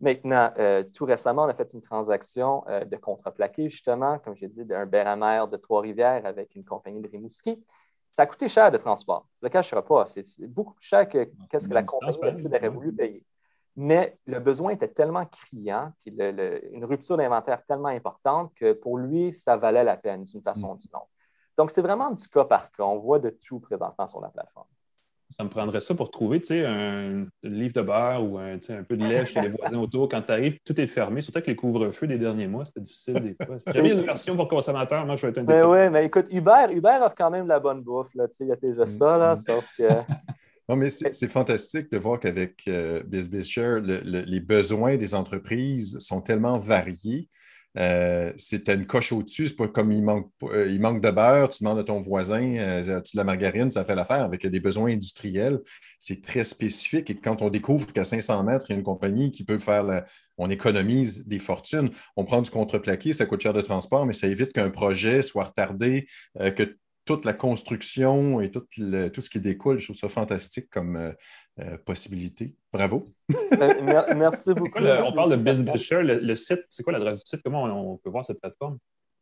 Maintenant, 0.00 0.50
euh, 0.58 0.82
tout 0.94 1.04
récemment, 1.04 1.44
on 1.44 1.48
a 1.48 1.54
fait 1.54 1.74
une 1.74 1.82
transaction 1.82 2.64
euh, 2.68 2.84
de 2.84 2.96
contreplaqué, 2.96 3.68
justement, 3.68 4.18
comme 4.18 4.34
j'ai 4.34 4.48
dit, 4.48 4.64
d'un 4.64 4.86
Béramère 4.86 5.46
de 5.46 5.56
Trois-Rivières 5.58 6.24
avec 6.24 6.54
une 6.54 6.64
compagnie 6.64 7.02
de 7.02 7.08
Rimouski. 7.08 7.62
Ça 8.14 8.22
a 8.22 8.26
coûté 8.26 8.48
cher 8.48 8.70
de 8.70 8.78
transport. 8.78 9.26
Je 9.36 9.44
ne 9.44 9.48
le 9.48 9.52
cacherai 9.52 9.82
pas. 9.82 10.06
C'est 10.06 10.48
beaucoup 10.48 10.74
plus 10.74 10.86
cher 10.86 11.08
que 11.08 11.30
ce 11.58 11.68
que 11.68 11.74
la 11.74 11.82
compagnie 11.82 12.46
aurait 12.46 12.68
voulu 12.68 12.94
payer. 12.94 13.24
Mais 13.76 14.18
le 14.26 14.40
besoin 14.40 14.72
était 14.72 14.88
tellement 14.88 15.26
criant, 15.26 15.92
puis 16.00 16.10
une 16.10 16.84
rupture 16.84 17.16
d'inventaire 17.16 17.64
tellement 17.66 17.88
importante 17.88 18.52
que 18.54 18.72
pour 18.72 18.98
lui, 18.98 19.32
ça 19.32 19.56
valait 19.56 19.84
la 19.84 19.96
peine 19.96 20.24
d'une 20.24 20.42
façon 20.42 20.72
ou 20.72 20.76
d'une 20.76 20.94
autre. 20.94 21.08
Donc, 21.56 21.70
c'est 21.70 21.82
vraiment 21.82 22.10
du 22.10 22.26
cas 22.26 22.44
par 22.44 22.72
cas. 22.72 22.84
On 22.84 22.98
voit 22.98 23.18
de 23.18 23.30
tout 23.30 23.60
présentement 23.60 24.06
sur 24.06 24.20
la 24.20 24.28
plateforme 24.28 24.66
ça 25.30 25.44
me 25.44 25.48
prendrait 25.48 25.80
ça 25.80 25.94
pour 25.94 26.10
trouver 26.10 26.40
un, 26.64 27.26
livre 27.42 27.72
de 27.72 27.82
beurre 27.82 28.22
ou 28.22 28.38
un, 28.38 28.54
un 28.54 28.82
peu 28.82 28.96
de 28.96 29.04
lait 29.04 29.24
chez 29.26 29.40
les 29.40 29.48
voisins 29.58 29.78
autour. 29.78 30.08
Quand 30.08 30.22
tu 30.22 30.32
arrives, 30.32 30.58
tout 30.64 30.78
est 30.80 30.86
fermé. 30.86 31.22
Surtout 31.22 31.38
avec 31.38 31.46
les 31.46 31.56
couvre-feux 31.56 32.06
des 32.06 32.18
derniers 32.18 32.48
mois, 32.48 32.64
c'était 32.64 32.80
difficile 32.80 33.14
des 33.14 33.36
fois. 33.44 33.58
Si 33.58 33.70
j'avais 33.72 33.92
une 33.92 34.02
version 34.02 34.36
pour 34.36 34.48
consommateur, 34.48 35.04
moi, 35.06 35.16
je 35.16 35.22
vais 35.22 35.28
être 35.28 35.38
un 35.38 35.42
Mais 35.42 35.62
ben 35.62 35.68
oui, 35.68 35.90
mais 35.90 36.06
écoute, 36.06 36.26
Uber, 36.30 36.66
Uber 36.72 36.98
offre 37.02 37.14
quand 37.16 37.30
même 37.30 37.46
la 37.46 37.60
bonne 37.60 37.82
bouffe. 37.82 38.08
Il 38.14 38.46
y 38.46 38.52
a 38.52 38.56
déjà 38.56 38.86
ça, 38.86 39.16
là, 39.16 39.34
mm. 39.34 39.42
sauf 39.46 39.68
que. 39.76 39.84
Non, 40.68 40.76
mais 40.76 40.88
c'est 40.88 41.26
fantastique 41.26 41.90
de 41.90 41.98
voir 41.98 42.20
qu'avec 42.20 42.62
euh, 42.68 43.02
BizBizShare, 43.02 43.80
les 43.80 44.38
besoins 44.38 44.96
des 44.96 45.16
entreprises 45.16 45.98
sont 45.98 46.20
tellement 46.20 46.58
variés 46.58 47.28
euh, 47.78 48.32
c'est 48.36 48.68
une 48.68 48.86
coche 48.86 49.12
au-dessus. 49.12 49.48
C'est 49.48 49.56
pas 49.56 49.68
comme 49.68 49.92
il 49.92 50.02
manque, 50.02 50.30
euh, 50.42 50.68
il 50.68 50.80
manque 50.80 51.02
de 51.02 51.10
beurre, 51.10 51.48
tu 51.50 51.62
demandes 51.62 51.78
à 51.78 51.84
ton 51.84 51.98
voisin, 51.98 52.56
euh, 52.56 53.00
tu 53.00 53.16
de 53.16 53.18
la 53.18 53.24
margarine, 53.24 53.70
ça 53.70 53.84
fait 53.84 53.94
l'affaire. 53.94 54.24
Avec 54.24 54.46
des 54.46 54.60
besoins 54.60 54.92
industriels, 54.92 55.60
c'est 55.98 56.22
très 56.22 56.44
spécifique. 56.44 57.10
Et 57.10 57.16
quand 57.16 57.42
on 57.42 57.50
découvre 57.50 57.92
qu'à 57.92 58.04
500 58.04 58.42
mètres, 58.44 58.66
il 58.68 58.72
y 58.72 58.76
a 58.76 58.78
une 58.78 58.84
compagnie 58.84 59.30
qui 59.30 59.44
peut 59.44 59.58
faire 59.58 60.04
on 60.38 60.48
économise 60.48 61.26
des 61.26 61.38
fortunes. 61.38 61.90
On 62.16 62.24
prend 62.24 62.40
du 62.40 62.50
contreplaqué, 62.50 63.12
ça 63.12 63.26
coûte 63.26 63.42
cher 63.42 63.52
de 63.52 63.60
transport, 63.60 64.06
mais 64.06 64.14
ça 64.14 64.26
évite 64.26 64.52
qu'un 64.54 64.70
projet 64.70 65.20
soit 65.20 65.44
retardé, 65.44 66.06
que 66.56 66.76
toute 67.10 67.24
la 67.24 67.34
construction 67.34 68.40
et 68.40 68.52
tout, 68.52 68.60
tout, 68.60 69.20
ce 69.20 69.30
qui 69.30 69.40
découle. 69.40 69.80
Je 69.80 69.86
trouve 69.86 69.96
ça 69.96 70.08
fantastique 70.08 70.70
comme 70.70 71.12
possibilité. 71.84 72.54
Bravo. 72.72 73.04
Ben, 73.58 74.14
merci 74.16 74.54
beaucoup. 74.54 74.78
on 74.78 75.12
parle 75.12 75.32
de 75.32 75.36
BizBisher. 75.36 76.02
Le, 76.04 76.34
site, 76.36 76.64
c'est 76.68 76.84
quoi 76.84 76.92
l'adresse 76.92 77.16
du 77.16 77.28
site? 77.28 77.42
Comment 77.42 77.64
on, 77.64 77.96
peut 77.96 78.10
voir 78.10 78.24
cette 78.24 78.40
plateforme? 78.40 78.78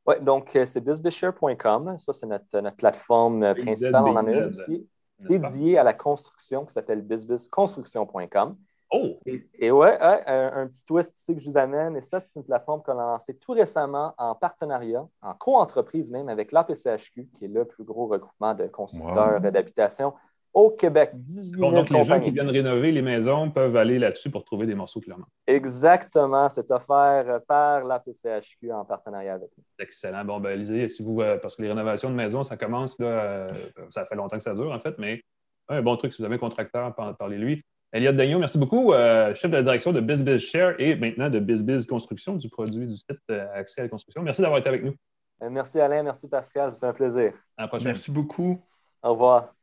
Oui, 0.06 0.16
donc 0.20 0.54
euh, 0.54 0.66
c'est 0.66 0.82
bizbisher.com. 0.82 1.96
Ça, 1.98 2.12
c'est 2.12 2.26
notre, 2.26 2.76
plateforme 2.76 3.42
euh, 3.42 3.54
principale. 3.54 4.04
On 4.04 4.16
en 4.16 4.26
a 4.26 4.46
aussi 4.48 4.86
dédiée 5.18 5.78
à 5.78 5.82
la 5.82 5.94
construction 5.94 6.66
qui 6.66 6.74
s'appelle 6.74 7.00
bizbizconstruction.com. 7.00 8.56
Oh! 8.90 9.18
Et, 9.58 9.70
ouais, 9.70 9.98
un, 10.00 10.66
petit 10.66 10.84
twist 10.84 11.18
ici 11.18 11.34
que 11.34 11.40
je 11.40 11.50
vous 11.50 11.58
amène. 11.58 11.96
Et 11.96 12.00
ça, 12.00 12.20
c'est 12.20 12.28
une 12.36 12.44
plateforme 12.44 12.82
qu'on 12.82 12.98
a 12.98 13.04
lancée 13.04 13.34
tout 13.34 13.52
récemment 13.52 14.14
en 14.16 14.34
partenariat, 14.34 15.06
en 15.20 15.34
co-entreprise 15.34 16.10
même, 16.10 16.28
avec 16.28 16.52
l'APCHQ, 16.52 17.28
qui 17.34 17.44
est 17.44 17.48
le 17.48 17.66
plus 17.66 17.84
gros 17.84 18.06
regroupement 18.06 18.54
de 18.54 18.66
constructeurs 18.66 19.40
d'habitation 19.40 20.14
au 20.54 20.70
Québec. 20.70 21.10
18 21.14 21.60
donc, 21.60 21.90
les 21.90 22.02
gens 22.02 22.18
qui 22.18 22.30
viennent 22.30 22.48
rénover 22.48 22.90
les 22.90 23.02
maisons 23.02 23.50
peuvent 23.50 23.76
aller 23.76 23.98
là-dessus 23.98 24.30
pour 24.30 24.44
trouver 24.44 24.66
des 24.66 24.74
morceaux 24.74 25.00
clairement. 25.00 25.26
Exactement. 25.46 26.48
C'est 26.48 26.70
offert 26.70 27.40
par 27.46 27.84
la 27.84 28.00
PCHQ 28.00 28.72
en 28.72 28.84
partenariat 28.84 29.34
avec 29.34 29.50
nous. 29.56 29.64
Excellent. 29.78 30.24
Bon, 30.24 30.40
ben, 30.40 30.58
lisez, 30.58 30.88
si 30.88 31.02
vous, 31.02 31.20
euh, 31.20 31.36
parce 31.36 31.56
que 31.56 31.62
les 31.62 31.68
rénovations 31.68 32.10
de 32.10 32.14
maisons, 32.14 32.42
ça 32.42 32.56
commence, 32.56 32.98
là, 32.98 33.06
euh, 33.06 33.48
ça 33.90 34.04
fait 34.06 34.16
longtemps 34.16 34.38
que 34.38 34.42
ça 34.42 34.54
dure, 34.54 34.72
en 34.72 34.78
fait, 34.78 34.96
mais 34.98 35.22
un 35.68 35.82
bon 35.82 35.96
truc, 35.96 36.12
si 36.12 36.22
vous 36.22 36.26
avez 36.26 36.36
un 36.36 36.38
contracteur, 36.38 36.94
parlez-lui. 37.18 37.62
Elliot 37.90 38.12
Dagnon, 38.12 38.38
merci 38.38 38.58
beaucoup, 38.58 38.92
euh, 38.92 39.34
chef 39.34 39.50
de 39.50 39.56
la 39.56 39.62
direction 39.62 39.92
de 39.92 40.00
BizBiz 40.00 40.38
Share 40.38 40.74
et 40.78 40.94
maintenant 40.94 41.30
de 41.30 41.38
BizBiz 41.38 41.86
Construction, 41.86 42.36
du 42.36 42.50
produit 42.50 42.86
du 42.86 42.96
site 42.96 43.08
Accès 43.54 43.80
à 43.80 43.84
la 43.84 43.88
construction. 43.88 44.22
Merci 44.22 44.42
d'avoir 44.42 44.60
été 44.60 44.68
avec 44.68 44.84
nous. 44.84 44.94
Merci 45.50 45.80
Alain, 45.80 46.02
merci 46.02 46.28
Pascal, 46.28 46.74
ça 46.74 46.80
fait 46.80 46.86
un 46.86 46.92
plaisir. 46.92 47.32
À 47.56 47.62
la 47.62 47.68
prochaine. 47.68 47.88
Merci 47.88 48.10
beaucoup. 48.10 48.60
Au 49.02 49.12
revoir. 49.12 49.54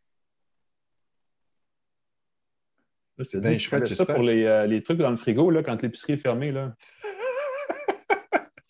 C'est 3.21 3.39
bien 3.39 3.53
chouette. 3.55 3.87
ça 3.87 4.05
pour 4.05 4.23
les, 4.23 4.43
euh, 4.45 4.65
les, 4.65 4.81
trucs 4.81 4.97
dans 4.97 5.09
le 5.09 5.15
frigo 5.15 5.49
là, 5.49 5.61
quand 5.63 5.81
l'épicerie 5.81 6.13
est 6.13 6.17
fermée. 6.17 6.53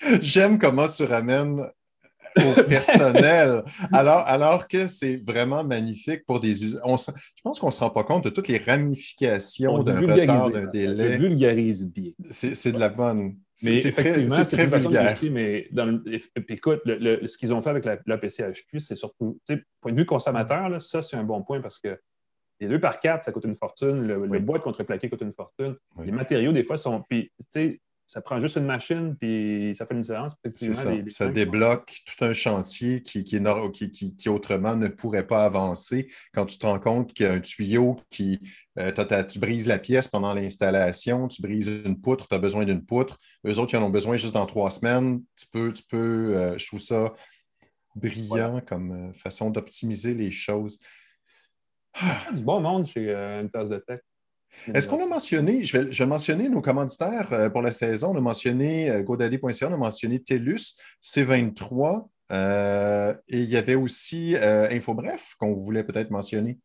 J'aime 0.22 0.60
comment 0.60 0.88
tu 0.88 1.04
ramènes 1.04 1.66
au 2.38 2.64
personnel, 2.68 3.64
alors, 3.92 4.20
alors 4.28 4.68
que 4.68 4.88
c'est 4.88 5.18
vraiment 5.18 5.64
magnifique 5.64 6.26
pour 6.26 6.40
des 6.40 6.54
Je 6.56 6.78
pense 7.44 7.60
qu'on 7.60 7.68
ne 7.68 7.72
se 7.72 7.80
rend 7.80 7.90
pas 7.90 8.04
compte 8.04 8.24
de 8.26 8.30
toutes 8.30 8.48
les 8.48 8.58
ramifications 8.58 9.82
d'un 9.82 10.00
retard, 10.00 10.52
d'un 10.52 10.66
délai. 10.66 11.14
Je 11.14 11.18
vulgarise 11.18 11.92
bien. 11.92 12.12
C'est 12.30 12.72
de 12.72 12.80
la 12.80 12.90
bonne. 12.90 13.38
Mais 13.64 13.74
effectivement, 13.74 14.36
c'est 14.44 14.58
très 14.58 14.66
vulgaire. 14.66 15.18
Mais 15.32 15.68
dans 15.72 16.02
écoute, 16.50 16.82
ce 16.86 17.38
qu'ils 17.38 17.54
ont 17.54 17.62
fait 17.62 17.70
avec 17.70 17.86
la, 17.86 17.98
la 18.06 18.18
PCHQ, 18.18 18.80
c'est 18.80 18.96
surtout, 18.96 19.40
point 19.82 19.92
de 19.92 19.98
vue 19.98 20.06
consommateur, 20.06 20.70
là, 20.70 20.80
ça, 20.80 21.02
c'est 21.02 21.16
un 21.16 21.24
bon 21.24 21.42
point 21.42 21.62
parce 21.62 21.80
que 21.80 21.98
les 22.60 22.68
deux 22.68 22.80
par 22.80 23.00
quatre, 23.00 23.24
ça 23.24 23.32
coûte 23.32 23.44
une 23.44 23.56
fortune. 23.56 24.08
Le, 24.08 24.40
bois 24.40 24.58
de 24.58 24.64
contreplaqué 24.64 25.10
coûte 25.10 25.22
une 25.22 25.34
fortune. 25.34 25.76
Les 26.04 26.12
matériaux, 26.12 26.52
des 26.52 26.64
fois, 26.64 26.78
sont. 26.78 27.04
Puis, 27.10 27.32
tu 27.40 27.46
sais, 27.50 27.82
ça 28.08 28.22
prend 28.22 28.40
juste 28.40 28.58
une 28.58 28.66
machine, 28.66 29.16
puis 29.20 29.74
ça 29.76 29.86
fait 29.86 29.94
une 29.94 30.02
différence. 30.02 30.36
Ça, 30.54 30.92
ça 31.10 31.30
débloque 31.30 31.98
tout 32.06 32.24
un 32.24 32.34
chantier 32.34 33.02
qui, 33.02 33.24
qui, 33.24 34.16
qui, 34.16 34.30
autrement 34.30 34.76
ne 34.76 34.88
pourrait 34.88 35.26
pas 35.26 35.46
avancer 35.46 36.08
quand 36.34 36.46
tu 36.46 36.58
te 36.58 36.66
rends 36.66 36.80
compte 36.80 37.14
qu'il 37.14 37.26
y 37.26 37.30
a 37.30 37.34
un 37.34 37.40
tuyau 37.40 37.98
qui. 38.10 38.40
Euh, 38.78 38.92
tu 39.24 39.40
brises 39.40 39.68
la 39.68 39.80
pièce 39.80 40.08
pendant 40.08 40.34
l'installation, 40.34 41.28
tu 41.28 41.42
brises 41.42 41.84
une 41.86 42.00
poutre, 42.00 42.28
tu 42.28 42.36
as 42.36 42.40
besoin 42.40 42.66
d'une 42.66 42.86
poutre. 42.86 43.18
Eux 43.48 43.58
autres, 43.58 43.74
ils 43.74 43.78
en 43.78 43.84
ont 43.84 43.90
besoin 43.90 44.18
juste 44.18 44.34
dans 44.34 44.46
trois 44.46 44.70
semaines. 44.70 45.22
Tu 45.38 45.48
peux, 45.48 45.72
tu 45.72 45.84
peux 45.84 46.36
euh, 46.36 46.58
je 46.58 46.68
trouve 46.68 46.82
ça 46.82 47.14
brillant 47.96 48.62
comme 48.68 49.10
euh, 49.10 49.14
façon 49.14 49.50
d'optimiser 49.50 50.14
les 50.14 50.32
choses. 50.32 50.78
Du 52.34 52.44
bon 52.44 52.60
monde 52.60 52.86
chez 52.86 53.10
euh, 53.10 53.42
une 53.42 53.50
tasse 53.50 53.70
de 53.70 53.78
tech. 53.78 54.02
Est-ce 54.74 54.88
qu'on 54.88 55.04
a 55.04 55.08
mentionné, 55.08 55.64
je 55.64 55.78
vais, 55.78 56.06
mentionner 56.06 56.50
nos 56.50 56.62
commanditaires 56.62 57.32
euh, 57.32 57.50
pour 57.50 57.62
la 57.62 57.72
saison, 57.72 58.12
on 58.14 58.18
a 58.18 58.22
mentionné 58.22 58.90
euh, 58.90 59.04
GoDaddy.ca, 59.04 59.70
on 59.70 59.74
a 59.74 59.78
mentionné 59.78 60.20
TELUS, 60.22 60.78
C23, 61.02 62.08
et 62.32 63.40
il 63.40 63.50
y 63.50 63.58
avait 63.58 63.76
aussi 63.76 64.36
InfoBref 64.36 65.36
qu'on 65.36 65.54
voulait 65.54 65.84
peut-être 65.84 66.10
mentionner. 66.10 66.58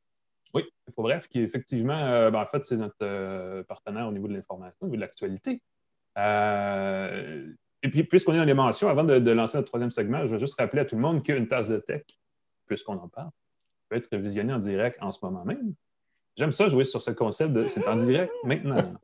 Oui, 0.54 0.64
InfoBref, 0.88 1.28
qui 1.28 1.40
effectivement, 1.40 2.30
ben, 2.30 2.40
en 2.40 2.46
fait, 2.46 2.64
c'est 2.64 2.78
notre 2.78 3.62
partenaire 3.62 4.08
au 4.08 4.12
niveau 4.12 4.26
de 4.26 4.32
l'information, 4.32 4.78
au 4.80 4.86
niveau 4.86 4.96
de 4.96 5.02
l'actualité. 5.02 5.62
et 6.16 7.88
puis, 7.90 8.04
puisqu'on 8.04 8.32
est 8.32 8.38
dans 8.38 8.44
les 8.44 8.54
mentions, 8.54 8.88
avant 8.88 9.04
de, 9.04 9.18
de, 9.18 9.30
lancer 9.32 9.58
notre 9.58 9.68
troisième 9.68 9.90
segment, 9.90 10.26
je 10.26 10.32
vais 10.32 10.38
juste 10.38 10.58
rappeler 10.58 10.80
à 10.80 10.84
tout 10.86 10.96
le 10.96 11.02
monde 11.02 11.22
qu'une 11.22 11.46
tasse 11.46 11.68
de 11.68 11.76
tech, 11.76 12.04
puisqu'on 12.66 12.96
en 12.96 13.08
parle, 13.08 13.30
peut 13.90 13.96
être 13.96 14.16
visionné 14.16 14.54
en 14.54 14.58
direct 14.58 14.96
en 15.02 15.10
ce 15.10 15.18
moment 15.22 15.44
même. 15.44 15.74
J'aime 16.36 16.52
ça 16.52 16.68
jouer 16.68 16.84
sur 16.84 17.02
ce 17.02 17.10
concept 17.10 17.52
de 17.52 17.68
c'est 17.68 17.86
en 17.86 17.96
direct 17.96 18.32
maintenant. 18.44 18.94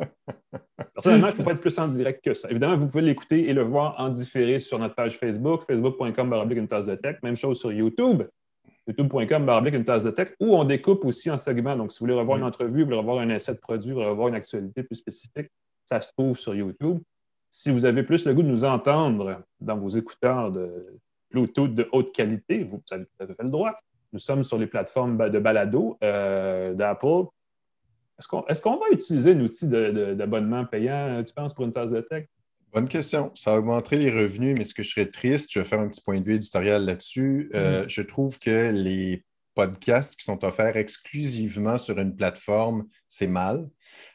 Personnellement, 0.94 1.28
je 1.28 1.32
ne 1.32 1.36
peux 1.38 1.44
pas 1.44 1.52
être 1.52 1.60
plus 1.60 1.78
en 1.78 1.88
direct 1.88 2.24
que 2.24 2.32
ça. 2.32 2.50
Évidemment, 2.50 2.76
vous 2.76 2.86
pouvez 2.86 3.02
l'écouter 3.02 3.48
et 3.48 3.52
le 3.52 3.62
voir 3.62 3.94
en 3.98 4.08
différé 4.08 4.58
sur 4.58 4.78
notre 4.78 4.94
page 4.94 5.18
Facebook, 5.18 5.64
facebook.com 5.66 6.48
une 6.50 6.66
tasse 6.66 6.86
de 6.86 6.94
tech. 6.94 7.16
Même 7.22 7.36
chose 7.36 7.58
sur 7.58 7.70
YouTube. 7.72 8.22
youtube.com 8.86 9.48
une 9.74 9.84
tasse 9.84 10.04
de 10.04 10.10
tech, 10.10 10.30
où 10.40 10.56
on 10.56 10.64
découpe 10.64 11.04
aussi 11.04 11.30
en 11.30 11.36
segments. 11.36 11.76
Donc, 11.76 11.92
si 11.92 11.98
vous 11.98 12.06
voulez 12.06 12.18
revoir 12.18 12.38
une 12.38 12.44
entrevue, 12.44 12.80
vous 12.80 12.86
voulez 12.86 12.96
revoir 12.96 13.18
un 13.18 13.28
essai 13.28 13.52
de 13.52 13.58
produit, 13.58 13.90
vous 13.90 13.96
voulez 13.96 14.08
revoir 14.08 14.28
une 14.28 14.36
actualité 14.36 14.82
plus 14.82 14.96
spécifique, 14.96 15.50
ça 15.84 16.00
se 16.00 16.10
trouve 16.16 16.38
sur 16.38 16.54
YouTube. 16.54 17.00
Si 17.50 17.70
vous 17.70 17.84
avez 17.84 18.02
plus 18.02 18.24
le 18.24 18.34
goût 18.34 18.42
de 18.42 18.48
nous 18.48 18.64
entendre 18.64 19.42
dans 19.60 19.76
vos 19.76 19.88
écouteurs 19.88 20.50
de 20.50 20.98
Bluetooth 21.30 21.74
de 21.74 21.88
haute 21.92 22.12
qualité, 22.12 22.64
vous 22.64 22.82
avez 22.90 23.04
tout 23.04 23.22
à 23.22 23.26
fait 23.26 23.42
le 23.42 23.50
droit. 23.50 23.72
Nous 24.16 24.20
sommes 24.20 24.44
sur 24.44 24.56
les 24.56 24.66
plateformes 24.66 25.28
de 25.28 25.38
balado 25.38 25.98
euh, 26.02 26.72
d'Apple. 26.72 27.24
Est-ce 28.18 28.62
qu'on 28.62 28.76
va 28.78 28.86
utiliser 28.90 29.32
un 29.32 29.40
outil 29.40 29.68
d'abonnement 29.68 30.64
payant, 30.64 31.22
tu 31.22 31.34
penses, 31.34 31.52
pour 31.52 31.66
une 31.66 31.72
tasse 31.74 31.90
de 31.90 32.00
tech? 32.00 32.24
Bonne 32.72 32.88
question. 32.88 33.30
Ça 33.34 33.58
augmenterait 33.58 33.98
les 33.98 34.10
revenus, 34.10 34.54
mais 34.56 34.64
ce 34.64 34.72
que 34.72 34.82
je 34.82 34.88
serais 34.88 35.10
triste, 35.10 35.52
je 35.52 35.58
vais 35.58 35.66
faire 35.66 35.80
un 35.80 35.88
petit 35.88 36.00
point 36.00 36.18
de 36.18 36.24
vue 36.24 36.36
éditorial 36.36 36.86
là-dessus. 36.86 37.50
Euh, 37.54 37.82
mm-hmm. 37.82 37.90
Je 37.90 38.00
trouve 38.00 38.38
que 38.38 38.70
les 38.70 39.22
podcasts 39.54 40.16
qui 40.16 40.24
sont 40.24 40.42
offerts 40.46 40.78
exclusivement 40.78 41.76
sur 41.76 41.98
une 41.98 42.16
plateforme, 42.16 42.86
c'est 43.08 43.26
mal. 43.26 43.66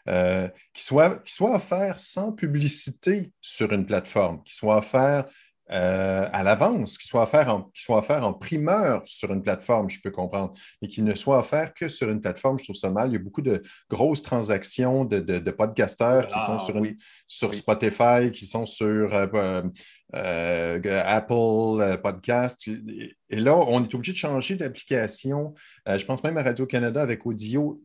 Euh, 0.09 0.47
qu'ils 0.73 0.83
soient, 0.83 1.21
soient 1.25 1.57
offerts 1.57 1.99
sans 1.99 2.31
publicité 2.31 3.31
sur 3.39 3.71
une 3.71 3.85
plateforme, 3.85 4.41
qu'ils 4.45 4.55
soient 4.55 4.77
offerts 4.77 5.25
euh, 5.71 6.27
à 6.33 6.43
l'avance, 6.43 6.97
qui 6.97 7.07
soit 7.07 7.23
offert 7.23 7.53
en, 7.53 7.63
qui 7.73 7.81
soit 7.83 7.97
offert 7.97 8.25
en 8.25 8.33
primeur 8.33 9.03
sur 9.05 9.31
une 9.31 9.41
plateforme, 9.41 9.89
je 9.89 10.01
peux 10.01 10.11
comprendre, 10.11 10.51
mais 10.81 10.87
qui 10.87 11.01
ne 11.01 11.15
soit 11.15 11.39
offert 11.39 11.73
que 11.73 11.87
sur 11.87 12.09
une 12.09 12.19
plateforme, 12.19 12.59
je 12.59 12.65
trouve 12.65 12.75
ça 12.75 12.89
mal. 12.91 13.09
Il 13.09 13.13
y 13.13 13.15
a 13.15 13.19
beaucoup 13.19 13.41
de 13.41 13.61
grosses 13.89 14.21
transactions 14.21 15.05
de, 15.05 15.19
de, 15.19 15.51
podcasteurs 15.51 16.27
qui 16.27 16.39
sont 16.39 16.57
sur, 16.57 16.81
sur 17.25 17.53
Spotify, 17.53 18.31
qui 18.33 18.45
sont 18.45 18.65
sur 18.65 19.13
euh, 19.13 19.63
euh, 20.15 21.03
Apple 21.05 21.99
Podcast. 22.01 22.67
Et 23.29 23.39
là, 23.39 23.55
on 23.55 23.83
est 23.83 23.95
obligé 23.95 24.11
de 24.11 24.17
changer 24.17 24.55
d'application. 24.55 25.53
je 25.87 26.03
pense 26.05 26.23
même 26.23 26.37
à 26.37 26.43
Radio-Canada 26.43 27.01
avec 27.01 27.25
Audio. 27.25 27.81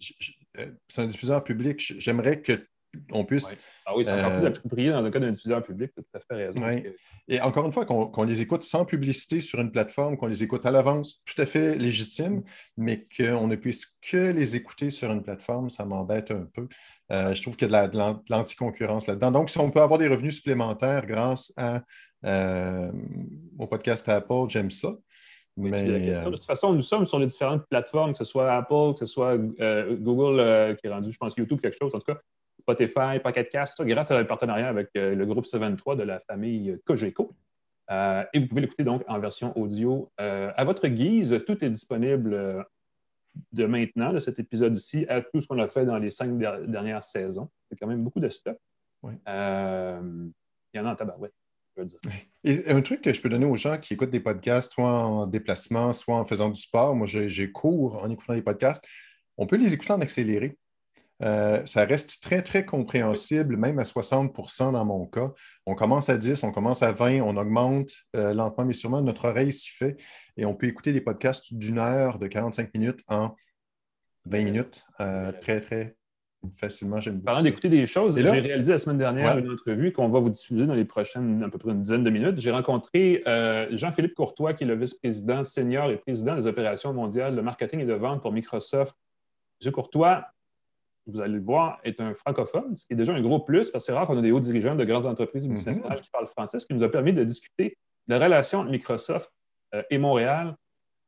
C'est 0.89 1.03
un 1.03 1.07
diffuseur 1.07 1.45
public. 1.45 1.95
J'aimerais 1.99 2.41
que 2.41 2.67
on 3.13 3.25
puisse. 3.25 3.57
Ah 3.89 3.97
oui, 3.97 4.05
c'est 4.05 4.13
encore 4.13 4.33
plus 4.33 4.43
euh, 4.43 4.49
approprié 4.49 4.91
dans 4.91 5.01
le 5.01 5.11
cas 5.11 5.21
d'un 5.21 5.31
diffuseur 5.31 5.63
public, 5.63 5.93
tu 5.95 6.01
as 6.01 6.03
tout 6.03 6.17
à 6.17 6.21
fait 6.21 6.47
raison. 6.47 6.83
Et 7.29 7.41
encore 7.41 7.67
une 7.67 7.73
fois, 7.73 7.87
qu'on 7.87 8.23
les 8.25 8.43
écoute 8.43 8.65
sans 8.65 8.85
publicité 8.85 9.39
sur 9.39 9.61
une 9.61 9.71
plateforme, 9.71 10.17
qu'on 10.17 10.27
les 10.27 10.43
écoute 10.43 10.67
à 10.67 10.73
l'avance, 10.73 11.23
tout 11.25 11.41
à 11.41 11.47
fait 11.47 11.77
légitime, 11.77 12.43
mais 12.77 13.07
qu'on 13.17 13.47
ne 13.47 13.55
puisse 13.55 13.97
que 14.03 14.33
les 14.33 14.57
écouter 14.57 14.91
sur 14.91 15.13
une 15.13 15.23
plateforme, 15.23 15.71
ça 15.71 15.85
m'embête 15.85 16.33
un 16.33 16.49
peu. 16.53 16.67
Euh, 17.13 17.33
je 17.33 17.41
trouve 17.41 17.55
qu'il 17.55 17.71
y 17.71 17.75
a 17.77 17.87
de 17.87 17.97
l'anticoncurrence 18.29 19.07
là-dedans. 19.07 19.31
Donc, 19.31 19.51
si 19.51 19.59
on 19.61 19.71
peut 19.71 19.81
avoir 19.81 20.01
des 20.01 20.09
revenus 20.09 20.35
supplémentaires 20.35 21.07
grâce 21.07 21.53
à, 21.57 21.83
euh, 22.25 22.91
au 23.57 23.69
podcast 23.69 24.09
Apple, 24.09 24.47
j'aime 24.49 24.73
ça. 24.73 24.97
mais, 25.57 25.85
de 25.85 26.25
toute 26.25 26.43
façon, 26.43 26.73
nous 26.73 26.83
sommes 26.83 27.07
sur 27.07 27.21
les 27.21 27.27
différentes 27.27 27.65
plateformes, 27.69 28.11
que 28.11 28.19
ce 28.19 28.25
soit 28.25 28.53
Apple, 28.53 28.95
que 28.95 28.99
ce 28.99 29.07
soit 29.07 29.39
Google 29.39 30.75
qui 30.75 30.89
est 30.89 30.91
rendu, 30.91 31.13
je 31.13 31.19
pense, 31.19 31.37
YouTube, 31.37 31.61
quelque 31.61 31.79
chose. 31.79 31.95
En 31.95 32.01
tout 32.01 32.13
cas, 32.13 32.19
Spotify, 32.67 33.21
Pocket 33.23 33.49
Cast, 33.49 33.77
tout 33.77 33.85
ça, 33.85 33.89
grâce 33.89 34.11
à 34.11 34.19
un 34.19 34.25
partenariat 34.25 34.69
avec 34.69 34.91
euh, 34.97 35.15
le 35.15 35.25
groupe 35.25 35.47
73 35.47 35.97
de 35.97 36.03
la 36.03 36.19
famille 36.19 36.77
Cogeco. 36.85 37.33
Euh, 37.93 38.25
et 38.33 38.41
vous 38.41 38.49
pouvez 38.49 38.63
l'écouter 38.63 38.83
donc 38.83 39.05
en 39.07 39.21
version 39.21 39.57
audio 39.57 40.11
euh, 40.21 40.51
à 40.57 40.65
votre 40.65 40.89
guise. 40.89 41.41
Tout 41.47 41.65
est 41.65 41.71
disponible 41.71 42.67
de 43.53 43.67
maintenant, 43.67 44.13
de 44.13 44.19
cet 44.19 44.41
épisode-ci, 44.41 45.07
à 45.09 45.21
tout 45.21 45.41
ce 45.41 45.47
qu'on 45.47 45.61
a 45.61 45.69
fait 45.69 45.87
dans 45.87 45.99
les 45.99 46.11
cinq 46.11 46.37
dernières 46.37 47.05
saisons. 47.05 47.49
C'est 47.71 47.79
quand 47.79 47.87
même 47.87 48.03
beaucoup 48.03 48.19
de 48.19 48.29
stock. 48.29 48.59
il 49.05 49.11
y 50.75 50.79
en 50.81 50.87
a 50.87 50.91
en 50.91 50.97
tabarouette. 50.97 51.35
Je 51.77 51.83
veux 51.83 51.87
dire. 51.87 52.01
Et 52.43 52.69
un 52.69 52.81
truc 52.81 53.03
que 53.03 53.13
je 53.13 53.23
peux 53.23 53.29
donner 53.29 53.47
aux 53.47 53.57
gens 53.57 53.79
qui 53.79 53.95
écoutent 53.95 54.11
des 54.11 54.19
podcasts, 54.19 54.73
soit 54.73 54.91
en 54.91 55.27
déplacement, 55.29 55.93
soit 55.93 56.17
en 56.17 56.25
faisant 56.25 56.49
du 56.49 56.61
sport, 56.61 56.97
moi 56.97 57.07
j'ai 57.07 57.53
cours 57.53 58.03
en 58.03 58.11
écoutant 58.11 58.35
des 58.35 58.43
podcasts, 58.43 58.85
on 59.37 59.47
peut 59.47 59.57
les 59.57 59.73
écouter 59.73 59.93
en 59.93 60.01
accéléré. 60.01 60.57
Euh, 61.23 61.65
ça 61.65 61.85
reste 61.85 62.23
très, 62.23 62.43
très 62.43 62.65
compréhensible, 62.65 63.57
même 63.57 63.79
à 63.79 63.85
60% 63.85 64.73
dans 64.73 64.85
mon 64.85 65.07
cas. 65.07 65.33
On 65.65 65.75
commence 65.75 66.09
à 66.09 66.19
10, 66.19 66.43
on 66.43 66.53
commence 66.53 66.83
à 66.83 66.93
20, 66.93 67.23
on 67.23 67.37
augmente 67.37 67.91
euh, 68.15 68.35
lentement, 68.35 68.67
mais 68.67 68.75
sûrement 68.75 69.01
notre 69.01 69.27
oreille 69.29 69.53
s'y 69.53 69.71
fait 69.71 69.97
et 70.37 70.45
on 70.45 70.55
peut 70.55 70.67
écouter 70.67 70.93
des 70.93 71.01
podcasts 71.01 71.55
d'une 71.55 71.79
heure, 71.79 72.19
de 72.19 72.27
45 72.27 72.75
minutes 72.75 73.01
en 73.09 73.35
20 74.27 74.45
minutes. 74.45 74.85
Euh, 75.01 75.33
très, 75.41 75.61
très 75.61 75.97
facilement. 76.55 77.01
J'aime 77.01 77.23
Parlant 77.23 77.43
d'écouter 77.43 77.71
des 77.71 77.87
choses, 77.87 78.17
j'ai 78.17 78.23
réalisé 78.23 78.71
la 78.71 78.79
semaine 78.79 78.99
dernière 78.99 79.39
une 79.39 79.51
entrevue 79.51 79.91
qu'on 79.91 80.09
va 80.11 80.21
vous 80.21 80.31
diffuser 80.31 80.67
dans 80.67 80.75
les 80.75 80.85
prochaines, 80.85 81.43
à 81.43 81.49
peu 81.49 81.59
près 81.59 81.73
une 81.73 81.81
dizaine 81.81 82.05
de 82.05 82.11
minutes. 82.11 82.39
J'ai 82.39 82.53
rencontré 82.53 83.23
Jean-Philippe 83.73 84.15
Courtois, 84.15 84.53
qui 84.53 84.63
est 84.63 84.67
le 84.67 84.77
vice-président 84.77 85.43
senior 85.43 85.91
et 85.91 85.97
président 85.97 86.37
des 86.37 86.47
opérations 86.47 86.93
mondiales 86.93 87.35
de 87.35 87.41
marketing 87.41 87.81
et 87.81 87.85
de 87.85 87.95
vente 87.95 88.23
pour 88.23 88.31
Microsoft. 88.31 88.95
Monsieur 89.61 89.73
Courtois, 89.73 90.27
vous 91.07 91.21
allez 91.21 91.35
le 91.35 91.41
voir, 91.41 91.79
est 91.85 92.01
un 92.01 92.15
francophone, 92.15 92.77
ce 92.77 92.87
qui 92.87 92.93
est 92.93 92.97
déjà 92.97 93.15
un 93.15 93.21
gros 93.21 93.41
plus, 93.41 93.71
parce 93.71 93.85
que 93.85 93.87
c'est 93.87 93.97
rare 93.97 94.07
qu'on 94.07 94.19
ait 94.19 94.23
des 94.23 94.33
hauts 94.33 94.41
dirigeants 94.41 94.75
de 94.75 94.85
grandes 94.85 95.07
entreprises 95.07 95.43
mhm. 95.43 95.51
multinationales 95.51 96.01
qui 96.01 96.11
parlent 96.11 96.27
français, 96.27 96.59
ce 96.59 96.67
qui 96.67 96.75
nous 96.75 96.83
a 96.83 96.91
permis 96.91 97.13
de 97.13 97.25
discuter 97.25 97.77
de 98.07 98.15
la 98.15 98.25
relation 98.25 98.61
entre 98.61 98.71
Microsoft 98.71 99.31
euh, 99.75 99.83
et 99.91 99.99
Montréal. 99.99 100.57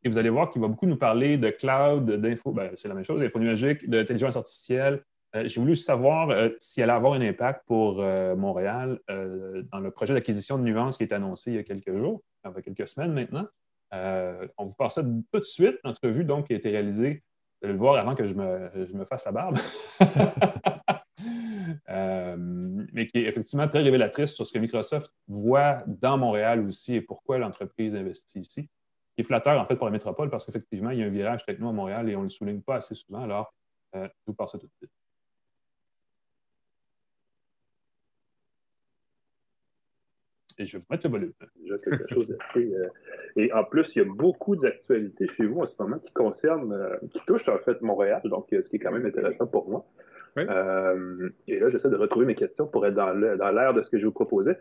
Et 0.04 0.08
vous 0.08 0.18
allez 0.18 0.30
voir 0.30 0.50
qu'il 0.50 0.62
va 0.62 0.68
beaucoup 0.68 0.86
nous 0.86 0.96
parler 0.96 1.38
de 1.38 1.50
cloud, 1.50 2.08
d'info, 2.10 2.52
ben, 2.52 2.70
c'est 2.76 2.88
la 2.88 2.94
même 2.94 3.04
chose, 3.04 3.20
d'info 3.20 3.38
numérique, 3.38 3.88
d'intelligence 3.88 4.36
artificielle. 4.36 5.02
Euh, 5.34 5.46
j'ai 5.46 5.60
voulu 5.60 5.74
savoir 5.76 6.30
euh, 6.30 6.50
si 6.60 6.80
elle 6.80 6.90
allait 6.90 6.96
avoir 6.96 7.14
un 7.14 7.20
impact 7.20 7.64
pour 7.66 7.96
Montréal 8.36 9.00
dans 9.08 9.80
le 9.80 9.90
projet 9.90 10.14
d'acquisition 10.14 10.58
de 10.58 10.62
Nuance 10.62 10.96
qui 10.96 11.02
est 11.02 11.12
annoncé 11.12 11.50
il 11.50 11.56
y 11.56 11.58
a 11.58 11.64
quelques 11.64 11.94
jours, 11.94 12.22
il 12.44 12.52
y 12.54 12.58
a 12.58 12.62
quelques 12.62 12.88
semaines 12.88 13.12
maintenant. 13.12 13.46
on 13.92 14.64
vous 14.64 14.74
passe 14.74 14.94
ça 14.94 15.02
tout 15.02 15.38
de 15.40 15.44
suite, 15.44 15.78
l'entrevue 15.82 16.24
donc 16.24 16.46
qui 16.46 16.52
a 16.52 16.56
été 16.56 16.70
réalisée 16.70 17.22
allez 17.62 17.72
le 17.72 17.78
voir 17.78 17.96
avant 17.96 18.14
que 18.14 18.24
je 18.24 18.34
me, 18.34 19.04
fasse 19.04 19.24
la 19.24 19.32
barbe. 19.32 19.58
Euh, 21.90 22.36
mais 22.38 23.06
qui 23.06 23.18
est 23.18 23.24
effectivement 23.24 23.66
très 23.68 23.80
révélatrice 23.80 24.32
sur 24.32 24.46
ce 24.46 24.52
que 24.52 24.58
Microsoft 24.58 25.12
voit 25.26 25.82
dans 25.86 26.16
Montréal 26.16 26.66
aussi 26.66 26.94
et 26.94 27.00
pourquoi 27.00 27.38
l'entreprise 27.38 27.94
investit 27.94 28.40
ici. 28.40 28.62
Qui 29.14 29.22
est 29.22 29.24
flatteur, 29.24 29.60
en 29.60 29.66
fait, 29.66 29.76
pour 29.76 29.86
la 29.86 29.92
métropole 29.92 30.30
parce 30.30 30.46
qu'effectivement, 30.46 30.90
il 30.90 31.00
y 31.00 31.02
a 31.02 31.06
un 31.06 31.10
virage 31.10 31.44
techno 31.44 31.68
à 31.68 31.72
Montréal 31.72 32.08
et 32.08 32.16
on 32.16 32.20
ne 32.20 32.24
le 32.24 32.30
souligne 32.30 32.62
pas 32.62 32.76
assez 32.76 32.94
souvent. 32.94 33.22
Alors, 33.22 33.52
euh, 33.96 34.06
je 34.06 34.22
vous 34.26 34.34
passe 34.34 34.52
ça 34.52 34.58
tout 34.58 34.66
de 34.66 34.72
suite. 34.72 34.97
Et 40.58 40.66
je 40.66 40.76
vais 40.76 40.78
vous 40.78 40.86
mettre 40.90 41.06
le 41.06 41.12
volume. 41.12 41.32
quelque 41.84 42.14
chose 42.14 42.36
euh, 42.56 42.86
Et 43.36 43.52
en 43.52 43.64
plus, 43.64 43.90
il 43.94 43.98
y 43.98 44.02
a 44.02 44.08
beaucoup 44.08 44.56
d'actualités 44.56 45.26
chez 45.36 45.46
vous 45.46 45.60
en 45.60 45.66
ce 45.66 45.74
moment 45.78 45.98
qui 45.98 46.12
concernent, 46.12 46.72
euh, 46.72 46.96
qui 47.12 47.20
touchent 47.26 47.48
en 47.48 47.58
fait 47.58 47.80
Montréal, 47.80 48.20
donc 48.24 48.52
euh, 48.52 48.62
ce 48.62 48.68
qui 48.68 48.76
est 48.76 48.78
quand 48.78 48.92
même 48.92 49.06
intéressant 49.06 49.46
pour 49.46 49.68
moi. 49.68 49.86
et 50.36 51.58
là, 51.58 51.70
j'essaie 51.70 51.88
de 51.88 51.96
retrouver 51.96 52.26
mes 52.26 52.34
questions 52.34 52.66
pour 52.66 52.86
être 52.86 52.94
dans 52.94 53.12
l'air 53.12 53.74
de 53.74 53.82
ce 53.82 53.90
que 53.90 53.98
je 53.98 54.06
vous 54.06 54.12
proposais. 54.12 54.56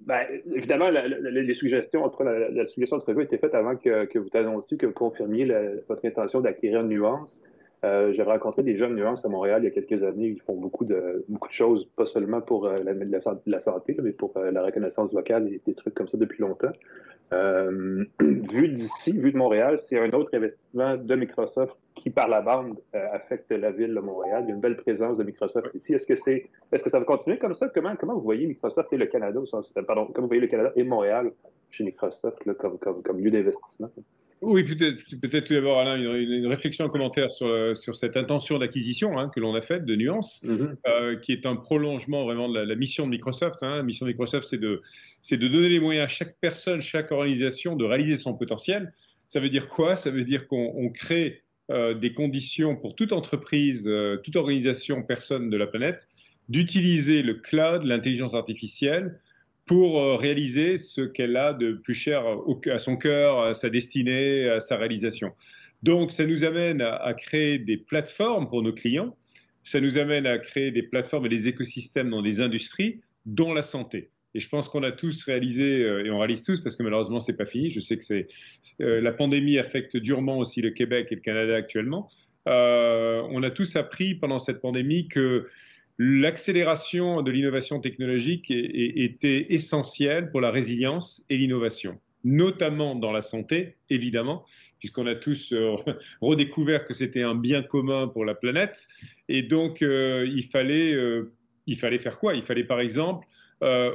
Ben, 0.00 0.26
évidemment, 0.52 0.90
les 0.90 1.54
suggestions 1.54 2.02
entre 2.04 2.24
la, 2.24 2.66
suggestion 2.66 2.96
d'entrevue 2.96 3.20
a 3.20 3.24
été 3.24 3.38
faite 3.38 3.54
avant 3.54 3.76
que, 3.76 4.18
vous 4.18 4.28
annonciez 4.34 4.78
que 4.78 4.86
vous 4.86 4.92
confirmiez 4.92 5.44
votre 5.88 6.04
intention 6.04 6.40
d'acquérir 6.40 6.80
une 6.80 6.88
nuance. 6.88 7.40
Euh, 7.86 8.12
j'ai 8.14 8.22
rencontré 8.22 8.62
des 8.64 8.76
jeunes 8.76 8.96
nuances 8.96 9.24
à 9.24 9.28
Montréal 9.28 9.62
il 9.62 9.66
y 9.66 9.68
a 9.68 9.70
quelques 9.70 10.02
années. 10.02 10.28
Ils 10.28 10.40
font 10.42 10.56
beaucoup 10.56 10.84
de, 10.84 11.24
beaucoup 11.28 11.48
de 11.48 11.52
choses, 11.52 11.88
pas 11.96 12.06
seulement 12.06 12.40
pour 12.40 12.66
euh, 12.66 12.78
la, 13.46 13.60
santé, 13.60 13.96
mais 14.02 14.12
pour 14.12 14.36
euh, 14.36 14.50
la 14.50 14.64
reconnaissance 14.64 15.12
vocale 15.12 15.46
et 15.48 15.60
des 15.64 15.74
trucs 15.74 15.94
comme 15.94 16.08
ça 16.08 16.16
depuis 16.16 16.42
longtemps. 16.42 16.72
vu 18.20 18.68
d'ici, 18.68 19.12
vu 19.12 19.32
de 19.32 19.36
Montréal, 19.36 19.80
c'est 19.88 19.98
un 19.98 20.10
autre 20.12 20.30
investissement 20.34 20.96
de 20.96 21.14
Microsoft 21.16 21.76
qui, 21.96 22.10
par 22.10 22.28
la 22.28 22.40
bande, 22.40 22.78
affecte 22.92 23.50
la 23.50 23.72
ville 23.72 23.94
de 23.94 24.00
Montréal. 24.00 24.44
Il 24.44 24.48
y 24.48 24.52
a 24.52 24.54
une 24.54 24.60
belle 24.60 24.76
présence 24.76 25.16
de 25.16 25.24
Microsoft 25.24 25.74
ici. 25.74 25.92
Est-ce 25.94 26.06
que 26.06 26.14
c'est, 26.14 26.48
est-ce 26.70 26.84
que 26.84 26.90
ça 26.90 27.00
va 27.00 27.04
continuer 27.04 27.38
comme 27.38 27.54
ça? 27.54 27.68
Comment, 27.68 27.96
comment 27.96 28.14
vous 28.14 28.20
voyez 28.20 28.46
Microsoft 28.46 28.92
et 28.92 28.96
le 28.96 29.06
Canada, 29.06 29.40
pardon, 29.86 30.06
comment 30.06 30.26
vous 30.26 30.28
voyez 30.28 30.42
le 30.42 30.46
Canada 30.46 30.72
et 30.76 30.84
Montréal 30.84 31.32
chez 31.70 31.82
Microsoft 31.82 32.38
comme 32.54 33.18
lieu 33.18 33.32
d'investissement? 33.32 33.90
Oui, 34.42 34.64
peut-être 34.64 34.98
peut 35.20 35.42
tout 35.42 35.54
d'abord, 35.54 35.80
Alain, 35.80 35.96
une, 35.96 36.46
réflexion, 36.46 36.84
un 36.84 36.88
commentaire 36.88 37.32
sur, 37.32 37.76
sur 37.76 37.94
cette 37.94 38.16
intention 38.16 38.58
d'acquisition 38.58 39.18
hein, 39.18 39.30
que 39.34 39.40
l'on 39.40 39.54
a 39.54 39.62
faite 39.62 39.86
de 39.86 39.96
Nuance, 39.96 40.42
mm-hmm. 40.44 40.76
euh, 40.86 41.16
qui 41.16 41.32
est 41.32 41.46
un 41.46 41.56
prolongement 41.56 42.24
vraiment 42.24 42.48
de 42.48 42.60
la, 42.60 42.74
mission 42.74 43.06
de 43.06 43.10
Microsoft. 43.10 43.62
Hein. 43.62 43.76
La 43.76 43.82
mission 43.82 44.04
de 44.04 44.10
Microsoft, 44.10 44.46
c'est 44.46 44.58
de, 44.58 44.82
de 45.30 45.48
donner 45.48 45.70
les 45.70 45.80
moyens 45.80 46.04
à 46.04 46.08
chaque 46.08 46.36
personne, 46.40 46.82
chaque 46.82 47.12
organisation 47.12 47.76
de 47.76 47.84
réaliser 47.84 48.18
son 48.18 48.34
potentiel. 48.34 48.92
Ça 49.26 49.40
veut 49.40 49.48
dire 49.48 49.68
quoi? 49.68 49.96
Ça 49.96 50.10
veut 50.10 50.24
dire 50.24 50.46
qu'on 50.48 50.90
crée 50.90 51.42
euh, 51.70 51.94
des 51.94 52.12
conditions 52.12 52.76
pour 52.76 52.94
toute 52.94 53.12
entreprise, 53.12 53.88
euh, 53.88 54.18
toute 54.18 54.36
organisation, 54.36 55.02
personne 55.02 55.50
de 55.50 55.56
la 55.56 55.66
planète, 55.66 56.06
d'utiliser 56.48 57.22
le 57.22 57.34
cloud, 57.34 57.82
l'intelligence 57.84 58.34
artificielle, 58.34 59.18
pour 59.66 60.00
euh, 60.00 60.16
réaliser 60.16 60.78
ce 60.78 61.02
qu'elle 61.02 61.36
a 61.36 61.52
de 61.52 61.72
plus 61.72 61.94
cher 61.94 62.24
à 62.66 62.78
son 62.78 62.96
cœur, 62.96 63.42
à 63.42 63.54
sa 63.54 63.68
destinée, 63.68 64.48
à 64.48 64.60
sa 64.60 64.76
réalisation. 64.76 65.32
Donc, 65.82 66.12
ça 66.12 66.24
nous 66.24 66.44
amène 66.44 66.80
à, 66.80 67.12
créer 67.14 67.58
des 67.58 67.76
plateformes 67.76 68.48
pour 68.48 68.62
nos 68.62 68.72
clients, 68.72 69.16
ça 69.62 69.80
nous 69.80 69.98
amène 69.98 70.26
à 70.26 70.38
créer 70.38 70.70
des 70.70 70.82
plateformes 70.82 71.26
et 71.26 71.28
des 71.28 71.48
écosystèmes 71.48 72.10
dans 72.10 72.22
des 72.22 72.40
industries, 72.40 73.00
dont 73.26 73.52
la 73.52 73.62
santé. 73.62 74.10
Et 74.34 74.40
je 74.40 74.48
pense 74.48 74.68
qu'on 74.68 74.82
a 74.82 74.92
tous 74.92 75.24
réalisé, 75.24 75.80
et 75.80 76.10
on 76.10 76.18
réalise 76.18 76.42
tous, 76.42 76.60
parce 76.60 76.76
que 76.76 76.82
malheureusement, 76.82 77.20
c'est 77.20 77.36
pas 77.36 77.46
fini. 77.46 77.68
Je 77.70 77.80
sais 77.80 77.96
que 77.96 78.04
c'est 78.04 78.26
la 78.78 79.12
pandémie 79.12 79.58
affecte 79.58 79.96
durement 79.96 80.38
aussi 80.38 80.62
le 80.62 80.70
Québec 80.70 81.08
et 81.10 81.16
le 81.16 81.20
Canada 81.20 81.56
actuellement. 81.56 82.10
on 82.46 83.42
a 83.42 83.50
tous 83.50 83.76
appris 83.76 84.14
pendant 84.14 84.38
cette 84.38 84.60
pandémie 84.60 85.08
que 85.08 85.46
l'accélération 85.98 87.22
de 87.22 87.30
l'innovation 87.30 87.80
technologique 87.80 88.50
était 88.50 89.52
essentielle 89.52 90.30
pour 90.30 90.40
la 90.40 90.50
résilience 90.50 91.24
et 91.30 91.36
l'innovation, 91.38 91.98
notamment 92.24 92.94
dans 92.94 93.12
la 93.12 93.22
santé, 93.22 93.76
évidemment, 93.88 94.44
puisqu'on 94.78 95.06
a 95.06 95.14
tous 95.14 95.52
euh, 95.52 95.74
redécouvert 96.20 96.84
que 96.84 96.92
c'était 96.92 97.22
un 97.22 97.34
bien 97.34 97.62
commun 97.62 98.08
pour 98.08 98.24
la 98.24 98.34
planète. 98.34 98.88
Et 99.28 99.42
donc, 99.42 99.80
euh, 99.82 100.28
il, 100.30 100.44
fallait, 100.44 100.92
euh, 100.92 101.32
il 101.66 101.78
fallait 101.78 101.98
faire 101.98 102.18
quoi? 102.18 102.34
Il 102.34 102.42
fallait, 102.42 102.64
par 102.64 102.80
exemple, 102.80 103.26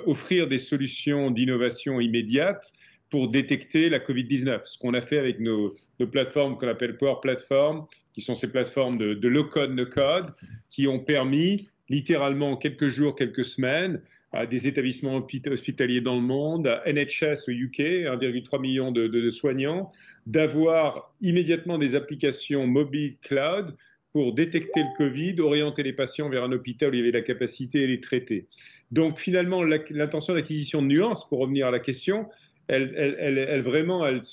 offrir 0.08 0.48
des 0.48 0.58
solutions 0.58 1.30
d'innovation 1.30 2.00
immédiate 2.00 2.72
pour 3.12 3.30
détecter 3.30 3.90
la 3.90 4.00
Covid-19, 4.00 4.62
ce 4.66 4.80
qu'on 4.80 4.96
a 4.96 5.02
fait 5.02 5.20
avec 5.20 5.40
nos, 5.40 5.76
plateformes 6.12 6.58
qu'on 6.58 6.68
appelle 6.68 6.98
Power 6.98 7.18
Platform, 7.22 7.86
qui 8.16 8.22
sont 8.22 8.34
ces 8.34 8.48
plateformes 8.48 8.96
de, 8.96 9.14
de 9.14 9.28
low-code, 9.28 9.76
no-code, 9.76 10.32
qui 10.72 10.88
ont 10.88 10.98
permis 10.98 11.70
littéralement 11.92 12.56
quelques 12.56 12.88
jours, 12.88 13.16
quelques 13.16 13.46
semaines, 13.46 14.02
à 14.32 14.46
des 14.46 14.68
établissements 14.68 15.22
hospitaliers 15.48 16.02
dans 16.02 16.16
le 16.16 16.22
monde, 16.22 16.68
à 16.68 16.84
NHS 16.92 17.50
au 17.50 17.52
UK, 17.52 17.80
1,3 17.80 18.62
million 18.62 18.92
de, 18.92 19.30
soignants, 19.30 19.92
d'avoir 20.26 21.14
immédiatement 21.20 21.78
des 21.78 21.96
applications 21.96 22.66
mobiles 22.66 23.18
cloud 23.22 23.76
pour 24.14 24.34
détecter 24.34 24.82
le 24.82 24.98
Covid, 24.98 25.40
orienter 25.42 25.84
les 25.84 25.94
patients 25.94 26.30
vers 26.30 26.44
un 26.44 26.52
hôpital 26.52 26.92
où 26.92 26.94
il 26.94 27.00
y 27.00 27.02
avait 27.02 27.12
la 27.12 27.22
capacité 27.22 27.84
et 27.84 27.88
les 27.88 28.00
traiter. 28.00 28.48
Donc 28.92 29.20
finalement, 29.20 29.64
l'intention 29.64 30.34
d'acquisition 30.34 30.82
de 30.82 30.88
nuances, 30.88 31.28
pour 31.28 31.40
revenir 31.40 31.68
à 31.68 31.72
la 31.72 31.80
question, 31.80 32.28
elle, 32.68 33.62
vraiment, 33.62 34.06
elle 34.08 34.24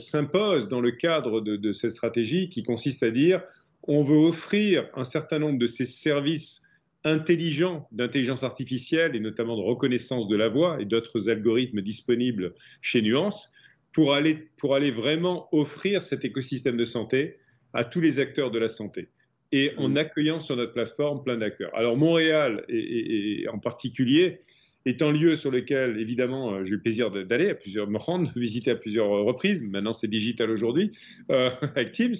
s'impose 0.00 0.68
dans 0.68 0.82
le 0.82 0.90
cadre 0.90 1.40
de 1.40 1.72
cette 1.72 1.92
stratégie 1.92 2.50
qui 2.50 2.62
consiste 2.62 3.02
à 3.02 3.10
dire 3.10 3.42
on 3.88 4.04
veut 4.04 4.18
offrir 4.18 4.88
un 4.94 5.04
certain 5.04 5.38
nombre 5.38 5.58
de 5.58 5.66
ces 5.66 5.86
services 5.86 6.62
intelligents 7.04 7.88
d'intelligence 7.90 8.44
artificielle 8.44 9.16
et 9.16 9.20
notamment 9.20 9.56
de 9.56 9.62
reconnaissance 9.62 10.28
de 10.28 10.36
la 10.36 10.48
voix 10.48 10.80
et 10.80 10.84
d'autres 10.84 11.30
algorithmes 11.30 11.80
disponibles 11.80 12.54
chez 12.82 13.02
Nuance 13.02 13.52
pour 13.92 14.12
aller, 14.12 14.48
pour 14.58 14.74
aller 14.74 14.90
vraiment 14.90 15.48
offrir 15.52 16.02
cet 16.02 16.24
écosystème 16.24 16.76
de 16.76 16.84
santé 16.84 17.38
à 17.72 17.84
tous 17.84 18.00
les 18.00 18.20
acteurs 18.20 18.50
de 18.50 18.58
la 18.58 18.68
santé 18.68 19.08
et 19.52 19.72
en 19.78 19.96
accueillant 19.96 20.40
sur 20.40 20.56
notre 20.56 20.74
plateforme 20.74 21.22
plein 21.22 21.38
d'acteurs. 21.38 21.74
Alors 21.74 21.96
Montréal 21.96 22.64
et, 22.68 23.46
en 23.50 23.58
particulier 23.58 24.40
est 24.84 25.02
un 25.02 25.12
lieu 25.12 25.36
sur 25.36 25.50
lequel 25.50 25.98
évidemment 25.98 26.52
euh, 26.52 26.64
j'ai 26.64 26.70
eu 26.70 26.74
le 26.74 26.80
plaisir 26.80 27.10
d'aller 27.10 27.50
à 27.50 27.54
plusieurs, 27.54 27.88
me 27.88 27.98
rendre, 27.98 28.30
visiter 28.36 28.70
à 28.70 28.76
plusieurs 28.76 29.08
reprises. 29.08 29.62
Maintenant 29.62 29.92
c'est 29.92 30.08
digital 30.08 30.50
aujourd'hui 30.50 30.92
euh, 31.30 31.50
avec 31.62 31.92
Teams 31.92 32.16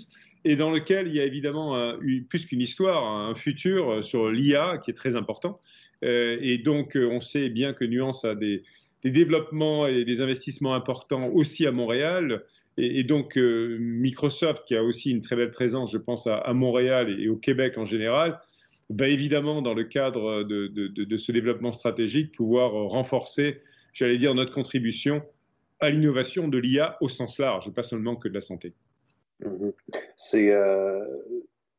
et 0.49 0.57
dans 0.57 0.71
lequel 0.71 1.09
il 1.09 1.15
y 1.15 1.21
a 1.21 1.25
évidemment 1.25 1.95
plus 2.31 2.47
qu'une 2.47 2.63
histoire, 2.63 3.05
un 3.05 3.35
futur 3.35 3.91
euh, 3.91 4.03
sur 4.03 4.31
l'IA 4.31 4.79
qui 4.79 4.91
est 4.91 4.95
très 4.95 5.15
important. 5.15 5.61
Euh, 6.03 6.39
et 6.41 6.57
donc, 6.57 6.97
euh, 6.97 7.07
on 7.07 7.21
sait 7.21 7.51
bien 7.51 7.75
que 7.75 7.85
Nuance 7.85 8.25
a 8.25 8.35
des, 8.35 8.63
développements 9.05 9.87
et 9.87 10.07
des 10.07 10.23
investissements 10.23 10.75
importants 10.75 11.29
aussi 11.29 11.67
à 11.67 11.71
Montréal. 11.71 12.45
Et, 12.79 13.05
donc, 13.05 13.37
Microsoft, 13.37 14.65
qui 14.67 14.75
a 14.75 14.83
aussi 14.83 15.11
une 15.11 15.21
très 15.21 15.37
belle 15.37 15.51
présence, 15.51 15.93
je 15.93 15.99
pense, 15.99 16.27
à, 16.27 16.53
Montréal 16.55 17.15
et, 17.21 17.29
au 17.29 17.37
Québec 17.37 17.77
en 17.77 17.85
général, 17.85 18.41
va 18.91 19.09
évidemment, 19.09 19.63
dans 19.63 19.75
le 19.75 19.85
cadre 19.85 20.43
de, 20.45 20.67
de 20.69 21.17
ce 21.17 21.33
développement 21.33 21.73
stratégique, 21.73 22.33
pouvoir 22.33 22.73
renforcer, 22.73 23.61
j'allais 23.93 24.19
dire, 24.19 24.35
notre 24.35 24.53
contribution 24.53 25.23
à 25.81 25.91
l'innovation 25.91 26.49
de 26.49 26.59
l'IA 26.59 26.97
au 27.01 27.09
sens 27.09 27.39
large, 27.39 27.71
pas 27.71 27.83
seulement 27.83 28.17
que 28.17 28.29
de 28.29 28.35
la 28.35 28.41
santé. 28.41 28.75
Mhm. 29.41 29.73
C'est 30.17 30.53
euh, 30.53 31.05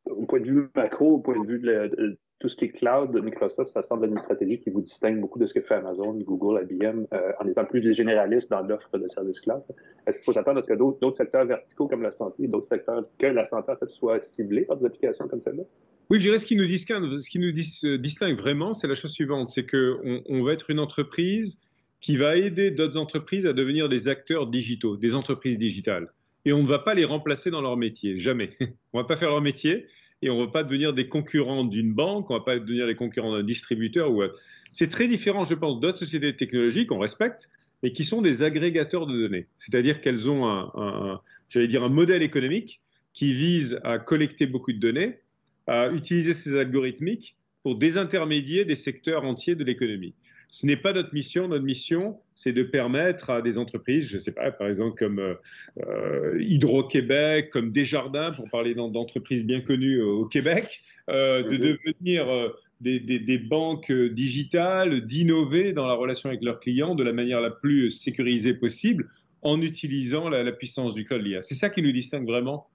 au 0.05 0.25
point 0.25 0.39
de 0.39 0.45
vue 0.45 0.69
macro, 0.75 1.15
au 1.15 1.19
point 1.19 1.39
de 1.39 1.47
vue 1.47 1.59
de, 1.59 2.17
tout 2.39 2.47
ce 2.47 2.55
qui 2.55 2.65
est 2.65 2.69
cloud, 2.69 3.11
Microsoft, 3.21 3.71
ça 3.71 3.83
semble 3.83 4.05
être 4.05 4.11
une 4.11 4.19
stratégie 4.19 4.59
qui 4.59 4.69
vous 4.69 4.81
distingue 4.81 5.19
beaucoup 5.19 5.39
de 5.39 5.45
ce 5.45 5.53
que 5.53 5.61
fait 5.61 5.75
Amazon, 5.75 6.13
Google, 6.13 6.65
IBM, 6.71 7.05
euh, 7.13 7.31
en 7.39 7.47
étant 7.47 7.65
plus 7.65 7.81
des 7.81 7.93
généralistes 7.93 8.49
dans 8.49 8.61
l'offre 8.61 8.97
de 8.97 9.07
services 9.09 9.41
cloud. 9.41 9.61
Est-ce 10.07 10.17
qu'il 10.17 10.25
faut 10.25 10.33
s'attendre 10.33 10.59
à 10.59 10.63
ce 10.63 10.67
que 10.67 10.73
d'autres 10.73 11.17
secteurs 11.17 11.45
verticaux 11.45 11.87
comme 11.87 12.01
la 12.01 12.11
santé, 12.11 12.47
d'autres 12.47 12.69
secteurs 12.69 13.03
que 13.17 13.27
la 13.27 13.47
santé 13.49 13.73
en 13.73 13.75
fait 13.75 13.89
soient 13.89 14.21
ciblés 14.35 14.61
par 14.61 14.77
des 14.77 14.85
applications 14.85 15.27
comme 15.27 15.41
celle-là? 15.41 15.63
Oui, 16.09 16.19
je 16.19 16.27
dirais 16.27 16.39
ce 16.39 16.45
qui 16.45 16.55
nous 16.55 16.65
distingue, 16.65 17.17
ce 17.19 17.29
qui 17.29 17.39
nous 17.39 17.51
distingue 17.51 18.37
vraiment, 18.37 18.73
c'est 18.73 18.87
la 18.87 18.95
chose 18.95 19.11
suivante, 19.11 19.49
c'est 19.49 19.69
qu'on 19.69 20.23
on 20.27 20.43
va 20.43 20.53
être 20.53 20.69
une 20.69 20.79
entreprise 20.79 21.59
qui 21.99 22.15
va 22.15 22.37
aider 22.37 22.71
d'autres 22.71 22.97
entreprises 22.97 23.45
à 23.45 23.53
devenir 23.53 23.89
des 23.89 24.07
acteurs 24.07 24.47
digitaux, 24.47 24.95
des 24.95 25.13
entreprises 25.13 25.57
digitales 25.57 26.09
et 26.45 26.53
on 26.53 26.63
ne 26.63 26.67
va 26.67 26.79
pas 26.79 26.93
les 26.93 27.05
remplacer 27.05 27.51
dans 27.51 27.61
leur 27.61 27.77
métier, 27.77 28.17
jamais. 28.17 28.49
on 28.93 28.99
ne 28.99 29.03
va 29.03 29.07
pas 29.07 29.17
faire 29.17 29.29
leur 29.29 29.41
métier 29.41 29.87
et 30.21 30.29
on 30.29 30.39
ne 30.39 30.45
va 30.45 30.51
pas 30.51 30.63
devenir 30.63 30.93
des 30.93 31.07
concurrents 31.07 31.63
d'une 31.63 31.93
banque, 31.93 32.29
on 32.29 32.33
ne 32.33 32.39
va 32.39 32.45
pas 32.45 32.59
devenir 32.59 32.87
des 32.87 32.95
concurrents 32.95 33.33
d'un 33.33 33.43
distributeur. 33.43 34.11
Ou... 34.11 34.23
C'est 34.71 34.89
très 34.89 35.07
différent, 35.07 35.45
je 35.45 35.55
pense, 35.55 35.79
d'autres 35.79 35.99
sociétés 35.99 36.35
technologiques, 36.35 36.91
on 36.91 36.99
respecte, 36.99 37.49
mais 37.83 37.91
qui 37.93 38.03
sont 38.03 38.21
des 38.21 38.43
agrégateurs 38.43 39.07
de 39.07 39.17
données. 39.17 39.47
C'est-à-dire 39.57 40.01
qu'elles 40.01 40.29
ont 40.29 40.47
un, 40.47 41.21
j'allais 41.49 41.67
dire, 41.67 41.83
un 41.83 41.89
modèle 41.89 42.21
économique 42.21 42.81
qui 43.13 43.33
vise 43.33 43.79
à 43.83 43.97
collecter 43.97 44.45
beaucoup 44.45 44.73
de 44.73 44.79
données, 44.79 45.19
à 45.67 45.89
utiliser 45.89 46.33
ces 46.33 46.57
algorithmiques 46.57 47.37
pour 47.63 47.77
désintermédier 47.77 48.65
des 48.65 48.75
secteurs 48.75 49.23
entiers 49.23 49.55
de 49.55 49.63
l'économie. 49.63 50.15
Ce 50.51 50.65
n'est 50.65 50.77
pas 50.77 50.93
notre 50.93 51.13
mission. 51.13 51.47
Notre 51.47 51.63
mission, 51.63 52.17
c'est 52.33 52.53
de 52.53 52.63
permettre 52.63 53.29
à 53.29 53.41
des 53.41 53.57
entreprises, 53.57 54.09
je 54.09 54.15
ne 54.15 54.19
sais 54.19 54.31
pas, 54.31 54.51
par 54.51 54.67
exemple 54.67 54.97
comme 54.97 55.19
euh, 55.19 56.41
Hydro-Québec, 56.41 57.51
comme 57.51 57.71
Desjardins, 57.71 58.31
pour 58.31 58.49
parler 58.49 58.73
d'entreprises 58.73 59.45
bien 59.45 59.61
connues 59.61 60.01
au 60.01 60.25
Québec, 60.25 60.81
euh, 61.09 61.43
de 61.43 61.57
mhm. 61.57 61.77
devenir 61.85 62.29
euh, 62.29 62.49
des, 62.81 63.37
banques 63.37 63.91
digitales, 63.91 65.01
d'innover 65.01 65.71
dans 65.73 65.85
la 65.85 65.93
relation 65.93 66.29
avec 66.29 66.41
leurs 66.41 66.59
clients 66.59 66.95
de 66.95 67.03
la 67.03 67.13
manière 67.13 67.41
la 67.41 67.51
plus 67.51 67.91
sécurisée 67.91 68.55
possible 68.55 69.07
en 69.43 69.61
utilisant 69.61 70.29
la, 70.29 70.51
puissance 70.51 70.95
du 70.95 71.03
cloud 71.03 71.21
l'IA. 71.21 71.41
C'est 71.41 71.55
ça 71.55 71.69
qui 71.69 71.81
nous 71.81 71.91
distingue 71.91 72.25
vraiment 72.25 72.67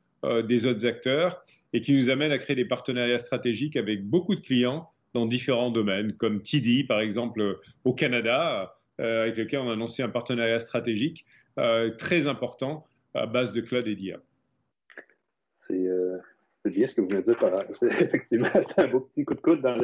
des 0.48 0.64
autres 0.64 0.86
acteurs 0.86 1.44
et 1.74 1.82
qui 1.82 1.92
nous 1.92 2.08
amène 2.08 2.32
à 2.32 2.38
créer 2.38 2.56
des 2.56 2.64
partenariats 2.64 3.18
stratégiques 3.18 3.76
avec 3.76 4.04
beaucoup 4.04 4.34
de 4.34 4.40
clients 4.40 4.88
dans 5.14 5.26
différents 5.26 5.70
domaines, 5.70 6.12
comme 6.14 6.42
TD, 6.42 6.84
par 6.84 7.00
exemple, 7.00 7.60
au 7.84 7.94
Canada, 7.94 8.74
euh, 9.00 9.22
avec 9.22 9.36
lequel 9.36 9.60
on 9.60 9.70
a 9.70 9.72
annoncé 9.72 10.02
un 10.02 10.08
partenariat 10.08 10.60
stratégique 10.60 11.24
euh, 11.58 11.90
très 11.90 12.26
important 12.26 12.84
à 13.14 13.26
base 13.26 13.52
de 13.52 13.60
cloud 13.60 13.86
et 13.88 13.96
d'IA. 13.96 14.18
C'est 15.66 15.74
euh, 15.74 16.18
ce 16.64 16.70
que 16.70 17.00
vous 17.00 17.08
venez 17.08 17.22
de 17.22 17.26
dire. 17.26 17.38
Par... 17.38 17.64
Effectivement, 17.82 18.48
c'est 18.52 18.84
un 18.84 18.88
beau 18.88 19.00
petit 19.00 19.24
coup 19.24 19.34
de 19.34 19.40
coude 19.40 19.60
dans, 19.62 19.76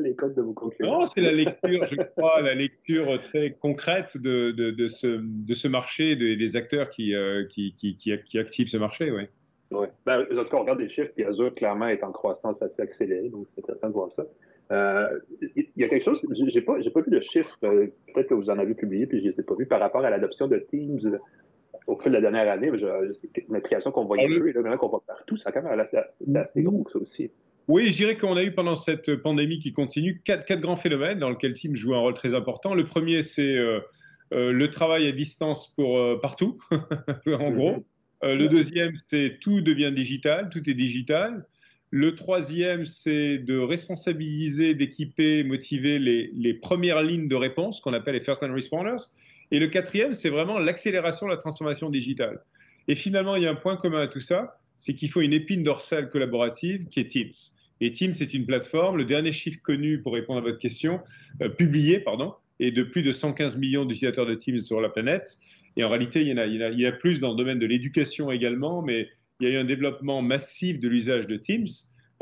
les 0.00 0.14
codes 0.14 0.34
de 0.34 0.42
vos 0.42 0.52
concurrents. 0.52 1.00
Non, 1.00 1.06
c'est 1.06 1.20
la 1.20 1.32
lecture, 1.32 1.84
je 1.84 1.96
crois, 1.96 2.40
la 2.42 2.54
lecture 2.54 3.20
très 3.20 3.52
concrète 3.52 4.16
de, 4.16 4.50
de, 4.50 4.70
de, 4.70 4.86
ce, 4.88 5.20
de 5.22 5.54
ce, 5.54 5.68
marché, 5.68 6.16
des 6.16 6.56
acteurs 6.56 6.90
qui, 6.90 7.14
qui, 7.50 7.74
qui, 7.74 7.96
qui, 7.96 8.38
activent 8.38 8.68
ce 8.68 8.78
marché, 8.78 9.10
oui. 9.10 9.24
Oui. 9.72 9.86
Ben, 10.04 10.22
en 10.22 10.44
tout 10.44 10.50
cas, 10.50 10.56
on 10.56 10.62
regarde 10.62 10.80
les 10.80 10.88
chiffres, 10.88 11.12
puis 11.14 11.24
Azure, 11.24 11.54
clairement, 11.54 11.86
est 11.86 12.02
en 12.02 12.10
croissance 12.10 12.60
assez 12.60 12.82
accélérée, 12.82 13.28
donc 13.28 13.46
c'est 13.54 13.60
intéressant 13.60 13.88
de 13.88 13.92
voir 13.92 14.10
ça. 14.10 14.24
Euh, 14.70 15.18
il 15.56 15.66
y 15.76 15.84
a 15.84 15.88
quelque 15.88 16.04
chose, 16.04 16.20
j'ai 16.30 16.60
pas, 16.60 16.80
j'ai 16.80 16.90
pas 16.90 17.00
vu 17.00 17.10
de 17.10 17.20
chiffres, 17.20 17.56
euh, 17.64 17.88
peut-être 18.14 18.28
que 18.28 18.34
vous 18.34 18.50
en 18.50 18.58
avez 18.58 18.74
publié, 18.74 19.06
puis 19.06 19.18
je 19.18 19.30
les 19.30 19.40
ai 19.40 19.42
pas 19.42 19.56
vus 19.56 19.66
par 19.66 19.80
rapport 19.80 20.04
à 20.04 20.10
l'adoption 20.10 20.46
de 20.46 20.58
Teams 20.70 21.18
au 21.88 21.98
fil 21.98 22.12
de 22.12 22.16
la 22.16 22.20
dernière 22.20 22.52
année. 22.52 22.70
C'est 23.34 23.48
une 23.48 23.56
application 23.56 23.90
qu'on 23.90 24.04
voyait 24.04 24.28
peu 24.28 24.48
et 24.48 24.52
là, 24.52 24.76
qu'on 24.76 24.88
voit 24.88 25.02
partout, 25.04 25.36
ça 25.36 25.50
quand 25.50 25.62
même 25.62 25.84
c'est 25.92 26.36
assez 26.36 26.62
gros, 26.62 26.86
ça 26.92 27.00
aussi. 27.00 27.30
Oui, 27.66 27.86
je 27.86 27.96
dirais 27.96 28.16
qu'on 28.16 28.36
a 28.36 28.44
eu 28.44 28.52
pendant 28.52 28.76
cette 28.76 29.16
pandémie 29.16 29.58
qui 29.58 29.72
continue 29.72 30.20
quatre, 30.24 30.44
quatre, 30.44 30.60
grands 30.60 30.76
phénomènes 30.76 31.18
dans 31.18 31.30
lesquels 31.30 31.54
Teams 31.54 31.74
joue 31.74 31.94
un 31.94 31.98
rôle 31.98 32.14
très 32.14 32.34
important. 32.34 32.74
Le 32.74 32.84
premier, 32.84 33.22
c'est 33.22 33.56
euh, 33.56 33.80
le 34.30 34.66
travail 34.68 35.08
à 35.08 35.12
distance 35.12 35.74
pour 35.74 36.20
partout, 36.20 36.58
en 37.26 37.50
gros. 37.50 37.84
Mm-hmm. 38.22 38.34
le 38.34 38.46
deuxième, 38.46 38.92
c'est 39.08 39.38
tout 39.40 39.62
devient 39.62 39.92
digital, 39.92 40.48
tout 40.48 40.68
est 40.70 40.74
digital. 40.74 41.44
Le 41.92 42.14
troisième, 42.14 42.84
c'est 42.86 43.38
de 43.38 43.58
responsabiliser, 43.58 44.74
d'équiper, 44.74 45.42
motiver 45.42 45.98
les, 45.98 46.54
premières 46.54 47.02
lignes 47.02 47.28
de 47.28 47.34
réponse 47.34 47.80
qu'on 47.80 47.92
appelle 47.92 48.14
les 48.14 48.20
first 48.20 48.42
line 48.42 48.52
responders. 48.52 49.00
Et 49.50 49.58
le 49.58 49.66
quatrième, 49.66 50.14
c'est 50.14 50.30
vraiment 50.30 50.60
l'accélération 50.60 51.26
de 51.26 51.32
la 51.32 51.36
transformation 51.36 51.90
digitale. 51.90 52.40
Et 52.86 52.94
finalement, 52.94 53.34
il 53.34 53.42
y 53.42 53.46
a 53.46 53.50
un 53.50 53.56
point 53.56 53.76
commun 53.76 54.02
à 54.02 54.06
tout 54.06 54.20
ça, 54.20 54.60
c'est 54.76 54.94
qu'il 54.94 55.10
faut 55.10 55.20
une 55.20 55.32
épine 55.32 55.64
dorsale 55.64 56.10
collaborative 56.10 56.86
qui 56.88 57.00
est 57.00 57.06
Teams. 57.06 57.32
Et 57.80 57.90
Teams, 57.90 58.14
c'est 58.14 58.34
une 58.34 58.46
plateforme. 58.46 58.96
Le 58.96 59.04
dernier 59.04 59.32
chiffre 59.32 59.58
connu 59.60 60.00
pour 60.00 60.12
répondre 60.12 60.38
à 60.38 60.42
votre 60.42 60.58
question, 60.58 61.00
euh, 61.42 61.48
publié, 61.48 61.98
pardon, 61.98 62.34
est 62.60 62.70
de 62.70 62.84
plus 62.84 63.02
de 63.02 63.10
115 63.10 63.56
millions 63.56 63.84
d'utilisateurs 63.84 64.26
de 64.26 64.34
Teams 64.34 64.58
sur 64.58 64.80
la 64.80 64.90
planète. 64.90 65.38
Et 65.76 65.82
en 65.82 65.88
réalité, 65.88 66.20
il 66.20 66.28
y, 66.28 66.32
en 66.32 66.36
a, 66.36 66.46
il, 66.46 66.56
y 66.56 66.62
a, 66.62 66.70
il 66.70 66.80
y 66.80 66.86
a 66.86 66.92
plus 66.92 67.18
dans 67.18 67.30
le 67.30 67.36
domaine 67.36 67.58
de 67.58 67.66
l'éducation 67.66 68.30
également, 68.30 68.80
mais 68.80 69.08
il 69.40 69.48
y 69.48 69.50
a 69.50 69.54
eu 69.54 69.58
un 69.58 69.64
développement 69.64 70.22
massif 70.22 70.78
de 70.80 70.88
l'usage 70.88 71.26
de 71.26 71.36
Teams, 71.36 71.66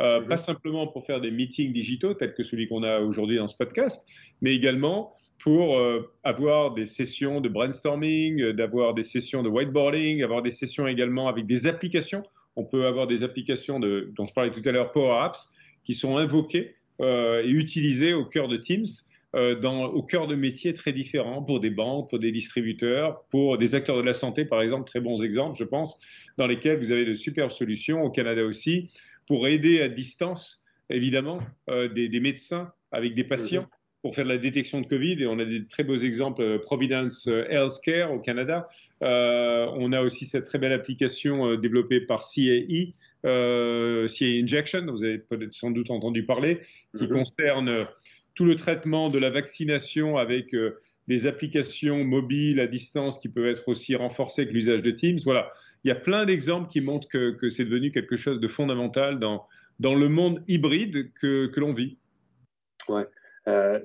euh, 0.00 0.20
mhm. 0.20 0.28
pas 0.28 0.36
simplement 0.36 0.86
pour 0.86 1.04
faire 1.06 1.20
des 1.20 1.30
meetings 1.30 1.72
digitaux 1.72 2.14
tels 2.14 2.34
que 2.34 2.42
celui 2.42 2.66
qu'on 2.66 2.82
a 2.82 3.00
aujourd'hui 3.00 3.36
dans 3.36 3.48
ce 3.48 3.56
podcast, 3.56 4.06
mais 4.40 4.54
également 4.54 5.14
pour 5.40 5.80
avoir 6.24 6.74
des 6.74 6.84
sessions 6.84 7.40
de 7.40 7.48
brainstorming, 7.48 8.50
d'avoir 8.54 8.92
des 8.92 9.04
sessions 9.04 9.44
de 9.44 9.48
whiteboarding, 9.48 10.24
avoir 10.24 10.42
des 10.42 10.50
sessions 10.50 10.88
également 10.88 11.28
avec 11.28 11.46
des 11.46 11.68
applications. 11.68 12.24
On 12.56 12.64
peut 12.64 12.86
avoir 12.86 13.06
des 13.06 13.22
applications 13.22 13.78
de, 13.78 14.12
dont 14.16 14.26
je 14.26 14.34
parlais 14.34 14.50
tout 14.50 14.62
à 14.64 14.72
l'heure, 14.72 14.90
Power 14.90 15.16
Apps, 15.22 15.48
qui 15.84 15.94
sont 15.94 16.16
invoquées 16.16 16.74
et 17.00 17.50
utilisées 17.50 18.14
au 18.14 18.24
cœur 18.24 18.48
de 18.48 18.56
Teams. 18.56 18.84
Dans, 19.34 19.84
au 19.84 20.02
cœur 20.02 20.26
de 20.26 20.34
métiers 20.34 20.72
très 20.72 20.92
différents 20.92 21.42
pour 21.42 21.60
des 21.60 21.68
banques, 21.68 22.08
pour 22.08 22.18
des 22.18 22.32
distributeurs, 22.32 23.24
pour 23.30 23.58
des 23.58 23.74
acteurs 23.74 23.98
de 23.98 24.02
la 24.02 24.14
santé, 24.14 24.46
par 24.46 24.62
exemple, 24.62 24.88
très 24.88 25.00
bons 25.00 25.22
exemples, 25.22 25.58
je 25.58 25.64
pense, 25.64 26.00
dans 26.38 26.46
lesquels 26.46 26.78
vous 26.78 26.92
avez 26.92 27.04
de 27.04 27.12
superbes 27.12 27.50
solutions, 27.50 28.02
au 28.02 28.10
Canada 28.10 28.42
aussi, 28.42 28.90
pour 29.26 29.46
aider 29.46 29.82
à 29.82 29.88
distance, 29.88 30.64
évidemment, 30.88 31.40
des, 31.68 32.08
des, 32.08 32.20
médecins 32.20 32.72
avec 32.90 33.14
des 33.14 33.24
patients 33.24 33.68
pour 34.02 34.14
faire 34.14 34.24
de 34.24 34.30
la 34.30 34.38
détection 34.38 34.80
de 34.80 34.86
Covid. 34.86 35.22
Et 35.22 35.26
on 35.26 35.38
a 35.38 35.44
des 35.44 35.66
très 35.66 35.84
beaux 35.84 35.96
exemples, 35.96 36.42
euh, 36.42 36.58
Providence 36.58 37.26
euh, 37.26 37.44
Healthcare 37.48 38.12
au 38.12 38.20
Canada. 38.20 38.66
Euh, 39.02 39.66
on 39.74 39.92
a 39.92 40.00
aussi 40.02 40.24
cette 40.24 40.44
très 40.44 40.58
belle 40.58 40.72
application 40.72 41.56
développée 41.56 42.00
par 42.00 42.20
CAE, 42.20 42.92
CAE 43.22 44.42
Injection, 44.42 44.86
vous 44.86 45.04
avez 45.04 45.18
peut-être 45.18 45.52
sans 45.52 45.70
doute 45.70 45.90
entendu 45.90 46.24
parler, 46.24 46.60
qui 46.96 47.04
mm-hmm. 47.04 47.08
concerne 47.08 47.86
tout 48.39 48.45
le 48.45 48.55
traitement 48.55 49.09
de 49.09 49.18
la 49.18 49.30
vaccination 49.30 50.16
avec 50.16 50.55
des 51.09 51.26
applications 51.26 52.05
mobiles 52.05 52.61
à 52.61 52.68
distance 52.68 53.18
qui 53.18 53.28
peuvent 53.28 53.49
être 53.49 53.66
aussi 53.68 53.97
renforcées 53.97 54.43
avec 54.43 54.55
l'usage 54.55 54.80
de 54.80 54.93
Teams. 54.93 55.18
Voilà, 55.24 55.51
il 55.82 55.89
y 55.89 55.91
a 55.91 55.97
plein 55.97 56.24
d'exemples 56.24 56.70
qui 56.70 56.80
montrent 56.80 57.09
que, 57.09 57.32
que 57.32 57.49
c'est 57.49 57.64
devenu 57.64 57.91
quelque 57.91 58.16
chose 58.16 58.39
de 58.39 58.47
fondamental 58.47 59.18
dans, 59.18 59.45
dans 59.80 59.97
le 59.97 60.09
monde 60.09 60.45
hybride 60.47 61.12
que, 61.14 61.49
que 61.49 61.59
l'on 61.59 61.72
vit. 61.72 61.99
Ouais. 62.89 63.09
Euh, 63.49 63.80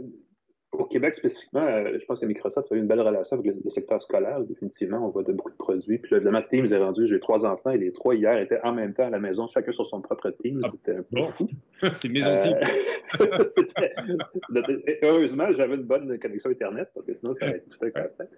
au 0.74 0.86
Québec 0.86 1.16
spécifiquement, 1.16 1.62
euh, 1.62 1.98
je 2.00 2.06
pense 2.06 2.20
que 2.20 2.26
Microsoft 2.26 2.72
a 2.72 2.76
eu 2.76 2.80
une 2.80 2.88
belle 2.88 3.02
relation 3.02 3.38
avec 3.38 3.54
le, 3.64 3.70
secteur 3.70 4.02
scolaire, 4.02 4.42
définitivement. 4.42 5.06
On 5.06 5.10
voit 5.10 5.24
de 5.24 5.32
beaucoup 5.32 5.52
de 5.52 5.58
produits. 5.58 5.98
Puis 5.98 6.16
le 6.16 6.50
Teams 6.50 6.72
est 6.72 6.78
rendu, 6.78 7.08
j'ai 7.08 7.20
trois 7.20 7.46
enfants 7.46 7.72
et 7.72 7.78
les 7.78 7.92
trois 7.92 8.16
hier 8.16 8.38
étaient 8.38 8.60
en 8.64 8.74
même 8.74 8.94
temps 8.94 9.06
à 9.06 9.10
la 9.10 9.20
maison, 9.20 9.48
chacun 9.54 9.72
sur 9.72 9.88
son 9.88 10.02
propre 10.02 10.32
Teams. 10.32 10.62
Ah, 10.64 10.70
C'était 10.72 10.98
un 10.98 11.04
peu 11.04 11.32
fou. 11.34 11.50
C'est 11.94 12.10
maison 12.10 12.32
euh, 12.32 13.20
Heureusement, 15.04 15.48
j'avais 15.56 15.76
une 15.76 15.84
bonne 15.84 16.18
connexion 16.20 16.50
Internet 16.50 16.90
parce 16.94 17.06
que 17.06 17.14
sinon, 17.14 17.34
ça 17.36 17.46
aurait 17.46 17.58
été 17.58 17.70
tout 17.70 17.86
à 17.86 17.92
fait 17.92 18.30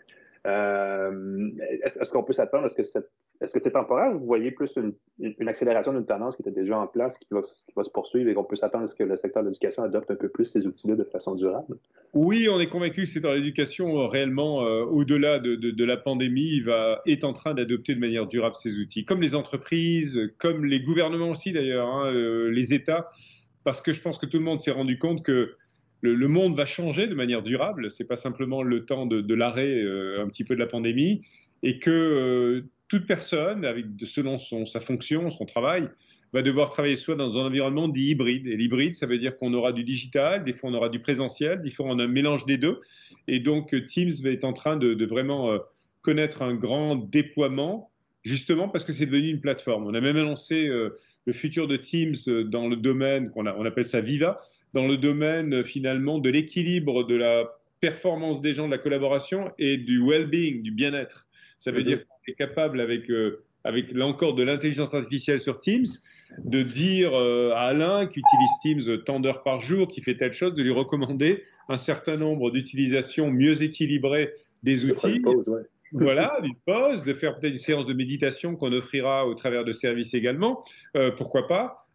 euh, 0.48 1.50
Est-ce 1.84 2.10
qu'on 2.10 2.24
peut 2.24 2.34
s'attendre 2.34 2.66
à 2.66 2.70
ce 2.70 2.76
que 2.76 2.84
cette 2.84 3.10
est-ce 3.42 3.52
que 3.52 3.60
c'est 3.62 3.72
temporaire? 3.72 4.16
Ou 4.16 4.20
vous 4.20 4.26
voyez 4.26 4.52
plus 4.52 4.72
une, 4.78 5.48
accélération 5.48 5.92
d'une 5.92 6.06
tendance 6.06 6.36
qui 6.36 6.42
était 6.42 6.52
déjà 6.52 6.80
en 6.80 6.88
place, 6.88 7.14
qui 7.20 7.28
va, 7.32 7.84
se 7.84 7.90
poursuivre 7.90 8.30
et 8.30 8.34
qu'on 8.34 8.46
peut 8.46 8.56
s'attendre 8.56 8.86
à 8.86 8.88
ce 8.88 8.96
que 8.96 9.04
le 9.04 9.18
secteur 9.18 9.44
de 9.44 9.50
l'éducation 9.50 9.84
adopte 9.84 10.10
un 10.10 10.16
peu 10.16 10.30
plus 10.30 10.46
ces 10.46 10.66
outils-là 10.66 10.96
de 10.96 11.04
façon 11.04 11.36
durable? 11.36 11.78
Oui, 12.14 12.48
on 12.50 12.60
est 12.60 12.68
convaincu 12.68 13.02
que 13.02 13.08
secteur 13.08 13.32
de 13.34 13.38
l'éducation, 13.38 14.00
euh, 14.00 14.06
réellement, 14.06 14.64
euh, 14.64 14.84
au-delà 14.86 15.40
de, 15.40 15.86
la 15.86 15.98
pandémie, 15.98 16.62
va, 16.62 17.02
est 17.06 17.24
en 17.24 17.34
train 17.34 17.54
d'adopter 17.54 17.94
de 17.94 18.00
manière 18.00 18.26
durable 18.26 18.56
ces 18.56 18.80
outils, 18.80 19.04
comme 19.04 19.22
les 19.22 19.36
entreprises, 19.36 20.20
comme 20.38 20.64
les 20.66 20.80
gouvernements 20.80 21.30
aussi 21.30 21.52
d'ailleurs, 21.52 21.90
hein, 21.90 22.14
euh, 22.14 22.50
les 22.52 22.74
États, 22.74 23.10
parce 23.66 23.82
que 23.82 23.92
je 23.92 24.02
pense 24.02 24.18
que 24.18 24.26
tout 24.26 24.38
le 24.38 24.46
monde 24.46 24.62
s'est 24.62 24.72
rendu 24.72 24.98
compte 24.98 25.24
que 25.24 25.56
le, 26.02 26.28
monde 26.28 26.56
va 26.56 26.66
changer 26.66 27.08
de 27.08 27.16
manière 27.16 27.42
durable. 27.42 27.90
C'est 27.90 28.06
pas 28.06 28.16
simplement 28.16 28.62
le 28.62 28.86
temps 28.86 29.08
de, 29.08 29.34
l'arrêt 29.34 29.82
un 30.20 30.28
petit 30.28 30.44
peu 30.44 30.54
de 30.54 30.60
la 30.60 30.68
pandémie, 30.68 31.22
et 31.64 31.80
que 31.80 32.64
toute 32.88 33.08
personne, 33.08 33.66
avec, 33.66 33.86
selon 34.04 34.38
son, 34.38 34.66
sa 34.66 34.80
fonction, 34.80 35.30
son 35.30 35.46
travail, 35.46 35.90
va 36.34 36.42
devoir 36.42 36.70
travailler 36.70 36.98
soit 36.98 37.16
dans 37.16 37.40
un 37.40 37.46
environnement 37.46 37.88
dit 37.88 38.10
hybride. 38.10 38.48
Et 38.48 38.58
l'hybride, 38.58 38.96
ça 38.96 39.06
veut 39.06 39.18
dire 39.18 39.38
qu'on 39.38 39.54
aura 39.54 39.72
du 39.72 39.84
digital, 39.84 40.44
des 40.44 40.54
fois 40.54 40.70
on 40.70 40.74
aura 40.74 40.90
du 40.90 41.00
présentiel, 41.00 41.62
des 41.62 41.70
fois 41.70 41.86
on 41.90 41.98
a 41.98 42.04
un 42.04 42.08
mélange 42.08 42.46
des 42.46 42.58
deux. 42.58 42.80
Et 43.28 43.40
donc 43.40 43.74
Teams 43.88 44.12
va 44.22 44.32
être 44.32 44.44
en 44.44 44.54
train 44.54 44.76
de, 44.76 45.06
vraiment 45.06 45.52
euh, 45.52 45.60
connaître 46.02 46.42
un 46.42 46.54
grand 46.54 46.96
déploiement, 46.96 47.90
justement 48.24 48.68
parce 48.68 48.84
que 48.84 48.92
c'est 48.92 49.06
devenu 49.06 49.30
une 49.30 49.40
plateforme. 49.40 49.88
On 49.88 49.94
a 49.94 50.02
même 50.02 50.18
annoncé 50.18 50.68
euh, 50.68 51.00
le 51.26 51.34
futur 51.34 51.68
de 51.68 51.78
Teams 51.78 52.16
euh, 52.28 52.44
dans 52.44 52.68
le 52.68 52.76
domaine 52.76 53.32
qu'on 53.32 53.48
on 53.48 53.66
appelle 53.66 53.88
ça 53.88 54.02
Viva, 54.02 54.42
dans 54.74 54.88
le 54.88 54.98
domaine 54.98 55.64
finalement 55.64 56.20
de 56.20 56.30
l'équilibre 56.30 57.06
de 57.06 57.16
la 57.16 57.46
performance 57.80 58.42
des 58.42 58.54
gens, 58.54 58.66
de 58.66 58.72
la 58.72 58.78
collaboration 58.78 59.52
et 59.58 59.78
du 59.78 60.02
well-being, 60.02 60.64
du 60.64 60.72
bien-être. 60.72 61.28
Ça 61.60 61.72
veut 61.72 61.84
dire 61.84 62.06
qu'on 62.06 62.15
est 62.28 62.36
capable, 62.36 62.80
avec, 62.80 63.10
euh, 63.10 63.44
avec 63.64 63.92
là 63.92 64.06
encore 64.06 64.36
de 64.36 64.44
l'intelligence 64.44 64.94
artificielle 64.94 65.40
sur 65.40 65.60
Teams, 65.60 65.86
de 66.44 66.64
dire 66.64 67.14
euh, 67.14 67.52
à 67.52 67.68
Alain 67.68 68.08
qui 68.08 68.20
utilise 68.20 68.86
Teams 68.86 69.04
tant 69.04 69.20
d'heures 69.20 69.44
par 69.44 69.62
jour, 69.62 69.88
qui 69.88 70.02
fait 70.02 70.16
telle 70.16 70.34
chose, 70.34 70.54
de 70.54 70.64
lui 70.64 70.72
recommander 70.72 71.44
un 71.70 71.78
certain 71.78 72.18
nombre 72.18 72.52
d'utilisations 72.52 73.32
mieux 73.32 73.62
équilibrées 73.64 74.32
des 74.64 74.86
outils. 74.86 75.22
Voilà, 75.92 76.40
une 76.44 76.56
pause, 76.66 77.06
de 77.06 77.14
faire 77.14 77.40
peut-être 77.40 77.54
une 77.54 77.58
séance 77.58 77.86
de 77.86 77.94
méditation 77.94 78.58
qu'on 78.58 78.74
offrira 78.74 79.26
au 79.28 79.34
travers 79.34 79.64
de 79.64 79.72
services 79.72 80.14
également, 80.14 80.62
euh, 80.98 81.12
pourquoi 81.12 81.48
pas, 81.48 81.88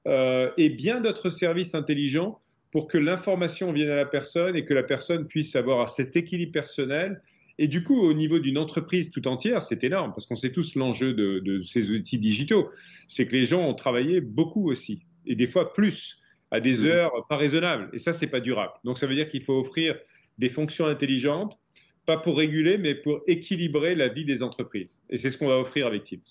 et 0.57 0.71
bien 0.71 1.03
d'autres 1.03 1.29
services 1.29 1.75
intelligents 1.75 2.41
pour 2.71 2.87
que 2.87 2.97
l'information 2.97 3.73
vienne 3.73 3.91
à 3.91 3.97
la 3.97 4.07
personne 4.07 4.57
et 4.57 4.65
que 4.65 4.73
la 4.73 4.85
personne 4.85 5.27
puisse 5.27 5.57
avoir 5.57 5.89
cet 5.91 6.17
équilibre 6.17 6.53
personnel 6.53 7.21
et 7.61 7.69
du 7.69 7.83
coup, 7.83 8.01
au 8.01 8.15
niveau 8.15 8.39
d'une 8.39 8.57
entreprise 8.57 9.11
tout 9.11 9.29
entière, 9.29 9.63
c'est 9.63 9.85
énorme, 9.85 10.13
parce 10.13 10.25
qu'on 10.25 10.35
sait 10.35 10.51
tous 10.51 10.77
l'enjeu 10.77 11.13
de, 11.13 11.61
ces 11.61 11.91
outils 11.91 12.19
digitaux. 12.19 12.71
C'est 13.07 13.27
que 13.27 13.37
les 13.37 13.45
gens 13.45 13.69
ont 13.69 13.75
travaillé 13.75 14.23
beaucoup 14.23 14.71
aussi, 14.71 15.03
et 15.27 15.37
des 15.37 15.47
fois 15.47 15.75
plus, 15.75 16.23
à 16.51 16.59
des 16.61 16.79
mmh. 16.79 16.87
heures 16.87 17.27
pas 17.29 17.37
raisonnables. 17.37 17.91
Et 17.93 17.99
ça, 17.99 18.15
c'est 18.15 18.29
pas 18.29 18.41
durable. 18.41 18.73
Donc, 18.85 18.97
ça 18.97 19.07
veut 19.07 19.15
dire 19.15 19.29
qu'il 19.29 19.43
faut 19.43 19.61
offrir 19.61 19.95
des 20.39 20.49
fonctions 20.49 20.87
intelligentes, 20.87 21.59
pas 22.07 22.17
pour 22.17 22.39
réguler, 22.39 22.79
mais 22.79 22.95
pour 22.95 23.21
équilibrer 23.27 23.95
la 23.95 24.09
vie 24.09 24.25
des 24.25 24.43
entreprises. 24.43 25.03
Et 25.11 25.19
c'est 25.19 25.31
ce 25.31 25.37
qu'on 25.37 25.49
va 25.49 25.59
offrir 25.59 25.87
avec 25.87 26.05
Teams. 26.05 26.23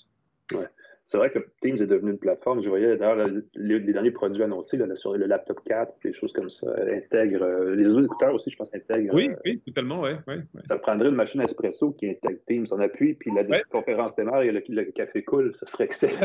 Ouais 0.52 0.66
c'est 1.10 1.18
vrai 1.18 1.32
que 1.32 1.40
Teams 1.62 1.78
est 1.78 1.88
devenu 1.88 2.12
une 2.12 2.20
plateforme. 2.20 2.64
Je 2.64 2.70
voyais 2.70 2.96
d'ailleurs 2.96 3.28
les, 3.56 3.80
derniers 3.80 4.12
produits 4.12 4.44
annoncés 4.44 4.78
là, 4.78 4.86
sur 4.96 5.14
le 5.14 5.26
laptop 5.26 5.60
4, 5.66 5.92
des 6.04 6.14
choses 6.14 6.32
comme 6.34 6.52
ça, 6.52 6.68
intègre. 6.88 7.42
Euh, 7.42 7.76
les 7.76 7.88
autres 7.88 8.06
écouteurs 8.06 8.36
aussi, 8.36 8.52
je 8.52 8.56
pense, 8.56 8.70
intègrent. 8.76 9.16
Oui, 9.16 9.30
euh, 9.30 9.36
oui, 9.44 9.60
totalement, 9.66 10.02
oui. 10.02 10.12
Ouais, 10.28 10.38
Ça 10.68 10.78
prendrait 10.78 11.10
une 11.10 11.16
machine 11.16 11.42
espresso 11.42 11.94
qui 11.94 12.10
intègre 12.10 12.40
Teams. 12.48 12.68
On 12.70 12.80
appuie, 12.80 13.16
puis 13.16 13.32
la 13.34 13.44
conférence 13.72 14.16
démarre 14.16 14.44
et 14.44 14.52
le, 14.52 14.62
le, 14.70 14.84
café 14.92 15.24
coule. 15.24 15.56
Ça 15.60 15.66
serait 15.66 15.86
excellent. 15.86 16.20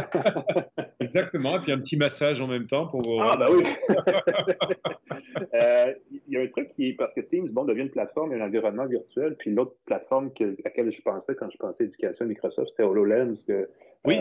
Exactement. 1.01 1.57
Et 1.57 1.62
puis 1.62 1.72
un 1.72 1.78
petit 1.78 1.97
massage 1.97 2.43
en 2.43 2.47
même 2.47 2.66
temps 2.66 2.87
pour 2.89 3.01
vous. 3.01 3.18
Ah, 3.20 3.39
ben 3.39 3.47
oui. 3.51 3.62
Euh, 5.55 5.93
il 6.11 6.35
y 6.35 6.37
a 6.37 6.43
un 6.43 6.47
truc 6.49 6.72
qui 6.74 6.89
est 6.89 6.93
parce 6.95 7.12
que 7.14 7.20
Teams, 7.20 7.49
bon, 7.51 7.64
devient 7.64 7.82
une 7.82 7.91
plateforme 7.91 8.32
et 8.32 8.41
un 8.41 8.45
environnement 8.45 8.87
virtuel. 8.87 9.37
Puis 9.39 9.53
l'autre 9.53 9.74
plateforme 9.87 10.32
que, 10.32 10.45
à 10.45 10.57
laquelle 10.64 10.93
je 10.93 11.01
pensais 11.03 11.35
quand 11.35 11.49
je 11.51 11.57
pensais 11.57 11.85
éducation 11.85 12.26
Microsoft, 12.26 12.70
c'était 12.70 12.82
HoloLens. 12.82 13.37
Que, 13.47 13.68
oui. 14.05 14.16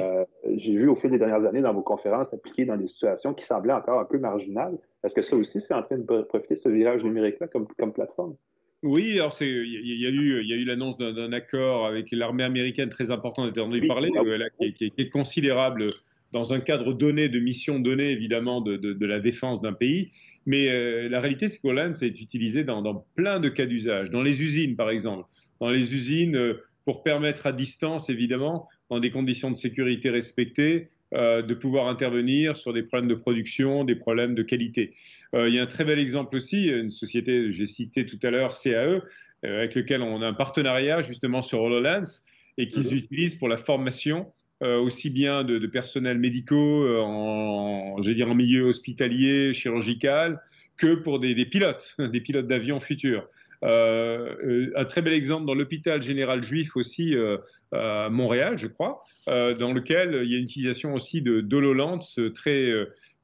Euh, 0.54 0.58
j'ai 0.58 0.74
vu 0.74 0.88
au 0.88 0.95
fil 0.95 1.12
des 1.12 1.18
dernières 1.18 1.45
années 1.45 1.62
dans 1.62 1.74
vos 1.74 1.82
conférences 1.82 2.34
appliquées 2.34 2.66
dans 2.66 2.78
des 2.78 2.88
situations 2.88 3.34
qui 3.34 3.45
semblaient 3.45 3.74
encore 3.74 3.99
un 3.99 4.06
peu 4.06 4.18
marginales. 4.18 4.78
Est-ce 5.04 5.14
que 5.14 5.22
ça 5.22 5.36
aussi, 5.36 5.60
c'est 5.68 5.74
en 5.74 5.84
train 5.84 5.97
de 5.97 6.22
profiter 6.24 6.56
de 6.56 6.60
ce 6.60 6.70
virage 6.70 7.04
numérique-là 7.04 7.47
comme, 7.47 7.68
comme 7.78 7.93
plateforme? 7.93 8.36
Oui, 8.84 9.14
alors 9.18 9.34
il 9.39 9.47
y, 9.47 10.06
a 10.06 10.10
eu, 10.10 10.41
il 10.41 10.49
y 10.49 10.54
a 10.54 10.58
eu 10.58 10.66
l'annonce 10.66 10.97
d'un 10.97 11.32
accord 11.32 11.86
avec 11.86 12.12
l'armée 12.12 12.43
américaine 12.43 12.89
très 12.89 13.12
important, 13.12 13.43
on 13.43 13.45
a 13.45 13.49
entendu 13.49 13.88
parler, 13.88 14.12
euh, 14.14 14.72
qui, 14.78 14.91
est 14.97 15.10
considérable 15.10 15.89
dans 16.34 16.51
un 16.51 16.60
cadre 16.60 16.91
donné, 16.91 17.30
de 17.30 17.39
mission 17.39 17.80
donnée 17.80 18.12
évidemment 18.12 18.60
de, 18.60 18.76
de, 18.76 19.06
la 19.06 19.22
défense 19.22 19.62
d'un 19.62 19.72
pays. 19.72 20.12
Mais 20.45 20.70
euh, 20.70 21.08
la 21.08 21.22
réalité, 21.22 21.47
c'est 21.47 21.62
qu'Holland, 21.62 21.93
c'est 21.93 22.08
utilisé 22.08 22.66
dans, 22.66 22.82
dans, 22.82 23.06
plein 23.16 23.39
de 23.39 23.47
cas 23.47 23.66
d'usage. 23.66 24.10
Dans 24.10 24.22
les 24.22 24.41
usines, 24.41 24.76
par 24.76 24.89
exemple. 24.89 25.30
Dans 25.62 25.70
les 25.70 25.93
usines, 25.93 26.58
pour 26.86 27.03
permettre 27.03 27.47
à 27.47 27.51
distance, 27.51 28.09
évidemment, 28.09 28.67
dans 28.89 28.99
des 28.99 29.11
conditions 29.11 29.49
de 29.49 29.55
sécurité 29.55 30.09
respectées, 30.09 30.89
euh, 31.13 31.43
de 31.43 31.53
pouvoir 31.53 31.89
intervenir 31.89 32.57
sur 32.57 32.73
des 32.73 32.81
problèmes 32.81 33.07
de 33.07 33.13
production, 33.13 33.84
des 33.84 33.93
problèmes 33.93 34.34
de 34.34 34.41
qualité. 34.41 34.95
Euh, 35.36 35.47
il 35.47 35.53
y 35.53 35.59
a 35.59 35.61
un 35.61 35.67
très 35.67 35.86
bel 35.86 35.99
exemple 35.99 36.36
aussi, 36.36 36.69
une 36.69 36.89
société, 36.89 37.51
j'ai 37.51 37.67
cité 37.67 38.07
tout 38.07 38.17
à 38.23 38.31
l'heure, 38.31 38.57
CAE, 38.57 38.71
euh, 38.71 39.01
avec 39.43 39.75
lequel 39.75 40.01
on 40.01 40.23
a 40.23 40.27
un 40.27 40.34
partenariat 40.34 41.03
justement 41.03 41.43
sur 41.43 41.61
HoloLens 41.61 42.23
et 42.57 42.67
qu'ils 42.67 42.88
mhm. 42.88 42.97
utilisent 42.97 43.36
pour 43.36 43.47
la 43.47 43.57
formation 43.57 44.31
aussi 44.61 45.09
bien 45.09 45.43
de, 45.43 45.67
personnels 45.67 46.19
médicaux, 46.19 46.88
en, 47.01 47.99
dire 47.99 48.29
en 48.29 48.34
milieu 48.34 48.61
hospitalier, 48.63 49.53
chirurgical, 49.53 50.41
que 50.77 50.95
pour 50.95 51.19
des, 51.19 51.36
des 51.36 51.45
pilotes, 51.45 51.97
des 51.99 52.21
pilotes 52.21 52.47
d'avion 52.47 52.79
futurs. 52.79 53.27
Euh, 53.64 54.36
euh, 54.43 54.72
un 54.76 54.86
très 54.86 55.01
bel 55.01 55.14
exemple 55.14 55.45
dans 55.45 55.53
l'hôpital 55.53 56.01
général 56.01 56.43
juif 56.43 56.76
aussi 56.76 57.16
euh, 57.16 57.38
à 57.72 58.09
Montréal, 58.09 58.57
je 58.57 58.68
crois, 58.68 59.01
dans 59.28 59.74
lequel 59.74 60.22
il 60.24 60.32
y 60.32 60.36
a 60.36 60.38
une 60.38 60.43
utilisation 60.43 60.93
aussi 60.93 61.22
de 61.22 61.41
d'HoloLens 61.41 62.20
très 62.36 62.72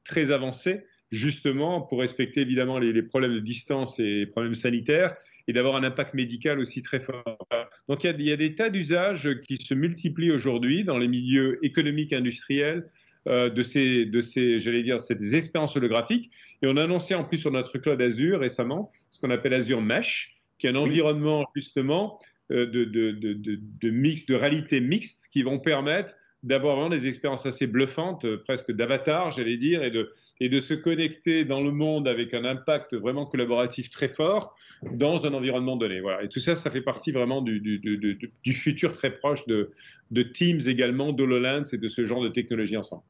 très 0.04 0.30
avancée 0.30 0.84
justement 1.12 1.80
pour 1.80 2.00
respecter 2.00 2.40
évidemment 2.40 2.78
les, 2.78 3.02
problèmes 3.02 3.34
de 3.34 3.40
distance 3.40 3.98
et 3.98 4.20
les 4.20 4.26
problèmes 4.26 4.54
sanitaires 4.54 5.14
et 5.48 5.52
d'avoir 5.52 5.76
un 5.76 5.82
impact 5.82 6.14
médical 6.14 6.58
aussi 6.60 6.82
très 6.82 7.00
fort. 7.00 7.48
Donc 7.88 8.04
il 8.04 8.22
y 8.22 8.32
a 8.32 8.36
des 8.36 8.54
tas 8.54 8.70
d'usages 8.70 9.40
qui 9.40 9.56
se 9.56 9.74
multiplient 9.74 10.30
aujourd'hui 10.30 10.84
dans 10.84 10.98
les 10.98 11.08
milieux 11.08 11.58
économiques 11.64 12.12
industriels 12.12 12.88
euh, 13.28 13.50
de 13.50 13.62
ces, 13.62 14.06
de 14.06 14.20
ces 14.20 14.58
j'allais 14.58 14.82
dire, 14.82 15.00
ces 15.00 15.36
expériences 15.36 15.76
holographiques. 15.76 16.30
Et 16.62 16.66
on 16.66 16.76
a 16.76 16.84
annoncé 16.84 17.14
en 17.14 17.24
plus 17.24 17.38
sur 17.38 17.50
notre 17.50 17.78
cloud 17.78 18.00
Azure 18.00 18.40
récemment 18.40 18.90
ce 19.10 19.20
qu'on 19.20 19.30
appelle 19.30 19.54
Azure 19.54 19.82
Mesh, 19.82 20.36
qui 20.58 20.66
est 20.66 20.70
un 20.70 20.76
environnement 20.76 21.46
justement 21.54 22.18
de, 22.50 22.64
de, 22.64 22.84
de, 22.84 23.32
de, 23.32 23.90
mix, 23.90 24.26
de 24.26 24.34
réalité 24.34 24.80
mixte 24.80 25.28
qui 25.30 25.42
vont 25.42 25.58
permettre 25.58 26.14
d'avoir 26.42 26.76
vraiment 26.76 26.90
des 26.90 27.06
expériences 27.06 27.44
assez 27.46 27.66
bluffantes, 27.66 28.24
euh, 28.24 28.38
presque 28.42 28.72
d'avatar, 28.72 29.30
j'allais 29.30 29.56
dire, 29.56 29.82
et 29.84 29.90
de, 29.90 30.10
et 30.40 30.48
de 30.48 30.58
se 30.60 30.74
connecter 30.74 31.44
dans 31.44 31.60
le 31.60 31.70
monde 31.70 32.08
avec 32.08 32.32
un 32.32 32.44
impact 32.44 32.94
vraiment 32.94 33.26
collaboratif 33.26 33.90
très 33.90 34.08
fort 34.08 34.54
dans 34.92 35.26
un 35.26 35.34
environnement 35.34 35.76
donné. 35.76 36.00
Voilà. 36.00 36.22
Et 36.22 36.28
tout 36.28 36.40
ça, 36.40 36.56
ça 36.56 36.70
fait 36.70 36.80
partie 36.80 37.12
vraiment 37.12 37.42
du, 37.42 37.60
du, 37.60 37.78
du, 37.78 38.18
du 38.42 38.54
futur 38.54 38.92
très 38.92 39.10
proche 39.10 39.46
de, 39.46 39.70
de 40.10 40.22
Teams 40.22 40.60
également, 40.66 41.12
d'HoloLens 41.12 41.74
et 41.74 41.78
de 41.78 41.88
ce 41.88 42.04
genre 42.06 42.22
de 42.22 42.28
technologie 42.28 42.76
ensemble. 42.76 43.02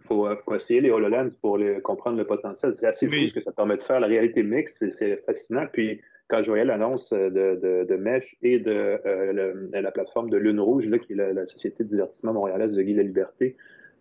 Il 0.00 0.08
faut, 0.08 0.26
euh, 0.26 0.36
faut, 0.44 0.54
essayer 0.54 0.82
les 0.82 0.90
HoloLens 0.90 1.30
pour 1.40 1.56
les, 1.56 1.80
comprendre 1.80 2.18
le 2.18 2.26
potentiel. 2.26 2.74
C'est 2.78 2.86
assez 2.86 3.06
fou 3.06 3.14
ce 3.14 3.32
que 3.32 3.40
ça 3.40 3.52
permet 3.52 3.78
de 3.78 3.82
faire. 3.82 4.00
La 4.00 4.06
réalité 4.06 4.42
mixte, 4.42 4.84
c'est 4.98 5.24
fascinant. 5.24 5.66
Puis 5.72 6.02
quand 6.28 6.42
je 6.42 6.48
voyais 6.48 6.64
l'annonce 6.64 7.08
de, 7.10 7.84
de, 7.84 7.96
Mesh 7.96 8.36
et 8.42 8.58
de 8.58 8.98
euh, 9.04 9.68
la 9.72 9.90
plateforme 9.90 10.30
de 10.30 10.36
Lune 10.36 10.60
Rouge, 10.60 10.86
là, 10.86 10.98
qui 10.98 11.12
est 11.12 11.16
la, 11.16 11.46
société 11.46 11.84
de 11.84 11.88
divertissement 11.90 12.32
montréalaise 12.32 12.72
de 12.72 12.82
Guy 12.82 12.94
La 12.94 13.02
Liberté, 13.02 13.56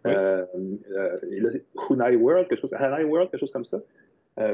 euh, 0.06 0.46
euh, 0.92 1.18
Hunai 1.90 2.16
World, 2.16 2.48
quelque 2.48 2.62
chose, 2.62 2.74
World, 2.74 3.30
quelque 3.30 3.40
chose 3.40 3.52
comme 3.52 3.66
ça. 3.66 3.80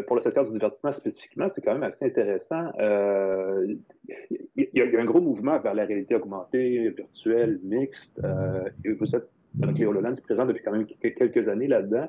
pour 0.08 0.16
le 0.16 0.22
secteur 0.22 0.46
du 0.46 0.52
divertissement 0.52 0.92
spécifiquement, 0.92 1.48
c'est 1.50 1.62
quand 1.62 1.74
même 1.74 1.84
assez 1.84 2.06
intéressant. 2.06 2.72
Il 4.56 4.68
y, 4.74 4.82
a 4.82 5.00
un 5.00 5.06
gros 5.06 5.22
mouvement 5.22 5.60
vers 5.60 5.74
la 5.76 5.86
réalité 5.86 6.16
augmentée, 6.16 6.90
virtuelle, 6.90 7.60
mixte. 7.64 8.20
vous 8.20 9.16
êtes, 9.16 9.30
avec 9.62 9.78
les 9.78 9.86
HoloLens, 9.86 10.16
présent 10.24 10.46
depuis 10.46 10.64
quand 10.64 10.72
même 10.72 10.86
quelques 10.86 11.48
années 11.48 11.68
là-dedans. 11.68 12.08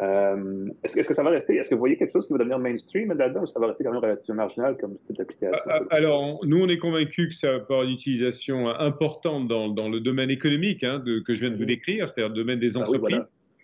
Euh, 0.00 0.68
est-ce, 0.82 1.06
que 1.06 1.14
ça 1.14 1.22
va 1.22 1.30
rester? 1.30 1.56
Est-ce 1.56 1.68
que 1.68 1.74
vous 1.74 1.80
voyez 1.80 1.96
quelque 1.96 2.12
chose 2.12 2.26
qui 2.26 2.32
va 2.32 2.38
devenir 2.38 2.58
mainstream 2.58 3.12
là-dedans 3.12 3.42
ou 3.42 3.46
ça 3.46 3.60
va 3.60 3.66
rester 3.66 3.84
quand 3.84 3.92
même 3.92 4.00
relativement 4.00 4.42
marginal 4.42 4.76
comme 4.80 4.96
cette 5.06 5.20
application? 5.20 5.58
Ah, 5.66 5.80
ah, 5.80 5.82
alors, 5.90 6.40
nous, 6.46 6.62
on 6.62 6.68
est 6.68 6.78
convaincus 6.78 7.28
que 7.28 7.34
ça 7.34 7.50
va 7.50 7.56
avoir 7.56 7.82
une 7.82 7.90
utilisation 7.90 8.68
importante 8.68 9.46
dans, 9.48 9.88
le 9.88 10.00
domaine 10.00 10.30
économique 10.30 10.84
hein, 10.84 11.02
que 11.04 11.34
je 11.34 11.40
viens 11.40 11.50
de 11.50 11.56
vous 11.56 11.66
décrire, 11.66 12.08
c'est-à-dire 12.08 12.30
le 12.30 12.34
domaine 12.34 12.58
des 12.58 12.78
ah 12.78 12.80
entreprises. 12.80 13.20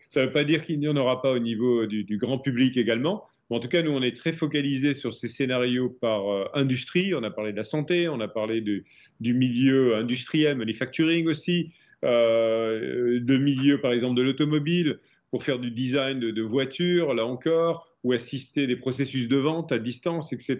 Ça 0.09 0.21
ne 0.21 0.27
veut 0.27 0.33
pas 0.33 0.45
dire 0.45 0.63
qu'il 0.63 0.79
n'y 0.79 0.89
en 0.89 0.97
aura 0.97 1.23
pas 1.23 1.33
au 1.33 1.39
niveau 1.39 1.87
du, 1.87 2.19
grand 2.19 2.39
public 2.39 2.77
également. 2.77 3.25
en 3.49 3.59
tout 3.59 3.69
cas, 3.69 3.83
nous, 3.83 3.91
on 3.91 4.03
est 4.03 4.17
très 4.17 4.33
focalisés 4.33 4.95
sur 4.95 5.15
ces 5.15 5.29
scénarios 5.29 5.89
par 5.89 6.31
euh, 6.31 6.45
industrie. 6.53 7.15
On 7.15 7.23
a 7.23 7.31
parlé 7.31 7.53
de 7.53 7.57
la 7.57 7.65
santé, 7.65 8.09
on 8.09 8.21
a 8.21 8.29
parlé 8.29 8.61
du 8.61 9.35
milieu 9.35 9.97
industriel, 9.97 10.59
manufacturing 10.59 11.29
aussi, 11.29 11.73
euh, 12.05 13.21
de 13.21 13.37
milieu, 13.39 13.81
par 13.81 13.93
exemple, 13.93 14.17
de 14.17 14.23
l'automobile 14.23 14.99
pour 15.37 15.45
faire 15.45 15.59
du 15.59 15.71
design 15.71 16.19
de, 16.19 16.43
voitures, 16.43 17.13
là 17.13 17.27
encore, 17.27 17.95
ou 18.05 18.15
assister 18.15 18.67
des 18.67 18.77
processus 18.77 19.29
de 19.29 19.37
vente 19.37 19.71
à 19.71 19.79
distance, 19.79 20.33
etc. 20.33 20.57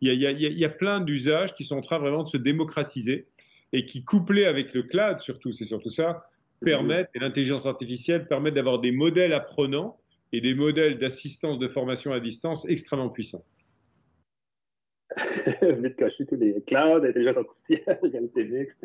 Il 0.00 0.14
y 0.14 0.64
a, 0.64 0.68
plein 0.68 1.00
d'usages 1.00 1.56
qui 1.56 1.64
sont 1.64 1.78
en 1.78 1.80
train 1.80 1.98
vraiment 1.98 2.22
de 2.22 2.28
se 2.28 2.36
démocratiser 2.36 3.26
et 3.72 3.84
qui, 3.84 4.04
couplés 4.04 4.44
avec 4.44 4.74
le 4.74 4.84
cloud, 4.84 5.18
surtout, 5.18 5.50
c'est 5.50 5.64
surtout 5.64 5.90
ça, 5.90 6.24
permettent, 6.64 7.10
et 7.16 7.18
l'intelligence 7.18 7.66
artificielle 7.66 8.28
permet 8.28 8.52
d'avoir 8.52 8.78
des 8.78 8.92
modèles 8.92 9.32
apprenants 9.32 9.98
et 10.32 10.40
des 10.40 10.54
modèles 10.54 11.00
d'assistance 11.00 11.58
de 11.58 11.66
formation 11.66 12.12
à 12.12 12.20
distance 12.20 12.64
extrêmement 12.68 13.08
puissants. 13.08 13.44
de 15.62 15.88
cocher 15.88 16.26
tous 16.26 16.36
les 16.36 16.60
clouds, 16.62 17.04
intelligence 17.04 17.36
artificielle, 17.36 17.98
réalité 18.02 18.44
mixte. 18.44 18.78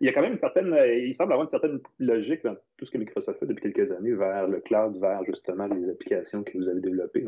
il 0.00 0.06
y 0.06 0.08
a 0.08 0.12
quand 0.12 0.22
même 0.22 0.32
une 0.32 0.38
certaine, 0.38 0.76
il 0.86 1.14
semble 1.14 1.32
avoir 1.32 1.46
une 1.46 1.50
certaine 1.50 1.80
logique 1.98 2.44
dans 2.44 2.54
tout 2.76 2.86
ce 2.86 2.90
que 2.90 2.98
Microsoft 2.98 3.38
fait 3.40 3.46
depuis 3.46 3.72
quelques 3.72 3.90
années 3.92 4.14
vers 4.14 4.48
le 4.48 4.60
cloud, 4.60 4.98
vers 5.00 5.24
justement 5.24 5.66
les 5.66 5.90
applications 5.90 6.42
que 6.42 6.56
vous 6.56 6.68
avez 6.68 6.80
développées. 6.80 7.24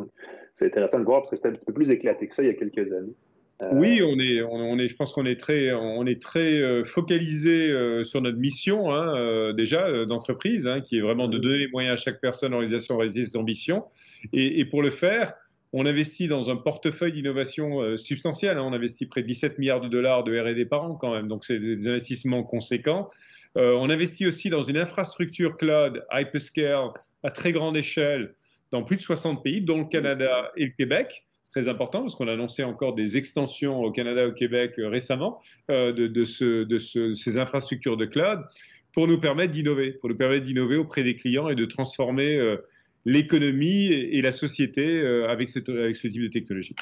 C'est 0.54 0.66
intéressant 0.66 1.00
de 1.00 1.04
voir 1.04 1.22
parce 1.22 1.30
que 1.30 1.36
c'était 1.36 1.48
un 1.48 1.52
petit 1.52 1.66
peu 1.66 1.72
plus 1.72 1.90
éclaté 1.90 2.28
que 2.28 2.34
ça 2.34 2.42
il 2.42 2.48
y 2.48 2.50
a 2.50 2.54
quelques 2.54 2.92
années. 2.92 3.14
Euh, 3.62 3.70
oui, 3.72 4.02
on 4.02 4.18
est, 4.18 4.42
on, 4.42 4.78
est, 4.78 4.88
je 4.88 4.96
pense 4.96 5.12
qu'on 5.12 5.26
est 5.26 5.38
très, 5.38 5.72
on 5.72 6.04
est 6.06 6.20
très 6.20 6.60
euh, 6.60 6.82
focalisé 6.82 7.70
euh, 7.70 8.02
sur 8.02 8.20
notre 8.20 8.38
mission 8.38 8.92
hein, 8.92 9.52
déjà 9.52 10.04
d'entreprise, 10.06 10.66
hein, 10.66 10.80
qui 10.80 10.98
est 10.98 11.00
vraiment 11.00 11.28
de 11.28 11.38
mm-hmm. 11.38 11.42
donner 11.42 11.58
les 11.58 11.68
moyens 11.68 12.00
à 12.00 12.02
chaque 12.02 12.20
personne, 12.20 12.52
organisation, 12.52 12.96
réaliser 12.96 13.24
ses 13.24 13.36
ambitions. 13.36 13.84
Et, 14.32 14.58
et 14.58 14.64
pour 14.64 14.82
le 14.82 14.90
faire, 14.90 15.34
on 15.76 15.86
investit 15.86 16.28
dans 16.28 16.50
un 16.50 16.56
portefeuille 16.56 17.12
d'innovation 17.12 17.82
euh, 17.82 17.96
substantiel. 17.96 18.58
Hein. 18.58 18.62
On 18.64 18.72
investit 18.72 19.06
près 19.06 19.22
de 19.22 19.26
17 19.26 19.58
milliards 19.58 19.80
de 19.80 19.88
dollars 19.88 20.22
de 20.22 20.38
R&D 20.38 20.66
par 20.66 20.84
an 20.84 20.94
quand 20.94 21.12
même, 21.12 21.26
donc 21.26 21.44
c'est 21.44 21.58
des 21.58 21.88
investissements 21.88 22.44
conséquents. 22.44 23.10
Euh, 23.58 23.74
on 23.78 23.90
investit 23.90 24.24
aussi 24.24 24.50
dans 24.50 24.62
une 24.62 24.76
infrastructure 24.76 25.56
cloud 25.56 26.04
hyperscale 26.12 26.90
à 27.24 27.30
très 27.30 27.50
grande 27.50 27.76
échelle 27.76 28.34
dans 28.70 28.84
plus 28.84 28.96
de 28.96 29.02
60 29.02 29.42
pays, 29.42 29.62
dont 29.62 29.78
le 29.78 29.86
Canada 29.86 30.52
et 30.56 30.66
le 30.66 30.70
Québec. 30.70 31.26
C'est 31.42 31.60
très 31.60 31.68
important 31.68 32.02
parce 32.02 32.14
qu'on 32.14 32.28
a 32.28 32.32
annoncé 32.32 32.62
encore 32.62 32.94
des 32.94 33.16
extensions 33.16 33.80
au 33.80 33.90
Canada 33.90 34.22
et 34.22 34.26
au 34.26 34.32
Québec 34.32 34.74
euh, 34.78 34.88
récemment 34.88 35.40
de, 35.68 36.24
ces 36.24 37.38
infrastructures 37.38 37.96
de 37.96 38.06
cloud 38.06 38.44
pour 38.92 39.08
nous 39.08 39.18
permettre 39.18 39.50
d'innover, 39.50 39.90
pour 39.94 40.08
nous 40.08 40.16
permettre 40.16 40.44
d'innover 40.44 40.76
auprès 40.76 41.02
des 41.02 41.16
clients 41.16 41.48
et 41.48 41.56
de 41.56 41.64
transformer 41.64 42.56
l'économie 43.04 43.86
et, 43.92 44.22
la 44.22 44.32
société 44.32 45.00
euh, 45.02 45.28
avec, 45.28 45.48
ce, 45.48 45.60
ce 45.60 46.08
type 46.08 46.22
de 46.22 46.28
technologie. 46.28 46.74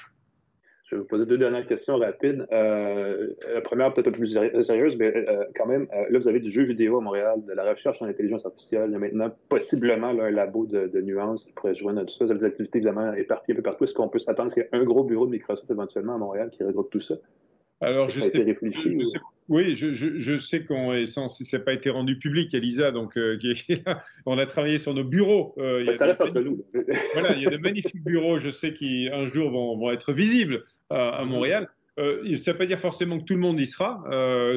Je 0.86 0.96
vais 0.96 1.02
vous 1.02 1.08
poser 1.08 1.24
deux 1.24 1.38
dernières 1.38 1.66
questions 1.66 1.96
rapides. 1.96 2.46
Euh, 2.52 3.28
la 3.54 3.62
première, 3.62 3.94
peut-être 3.94 4.08
un 4.08 4.10
peu 4.10 4.18
plus 4.18 4.34
sérieuse, 4.62 4.94
mais 4.98 5.10
euh, 5.16 5.44
quand 5.56 5.64
même, 5.64 5.88
là, 6.10 6.18
vous 6.18 6.28
avez 6.28 6.38
du 6.38 6.50
jeu 6.50 6.64
vidéo 6.64 6.98
à 6.98 7.00
Montréal, 7.00 7.42
de 7.46 7.52
la 7.54 7.70
recherche 7.70 8.02
en 8.02 8.06
intelligence 8.06 8.44
artificielle. 8.44 8.88
Il 8.88 8.92
y 8.92 8.96
a 8.96 8.98
maintenant 8.98 9.34
possiblement 9.48 10.08
un 10.08 10.30
labo 10.30 10.66
de, 10.66 10.88
de 10.88 11.00
nuances 11.00 11.44
qui 11.44 11.52
pourrait 11.52 11.74
joindre 11.74 12.02
à 12.02 12.04
tout 12.04 12.12
ça. 12.18 12.26
Vous 12.26 12.30
avez 12.30 12.40
des 12.40 12.46
activités 12.46 12.78
évidemment 12.78 13.14
éparpillées 13.14 13.54
un 13.54 13.56
peu 13.56 13.62
partout. 13.62 13.84
Est-ce 13.84 13.94
qu'on 13.94 14.08
peut 14.08 14.18
s'attendre 14.18 14.52
qu'il 14.52 14.62
y 14.62 14.66
ait 14.66 14.68
un 14.72 14.84
gros 14.84 15.02
bureau 15.02 15.24
de 15.24 15.30
Microsoft 15.30 15.70
éventuellement 15.70 16.16
à 16.16 16.18
Montréal 16.18 16.50
qui 16.50 16.62
regroupe 16.62 16.90
tout 16.90 17.00
ça? 17.00 17.14
Alors, 17.82 18.08
je 18.08 18.20
sais, 18.20 18.56
oui, 19.48 19.74
je, 19.74 19.92
je, 19.92 20.38
sais 20.38 20.64
qu'on 20.64 20.94
est 20.94 21.06
sans, 21.06 21.26
ça 21.28 21.58
n'a 21.58 21.64
pas 21.64 21.72
été 21.72 21.90
rendu 21.90 22.16
public, 22.18 22.54
Elisa, 22.54 22.92
donc 22.92 23.16
euh, 23.16 23.36
on 24.26 24.38
a 24.38 24.46
travaillé 24.46 24.78
sur 24.78 24.94
nos 24.94 25.04
bureaux. 25.04 25.54
Euh, 25.58 25.84
il 25.86 25.98
ça 25.98 26.06
reste 26.06 26.20
entre 26.20 26.40
nous. 26.40 26.64
voilà, 27.12 27.34
il 27.34 27.42
y 27.42 27.46
a 27.46 27.50
de 27.50 27.56
magnifiques 27.56 28.04
bureaux, 28.04 28.38
je 28.38 28.50
sais 28.50 28.72
qui 28.72 29.08
un 29.12 29.24
jour 29.24 29.50
vont, 29.50 29.76
vont 29.76 29.90
être 29.90 30.12
visibles 30.12 30.62
à, 30.90 31.24
Montréal. 31.24 31.68
Euh, 31.98 32.22
ça 32.36 32.52
ne 32.52 32.54
veut 32.54 32.58
pas 32.58 32.66
dire 32.66 32.78
forcément 32.78 33.18
que 33.18 33.24
tout 33.24 33.34
le 33.34 33.40
monde 33.40 33.60
y 33.60 33.66
sera, 33.66 34.02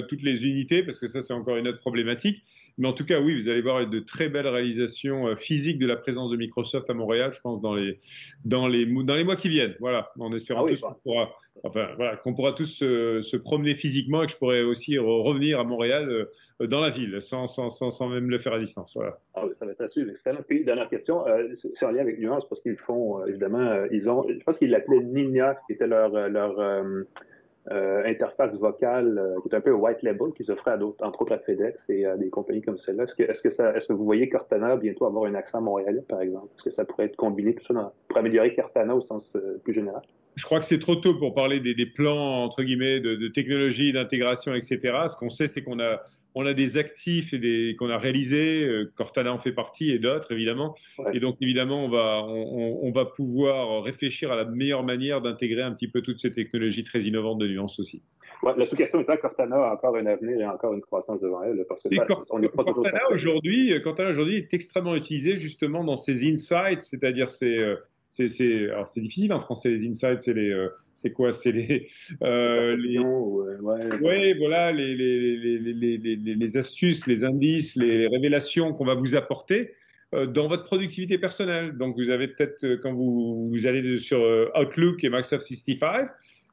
toutes 0.08 0.22
les 0.22 0.46
unités, 0.46 0.84
parce 0.84 1.00
que 1.00 1.08
ça 1.08 1.22
c'est 1.22 1.34
encore 1.34 1.58
une 1.58 1.68
autre 1.68 1.80
problématique. 1.80 2.44
Mais 2.78 2.88
en 2.88 2.94
tout 2.94 3.06
cas, 3.06 3.20
oui, 3.22 3.36
vous 3.36 3.48
allez 3.48 3.62
voir 3.62 3.88
de 3.88 4.00
très 4.00 4.28
belles 4.28 4.48
réalisations 4.48 5.28
euh, 5.28 5.36
physiques 5.36 5.80
de 5.80 5.88
la 5.88 5.96
présence 5.96 6.30
de 6.30 6.38
Microsoft 6.38 6.90
à 6.90 6.94
Montréal, 6.94 7.32
je 7.34 7.40
pense, 7.40 7.62
dans 7.62 7.74
les, 7.74 7.98
dans 8.44 8.68
les, 8.68 8.86
dans 8.86 9.16
les 9.16 9.24
mois 9.24 9.36
qui 9.36 9.50
viennent. 9.50 9.76
Voilà, 9.80 10.12
en 10.20 10.32
espérant 10.34 10.66
ah 10.66 10.70
tous 10.70 10.82
qu'on 10.82 10.94
pourra, 11.04 11.32
enfin, 11.64 11.88
voilà, 11.96 12.18
qu'on 12.18 12.34
pourra 12.34 12.52
tous 12.54 12.80
se 12.80 13.38
promener 13.38 13.76
physiquement 13.76 14.24
et 14.24 14.26
que 14.26 14.34
je 14.34 14.38
pourrai 14.38 14.64
aussi 14.64 14.98
revenir 14.98 15.60
à 15.60 15.64
Montréal 15.64 16.10
euh, 16.62 16.68
dans 16.68 16.82
la 16.82 16.90
ville, 16.90 17.22
sans, 17.22 17.48
sans, 17.48 17.70
sans, 17.70 17.90
sans, 17.90 18.10
même 18.10 18.30
le 18.30 18.38
faire 18.38 18.54
à 18.54 18.60
distance. 18.60 18.94
Voilà. 18.96 19.20
Ah 19.36 19.46
oui, 19.46 19.54
ça 19.58 19.66
va 19.66 19.72
être 19.72 19.90
suivre. 19.90 20.12
Excellent. 20.12 20.42
Puis, 20.48 20.66
dernière 20.66 20.90
question, 20.90 21.26
euh, 21.28 21.48
c'est 21.76 21.86
en 21.86 21.92
lien 21.92 22.02
avec 22.02 22.20
Nuance, 22.20 22.44
parce 22.50 22.62
qu'ils 22.62 22.78
font, 22.78 23.26
évidemment, 23.26 23.86
ils 23.92 24.10
ont, 24.10 24.26
je 24.28 24.44
pense 24.44 24.58
qu'ils 24.58 24.70
l'appelaient 24.70 25.04
Nina, 25.04 25.56
qui 25.68 25.74
était 25.74 25.88
leur, 25.88 26.10
leur 26.30 26.60
interface 27.72 28.54
vocale 28.56 29.18
euh, 29.18 29.42
qui 29.42 29.50
est 29.50 29.56
un 29.56 29.62
peu 29.62 29.72
white 29.72 30.02
label 30.04 30.32
qui 30.36 30.44
s'offrait 30.44 30.72
à 30.72 30.78
d'autres, 30.78 31.04
entre 31.06 31.24
autres 31.24 31.34
à 31.34 31.40
FedEx 31.40 31.82
et 31.90 32.06
à 32.06 32.16
des 32.16 32.30
compagnies 32.30 32.62
comme 32.62 32.78
celle-là. 32.78 33.06
Est-ce 33.18 33.42
que, 33.42 33.94
vous 33.94 34.06
voyez 34.06 34.30
Cortana 34.30 34.76
bientôt 34.76 35.06
avoir 35.06 35.26
un 35.26 35.36
accent 35.36 35.62
montréalais, 35.62 36.04
par 36.08 36.22
exemple? 36.22 36.48
Est-ce 36.56 36.64
que 36.64 36.72
ça 36.72 36.86
pourrait 36.86 37.06
être 37.06 37.16
combiné 37.16 37.56
tout 37.56 37.66
ça 37.74 37.94
pour 38.08 38.18
améliorer 38.18 38.54
Cortana 38.56 38.96
au 38.96 39.02
sens 39.02 39.32
euh, 39.36 39.60
plus 39.64 39.74
général? 39.74 40.02
Je 40.36 40.46
crois 40.46 40.60
que 40.60 40.66
c'est 40.66 40.80
trop 40.80 40.96
tôt 40.96 41.18
pour 41.18 41.34
parler 41.34 41.60
des, 41.62 41.86
plans, 41.86 42.44
entre 42.44 42.62
guillemets, 42.62 43.00
de 43.00 43.28
technologie, 43.30 43.94
d'intégration, 43.94 44.54
etc. 44.54 44.80
Ce 45.08 45.16
qu'on 45.16 45.30
sait, 45.30 45.48
c'est 45.48 45.62
qu'on 45.62 45.80
a 45.80 46.02
on 46.36 46.46
a 46.46 46.54
des 46.54 46.78
actifs 46.78 47.34
et 47.34 47.40
des 47.40 47.76
qu'on 47.78 47.90
a 47.90 47.98
réalisés. 47.98 48.66
Euh, 48.66 48.92
Cortana 48.96 49.34
en 49.34 49.40
fait 49.40 49.54
partie 49.54 49.92
et 49.92 50.00
d'autres 50.00 50.32
évidemment. 50.32 50.76
Et 51.14 51.20
donc 51.20 51.38
évidemment, 51.42 51.86
on 51.86 51.90
va 51.90 52.24
on, 52.28 52.92
va 52.92 53.06
pouvoir 53.06 53.84
réfléchir 53.84 54.32
à 54.32 54.36
la 54.36 54.46
meilleure 54.46 54.84
manière 54.84 55.22
d'intégrer 55.22 55.62
un 55.62 55.72
petit 55.72 55.88
peu 55.88 56.02
toutes 56.02 56.20
ces 56.20 56.34
technologies 56.34 56.84
très 56.84 57.02
innovantes 57.02 57.40
de 57.40 57.48
nuance 57.48 57.80
aussi. 57.80 58.04
la 58.44 58.66
sous-question 58.68 59.00
étant 59.00 59.18
Cortana 59.18 59.56
a 59.56 59.74
encore 59.74 59.96
un 59.96 60.06
avenir 60.06 60.40
et 60.40 60.46
encore 60.46 60.74
une 60.74 60.82
croissance 60.82 61.22
devant 61.22 61.42
elle 61.44 61.66
parce 61.68 61.82
que 61.82 61.90
Cortana 62.06 63.00
aujourd'hui, 63.12 63.82
Cortana 63.82 64.10
aujourd'hui 64.10 64.36
est 64.36 64.54
extrêmement 64.54 64.96
utilisé 64.96 65.38
justement 65.38 65.84
dans 65.84 65.98
ces 65.98 66.30
insights, 66.30 66.84
c'est-à-dire 66.84 67.30
ces 67.30 67.58
euh, 67.58 67.78
c'est 68.10 68.70
alors 68.70 68.88
c'est 68.88 69.02
difficile 69.02 69.34
en 69.34 69.42
français 69.42 69.70
les 69.70 69.88
insights 69.88 70.22
c'est 70.22 70.34
les 70.34 70.50
euh, 70.50 70.70
c'est 70.94 71.12
quoi 71.12 71.34
c'est 71.34 71.52
les 71.52 71.88
euh, 72.24 72.76
les 72.78 73.00
ouais, 73.00 74.34
voilà 74.36 74.72
les 74.72 74.96
les, 74.96 75.38
les, 75.38 75.98
les, 75.98 76.16
les, 76.18 76.58
astuces 76.58 77.08
les 77.08 77.24
indices 77.24 77.76
les 77.76 78.08
révélations 78.08 78.74
qu'on 78.74 78.86
va 78.86 78.96
vous 78.96 79.16
apporter 79.16 79.72
euh, 80.14 80.28
dans 80.28 80.48
votre 80.48 80.66
productivité 80.66 81.18
personnelle. 81.18 81.78
Donc 81.78 81.98
vous 81.98 82.12
avez 82.12 82.28
peut-être 82.28 82.64
euh, 82.64 82.78
quand 82.82 82.94
vous, 82.94 83.50
vous 83.50 83.68
allez 83.68 83.98
sur 83.98 84.20
Outlook 84.56 85.04
et 85.04 85.10
Microsoft 85.10 85.48
65 85.48 86.10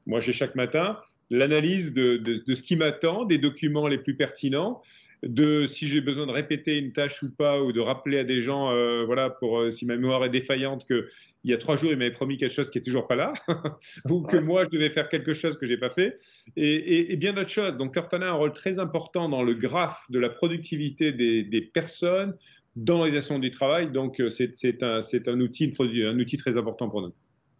moi 0.07 0.21
j'ai 0.21 0.33
chaque 0.33 0.55
matin 0.55 0.97
l'analyse 1.31 1.93
de, 1.93 2.17
de, 2.17 2.43
de, 2.47 2.53
ce 2.55 2.63
qui 2.63 2.77
m'attend 2.77 3.25
des 3.25 3.39
documents 3.39 3.87
les 3.87 3.99
plus 3.99 4.17
pertinents 4.17 4.83
de 5.23 5.65
si 5.67 5.87
j'ai 5.87 6.01
besoin 6.01 6.27
de 6.27 6.33
répéter 6.33 6.79
une 6.79 6.93
tâche 6.93 7.23
ou 7.23 7.31
pas, 7.31 7.63
ou 7.63 7.73
de 7.73 7.81
rappeler 7.81 8.19
à 8.19 8.25
des 8.25 8.41
gens, 8.41 8.71
euh, 8.71 9.05
voilà, 9.05 9.31
pour 9.31 9.61
euh, 9.61 9.71
si 9.71 9.87
ma 9.87 9.97
mémoire 9.97 10.25
est 10.25 10.31
défaillante, 10.31 10.85
qu'il 10.87 11.07
y 11.45 11.53
a 11.53 11.59
trois 11.59 11.77
jours, 11.77 11.93
il 11.93 11.99
m'avait 11.99 12.11
promis 12.11 12.37
quelque 12.37 12.53
chose 12.53 12.71
qui 12.71 12.79
est 12.79 12.83
toujours 12.83 13.07
pas 13.07 13.17
là, 13.17 13.33
ou 14.11 14.23
que 14.23 14.37
moi, 14.37 14.65
je 14.65 14.71
devais 14.71 14.91
faire 14.91 15.09
quelque 15.09 15.33
chose 15.33 15.57
que 15.59 15.67
j'ai 15.67 15.77
pas 15.77 15.91
fait, 15.91 16.19
et, 16.57 17.17
bien 17.17 17.33
d'autres 17.33 17.51
choses. 17.51 17.77
Donc, 17.77 17.95
Cortana 17.95 18.27
a 18.27 18.31
un 18.31 18.35
rôle 18.35 18.53
très 18.53 18.79
important 18.79 19.29
dans 19.29 19.43
le 19.43 19.55
graphe 19.55 20.11
de 20.11 20.19
la 20.19 20.29
productivité 20.29 21.13
des, 21.13 21.45
des 21.45 21.61
personnes 21.61 22.35
dans 22.77 22.95
l'organisation 22.95 23.39
du 23.39 23.51
travail. 23.51 23.91
Donc, 23.91 24.21
euh, 24.21 24.29
c'est 24.29 24.83
un, 24.83 25.01
un, 25.27 25.41
outil, 25.41 25.73
un 25.81 26.19
outil 26.19 26.37
très 26.37 26.57
important 26.57 26.89
pour 26.89 27.03
nous. 27.03 27.13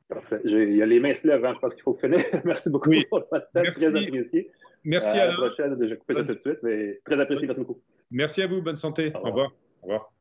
Parfait. 0.09 0.41
Il 0.45 0.77
y 0.77 0.83
a 0.83 0.87
les 0.87 1.01
mains 1.01 1.15
se 1.15 1.27
lèvent, 1.27 1.45
hein. 1.45 1.53
je 1.55 1.61
pense 1.61 1.75
qu'il 1.75 1.83
faut 1.83 1.95
finir. 1.95 2.23
Merci 2.45 2.71
beaucoup 2.71 2.91
pour 3.09 3.21
votre 3.21 3.29
temps, 3.31 3.63
très 3.75 3.87
apprécié. 3.87 4.51
Merci 4.85 5.19
à, 5.19 5.27
la 5.27 5.35
prochaine. 5.35 5.77
Je 5.81 5.95
ça 5.95 6.25
tout 6.25 6.35
de 6.35 6.41
suite, 6.41 6.59
mais 6.63 7.01
très 7.05 7.21
apprécié. 7.21 7.47
Merci 7.47 7.61
beaucoup. 7.61 7.83
Merci 8.11 8.43
à 8.43 8.47
vous. 8.47 8.63
Bonne 8.63 8.77
santé. 8.77 9.13
Au 9.15 9.21
revoir. 9.21 9.53
Au 9.81 9.87
revoir. 9.87 10.13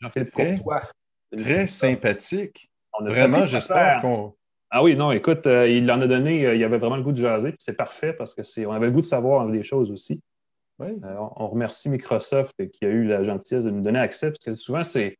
Jean-Philippe. 0.00 0.32
Très 1.36 1.66
sympathique. 1.66 2.70
Vraiment, 3.00 3.44
j'espère 3.44 4.00
qu'on. 4.00 4.34
Ah 4.70 4.82
oui, 4.82 4.96
non, 4.96 5.12
écoute, 5.12 5.46
euh, 5.46 5.66
il 5.66 5.90
en 5.90 6.00
a 6.02 6.06
donné, 6.06 6.44
euh, 6.44 6.54
il 6.54 6.62
avait 6.62 6.76
vraiment 6.76 6.96
le 6.96 7.02
goût 7.02 7.12
de 7.12 7.16
jaser, 7.16 7.54
c'est 7.58 7.72
parfait 7.72 8.12
parce 8.12 8.34
que 8.34 8.42
c'est, 8.42 8.66
on 8.66 8.72
avait 8.72 8.84
le 8.84 8.92
goût 8.92 9.00
de 9.00 9.06
savoir 9.06 9.48
des 9.48 9.62
choses 9.62 9.90
aussi. 9.90 10.20
Oui. 10.78 10.88
Euh, 11.04 11.16
on 11.36 11.48
remercie 11.48 11.88
Microsoft 11.88 12.54
qui 12.70 12.84
a 12.84 12.88
eu 12.88 13.04
la 13.04 13.22
gentillesse 13.22 13.64
de 13.64 13.70
nous 13.70 13.80
donner 13.80 13.98
accès, 13.98 14.30
parce 14.30 14.44
que 14.44 14.52
souvent, 14.52 14.84
c'est 14.84 15.16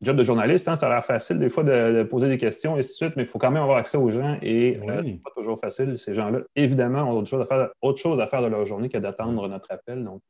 job 0.00 0.16
de 0.16 0.22
journaliste, 0.22 0.68
hein, 0.68 0.76
ça 0.76 0.86
a 0.86 0.90
l'air 0.90 1.04
facile 1.04 1.38
des 1.38 1.48
fois 1.48 1.64
de, 1.64 2.02
poser 2.04 2.28
des 2.28 2.38
questions 2.38 2.76
et 2.76 2.80
ainsi 2.80 2.90
de 2.90 2.94
suite, 2.94 3.16
mais 3.16 3.24
il 3.24 3.28
faut 3.28 3.38
quand 3.38 3.50
même 3.50 3.62
avoir 3.62 3.78
accès 3.78 3.98
aux 3.98 4.10
gens 4.10 4.38
et 4.42 4.78
euh, 4.78 5.02
ce 5.02 5.08
n'est 5.08 5.14
pas 5.14 5.30
toujours 5.34 5.58
facile. 5.58 5.98
Ces 5.98 6.14
gens-là, 6.14 6.40
évidemment, 6.54 7.02
ont 7.02 7.18
autre 7.18 7.28
chose 7.28 7.42
à 7.42 7.46
faire, 7.46 7.70
autre 7.82 7.98
chose 7.98 8.20
à 8.20 8.26
faire 8.26 8.42
de 8.42 8.46
leur 8.46 8.64
journée 8.64 8.88
que 8.88 8.98
d'attendre 8.98 9.48
notre 9.48 9.72
appel. 9.72 10.04
Donc, 10.04 10.22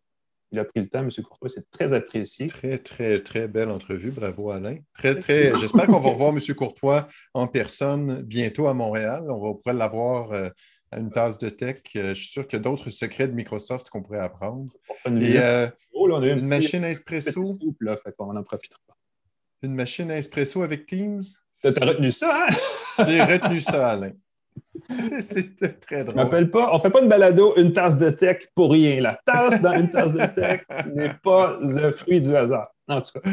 il 0.51 0.59
a 0.59 0.65
pris 0.65 0.81
le 0.81 0.89
temps, 0.89 1.01
M. 1.01 1.11
Courtois, 1.23 1.51
c'est 1.51 1.71
très 1.71 1.93
apprécié. 1.93 2.47
Très, 2.47 2.79
très, 2.79 3.23
très 3.23 3.49
belle 3.49 3.69
entrevue. 3.69 4.11
Bravo, 4.11 4.51
Alain. 4.51 4.79
Très, 4.95 5.19
très. 5.19 5.55
J'espère 5.59 5.87
qu'on 5.87 5.99
va 5.99 6.11
revoir 6.11 6.31
M. 6.31 6.39
Courtois 6.57 7.07
en 7.35 7.47
personne 7.47 8.23
bientôt 8.23 8.67
à 8.67 8.73
Montréal. 8.73 9.25
On 9.29 9.39
va 9.39 9.55
pouvoir 9.55 9.75
l'avoir 9.75 10.33
euh, 10.33 10.49
à 10.91 10.99
une 10.99 11.11
tasse 11.11 11.37
de 11.37 11.51
tech. 11.51 11.83
Euh, 11.97 12.15
je 12.15 12.21
suis 12.21 12.31
sûr 12.31 12.47
qu'il 12.47 12.59
y 12.59 12.61
a 12.61 12.63
d'autres 12.63 12.89
secrets 12.89 13.29
de 13.29 13.35
Microsoft 13.35 13.91
qu'on 13.91 14.03
pourrait 14.03 14.21
apprendre. 14.21 14.73
Une, 15.05 15.23
Et, 15.23 15.39
oh, 15.93 16.09
on 16.11 16.23
a 16.23 16.27
une, 16.27 16.49
machine 16.49 16.85
espresso. 16.85 17.59
on 18.19 18.37
en 18.37 18.43
profitera 18.43 18.81
une 19.63 19.75
machine 19.75 20.11
à 20.11 20.19
espresso 20.19 20.63
avec 20.63 20.87
Teams? 20.87 21.21
Tu 21.61 21.67
as 21.69 21.85
retenu 21.85 22.13
ça, 22.13 22.47
hein? 22.47 23.05
J'ai 23.07 23.23
retenu 23.23 23.61
ça, 23.61 23.91
Alain. 23.91 24.13
C'est 25.21 25.81
très 25.81 26.05
drôle. 26.05 26.17
M'appelle 26.17 26.51
pas, 26.51 26.71
on 26.73 26.79
fait 26.79 26.91
pas 26.91 27.01
une 27.01 27.09
balado, 27.09 27.55
une 27.57 27.73
tasse 27.73 27.97
de 27.97 28.11
tech 28.11 28.49
pour 28.55 28.73
rien. 28.73 29.01
La 29.01 29.15
tasse 29.15 29.61
dans 29.61 29.73
une 29.73 29.91
tasse 29.91 30.13
de 30.13 30.27
tech 30.27 30.63
n'est 30.95 31.15
pas 31.23 31.59
un 31.63 31.93
fruit 31.93 32.21
du 32.21 32.35
hasard. 32.37 32.73
En 32.87 33.01
tout 33.01 33.19
cas. 33.19 33.31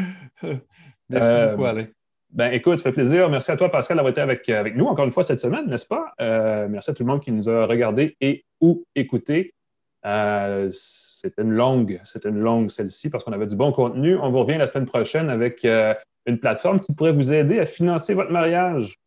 Merci 1.08 1.32
euh, 1.32 1.50
beaucoup, 1.50 1.64
Alain. 1.66 1.86
Ben, 2.30 2.52
écoute, 2.52 2.78
ça 2.78 2.84
fait 2.84 2.92
plaisir. 2.92 3.30
Merci 3.30 3.50
à 3.50 3.56
toi, 3.56 3.70
Pascal, 3.70 3.96
d'avoir 3.96 4.10
été 4.10 4.20
avec, 4.20 4.48
avec 4.48 4.76
nous 4.76 4.86
encore 4.86 5.04
une 5.04 5.10
fois 5.10 5.22
cette 5.22 5.38
semaine, 5.38 5.66
n'est-ce 5.68 5.86
pas? 5.86 6.12
Euh, 6.20 6.66
merci 6.68 6.90
à 6.90 6.94
tout 6.94 7.02
le 7.02 7.08
monde 7.08 7.22
qui 7.22 7.32
nous 7.32 7.48
a 7.48 7.66
regardé 7.66 8.16
et 8.20 8.44
ou 8.60 8.84
écouté. 8.94 9.54
Euh, 10.04 10.68
c'était 10.70 11.42
une 11.42 11.52
longue, 11.52 12.00
c'était 12.04 12.28
une 12.28 12.38
longue 12.38 12.70
celle-ci 12.70 13.10
parce 13.10 13.24
qu'on 13.24 13.32
avait 13.32 13.46
du 13.46 13.56
bon 13.56 13.72
contenu. 13.72 14.16
On 14.16 14.30
vous 14.30 14.40
revient 14.40 14.58
la 14.58 14.66
semaine 14.66 14.86
prochaine 14.86 15.30
avec 15.30 15.64
euh, 15.64 15.94
une 16.26 16.38
plateforme 16.38 16.80
qui 16.80 16.92
pourrait 16.92 17.12
vous 17.12 17.32
aider 17.32 17.58
à 17.58 17.66
financer 17.66 18.14
votre 18.14 18.30
mariage 18.30 18.98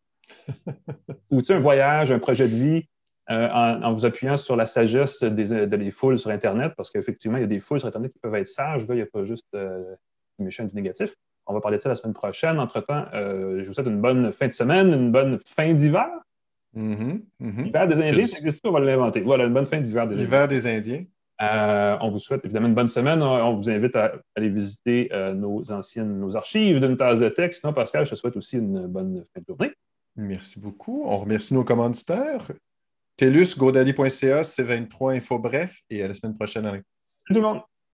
ou 1.30 1.40
un 1.48 1.58
voyage, 1.58 2.12
un 2.12 2.18
projet 2.18 2.48
de 2.48 2.54
vie. 2.54 2.84
Euh, 3.30 3.48
en, 3.48 3.92
vous 3.92 4.04
appuyant 4.04 4.36
sur 4.36 4.56
la 4.56 4.66
sagesse 4.66 5.22
des, 5.22 5.64
des 5.64 5.90
foules 5.92 6.18
sur 6.18 6.30
Internet, 6.30 6.72
parce 6.76 6.90
qu'effectivement, 6.90 7.38
il 7.38 7.42
y 7.42 7.44
a 7.44 7.46
des 7.46 7.60
foules 7.60 7.78
sur 7.78 7.86
Internet 7.86 8.12
qui 8.12 8.18
peuvent 8.18 8.34
être 8.34 8.48
sages. 8.48 8.84
il 8.88 8.94
n'y 8.96 9.02
a 9.02 9.06
pas 9.06 9.22
juste 9.22 9.46
du 9.54 10.44
méchant 10.44 10.64
et 10.64 10.66
du 10.66 10.74
négatif. 10.74 11.14
On 11.46 11.54
va 11.54 11.60
parler 11.60 11.76
de 11.76 11.82
ça 11.82 11.90
la 11.90 11.94
semaine 11.94 12.14
prochaine. 12.14 12.58
Entre-temps, 12.58 13.06
je 13.12 13.64
vous 13.64 13.72
souhaite 13.72 13.86
une 13.86 14.00
bonne 14.00 14.32
fin 14.32 14.48
de 14.48 14.52
semaine, 14.52 14.92
une 14.92 15.12
bonne 15.12 15.38
fin 15.46 15.72
d'hiver. 15.74 16.08
Mm-hmm, 16.76 17.20
mm-hmm. 17.40 17.66
Hiver 17.66 17.86
des 17.86 18.00
Indiens, 18.00 18.26
c'est 18.26 18.60
on 18.64 18.72
va 18.72 18.80
l'inventer. 18.80 19.20
Voilà, 19.20 19.44
une 19.44 19.54
bonne 19.54 19.66
fin 19.66 19.80
d'hiver 19.80 20.06
des 20.06 20.14
Indiens. 20.14 20.26
Hiver 20.26 20.48
des 20.48 20.66
Indiens. 20.66 21.04
Euh, 21.42 21.96
on 22.00 22.10
vous 22.10 22.18
souhaite 22.18 22.44
évidemment 22.44 22.68
une 22.68 22.74
bonne 22.74 22.88
semaine. 22.88 23.22
On 23.22 23.54
vous 23.54 23.70
invite 23.70 23.96
à 23.96 24.12
aller 24.34 24.48
visiter 24.48 25.08
euh, 25.12 25.32
nos 25.32 25.70
anciennes, 25.72 26.18
nos 26.18 26.36
archives 26.36 26.80
d'une 26.80 26.96
tasse 26.96 27.20
de 27.20 27.28
texte. 27.28 27.60
Sinon, 27.60 27.72
Pascal, 27.72 28.04
je 28.04 28.10
te 28.10 28.14
souhaite 28.14 28.36
aussi 28.36 28.56
une 28.58 28.86
bonne 28.86 29.24
fin 29.32 29.40
de 29.40 29.46
journée. 29.46 29.72
Merci 30.16 30.60
beaucoup. 30.60 31.02
On 31.06 31.18
remercie 31.18 31.54
nos 31.54 31.64
commanditaires. 31.64 32.50
TELUS, 33.16 33.56
godaddy.ca, 33.56 34.42
C23 34.42 35.16
Info 35.16 35.38
Bref, 35.38 35.82
et 35.88 36.02
à 36.02 36.08
la 36.08 36.14
semaine 36.14 36.36
prochaine. 36.36 36.64
Salut 36.64 36.84
tout 37.26 37.34
le 37.34 37.40
monde. 37.42 37.69